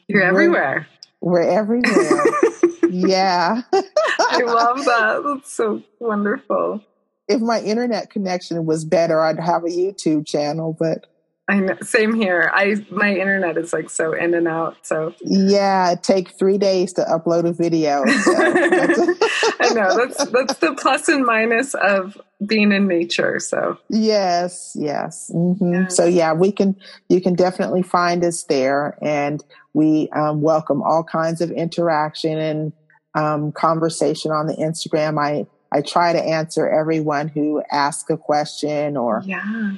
[0.09, 0.86] you're everywhere.
[1.20, 2.24] We're, we're everywhere.
[2.90, 3.62] yeah.
[3.73, 5.23] I love that.
[5.24, 6.82] That's so wonderful.
[7.28, 11.06] If my internet connection was better, I'd have a YouTube channel, but
[11.47, 12.51] I know, same here.
[12.55, 14.78] I my internet is like so in and out.
[14.81, 18.02] So yeah, it takes three days to upload a video.
[18.06, 18.32] So
[19.61, 23.40] I know that's that's the plus and minus of being in nature.
[23.40, 25.31] So yes, yes.
[25.35, 25.73] Mm-hmm.
[25.73, 25.89] Yeah.
[25.89, 26.77] So yeah, we can.
[27.11, 29.44] You can definitely find us there, and
[29.74, 32.72] we um, welcome all kinds of interaction and
[33.14, 35.18] um, conversation on the Instagram.
[35.20, 35.46] I
[35.76, 39.74] I try to answer everyone who asks a question or yeah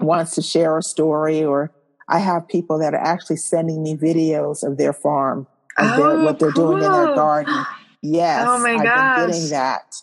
[0.00, 1.70] wants to share a story or
[2.08, 5.46] I have people that are actually sending me videos of their farm,
[5.78, 6.72] of oh, their, what they're cool.
[6.72, 7.54] doing in their garden.
[8.02, 9.18] Yes, oh my I've gosh.
[9.18, 9.94] been getting that.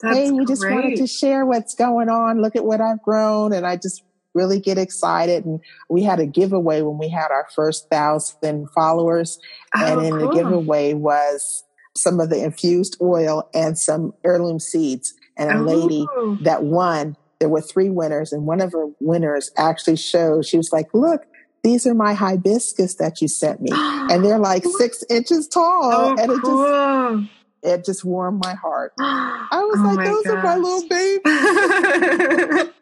[0.00, 0.48] That's hey, we great.
[0.48, 2.40] just wanted to share what's going on.
[2.40, 4.02] Look at what I've grown, and I just
[4.34, 5.44] really get excited.
[5.44, 9.38] And we had a giveaway when we had our first thousand followers,
[9.76, 10.28] oh, and in cool.
[10.28, 11.64] the giveaway was
[11.96, 15.14] some of the infused oil and some heirloom seeds.
[15.36, 16.36] And a lady Oh.
[16.42, 20.70] that won there were three winners, and one of her winners actually showed, she was
[20.72, 21.22] like, Look,
[21.64, 23.70] these are my hibiscus that you sent me.
[24.12, 25.80] And they're like six inches tall.
[25.84, 27.16] Oh, and it cool.
[27.18, 27.30] just
[27.62, 28.92] it just warmed my heart.
[28.98, 31.20] I was Oh like, those are my little babies.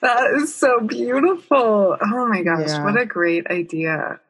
[0.00, 1.96] that is so beautiful.
[2.00, 2.84] Oh my gosh, Yeah.
[2.84, 4.20] what a great idea.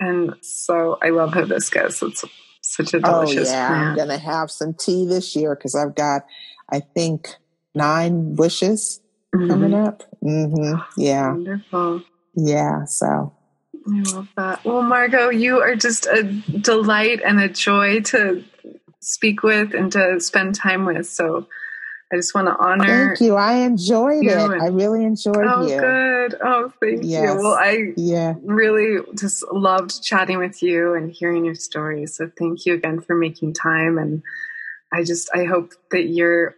[0.00, 2.02] And so I love hibiscus.
[2.02, 2.24] It's
[2.60, 5.94] such a delicious Oh delicious yeah, I'm gonna have some tea this year because I've
[5.94, 6.26] got,
[6.70, 7.28] I think,
[7.74, 9.00] nine bushes
[9.34, 9.48] Mhm.
[9.48, 10.02] coming up.
[10.22, 11.00] Mm-hmm.
[11.00, 12.02] Yeah, Wonderful.
[12.34, 12.84] yeah.
[12.84, 13.32] So
[13.86, 14.64] I love that.
[14.64, 18.44] Well, Margot, you are just a delight and a joy to
[19.04, 21.06] speak with and to spend time with.
[21.06, 21.46] So
[22.12, 23.08] I just want to honor.
[23.08, 23.34] thank you.
[23.34, 24.38] I enjoyed you it.
[24.52, 25.80] and- I really enjoyed Oh, you.
[25.80, 26.34] good.
[26.42, 27.22] Oh, thank Yes.
[27.34, 27.42] you.
[27.42, 28.34] Well, I Yeah.
[28.44, 32.06] really just loved chatting with you and hearing your story.
[32.06, 33.98] So thank you again for making time.
[33.98, 34.22] And
[34.92, 36.54] I just, I hope that your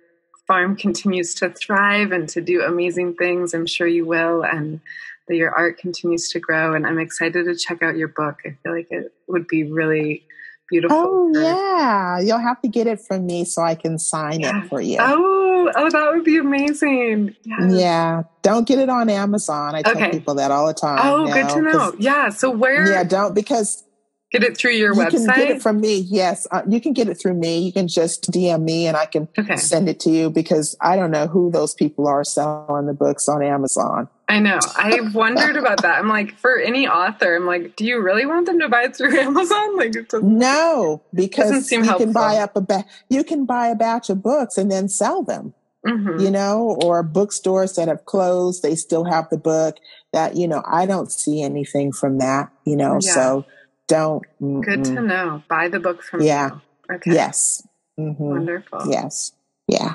[0.46, 3.54] farm continues to thrive and to do amazing things.
[3.54, 4.42] I'm sure you will.
[4.44, 4.80] And
[5.28, 6.74] that your art continues to grow.
[6.74, 8.40] And I'm excited to check out your book.
[8.44, 10.24] I feel like it would be really
[10.68, 10.96] beautiful.
[10.96, 14.62] Oh yeah, you'll have to get it from me so I can sign Yeah.
[14.64, 14.98] it for you.
[15.00, 17.34] Oh, oh, that would be amazing.
[17.44, 17.72] Yes.
[17.72, 19.74] Yeah, don't get it on Amazon.
[19.74, 20.98] I tell people that all the time.
[21.02, 21.94] Oh, good to know.
[21.98, 22.28] Yeah.
[22.30, 23.84] So where Yeah, don't because
[24.32, 25.10] get it through your you website?
[25.10, 25.98] can get it from me.
[25.98, 27.58] Yes, uh, you can get it through me.
[27.60, 29.56] You can just DM me and I can okay.
[29.56, 33.28] send it to you because I don't know who those people are selling the books
[33.28, 34.08] on Amazon.
[34.28, 34.58] I know.
[34.76, 35.98] I've wondered about that.
[35.98, 38.96] I'm like, for any author, I'm like, do you really want them to buy it
[38.96, 39.76] through Amazon?
[39.76, 40.38] Like, it doesn't.
[40.38, 42.42] No, because you can buy helpful.
[42.42, 45.54] up a ba- you can buy a batch of books and then sell them.
[45.86, 46.20] Mhm.
[46.20, 49.76] you know, or bookstores that have closed, they still have the book
[50.12, 53.12] that, you know, I don't see anything from that, you know, Yeah.
[53.14, 53.44] so
[53.86, 54.24] don't.
[54.40, 55.44] Good to know.
[55.48, 56.48] Buy the book from Yeah.
[56.90, 56.96] you.
[56.96, 57.12] Okay.
[57.14, 57.62] Yes.
[57.96, 58.80] hmm Wonderful.
[58.90, 59.30] Yes.
[59.68, 59.94] Yeah.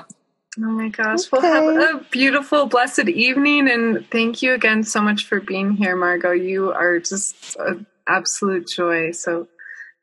[0.58, 1.30] Oh my gosh.
[1.32, 3.70] Well, have a beautiful, blessed evening.
[3.70, 6.32] And thank you again so much for being here, Margot.
[6.32, 9.12] You are just an absolute joy.
[9.12, 9.48] So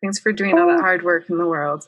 [0.01, 0.73] thanks for doing all Oh.
[0.73, 1.87] that hard work in the world.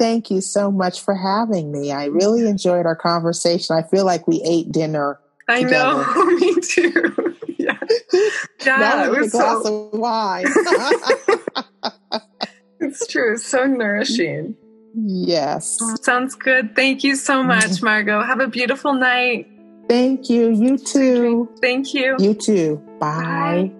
[0.00, 1.92] Thank you so much for having me.
[1.92, 3.76] I really enjoyed our conversation.
[3.76, 5.20] I feel like we ate dinner.
[5.48, 6.04] I know.
[6.40, 7.36] Me too.
[7.58, 7.78] yeah.
[8.64, 8.78] Yeah.
[8.78, 10.46] that It was a glass so, of wine.
[12.80, 13.34] it's true.
[13.34, 14.56] It's so nourishing.
[14.94, 15.78] Yes.
[16.02, 16.74] Sounds good.
[16.74, 17.84] Thank you so much, mm-hmm.
[17.84, 18.22] Margot.
[18.22, 19.48] Have a beautiful night.
[19.88, 20.50] Thank you.
[20.50, 21.48] You too.
[21.60, 22.16] Thank you.
[22.18, 22.82] You too.
[22.98, 23.72] Bye.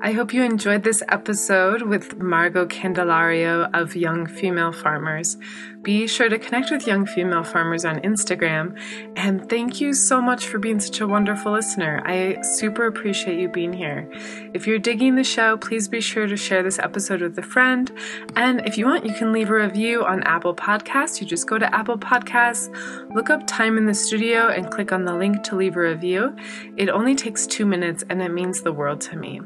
[0.00, 5.36] I hope you enjoyed this episode with Margot Candelario of Young Female Farmers.
[5.82, 8.78] Be sure to connect with Young Female Farmers on Instagram.
[9.16, 12.00] And thank you so much for being such a wonderful listener.
[12.06, 14.08] I super appreciate you being here.
[14.54, 17.90] If you're digging the show, please be sure to share this episode with a friend.
[18.36, 21.20] And if you want, you can leave a review on Apple Podcasts.
[21.20, 22.72] You just go to Apple Podcasts,
[23.16, 26.36] look up Time in the Studio, and click on the link to leave a review.
[26.76, 29.40] It only takes two minutes and it means the world to me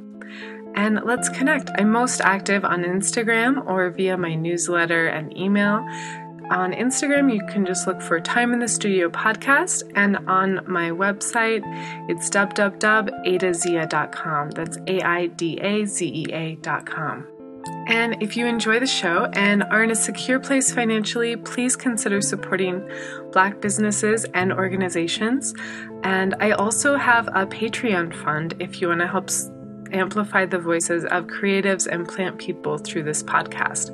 [0.74, 1.70] and let's connect.
[1.78, 5.86] I'm most active on Instagram or via my newsletter and email.
[6.50, 10.90] On Instagram, you can just look for Time in the Studio podcast, and on my
[10.90, 11.62] website,
[12.10, 14.50] it's www.aidazea.com.
[14.50, 17.28] That's A I D A Z E A.com.
[17.86, 22.20] And if you enjoy the show and are in a secure place financially, please consider
[22.20, 22.88] supporting
[23.32, 25.54] Black businesses and organizations.
[26.02, 29.30] And I also have a Patreon fund if you want to help
[29.94, 33.90] amplify the voices of creatives and plant people through this podcast.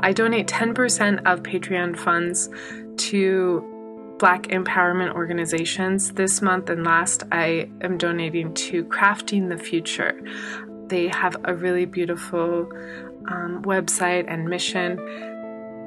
[0.00, 2.48] I donate 10% of Patreon funds
[3.08, 3.64] to
[4.18, 6.12] Black empowerment organizations.
[6.12, 10.20] This month and last, I am donating to Crafting the Future.
[10.88, 12.68] They have a really beautiful
[13.30, 14.96] um, website and mission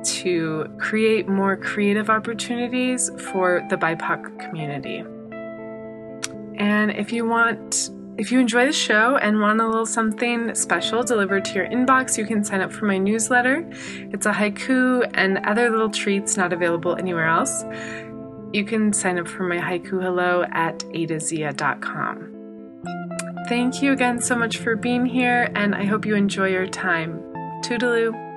[0.04, 5.04] to create more creative opportunities for the BIPOC community.
[6.58, 7.90] And if you want
[8.22, 12.20] if you enjoy the show and want a little something special delivered to your inbox,
[12.20, 13.68] you can sign up for my newsletter.
[14.14, 17.64] It's a haiku and other little treats not available anywhere else.
[18.54, 22.28] You can sign up for my haiku hello at aidazea.com.
[23.50, 27.24] Thank you again so much for being here, and I hope you enjoy your time.
[27.64, 28.31] Toodaloo.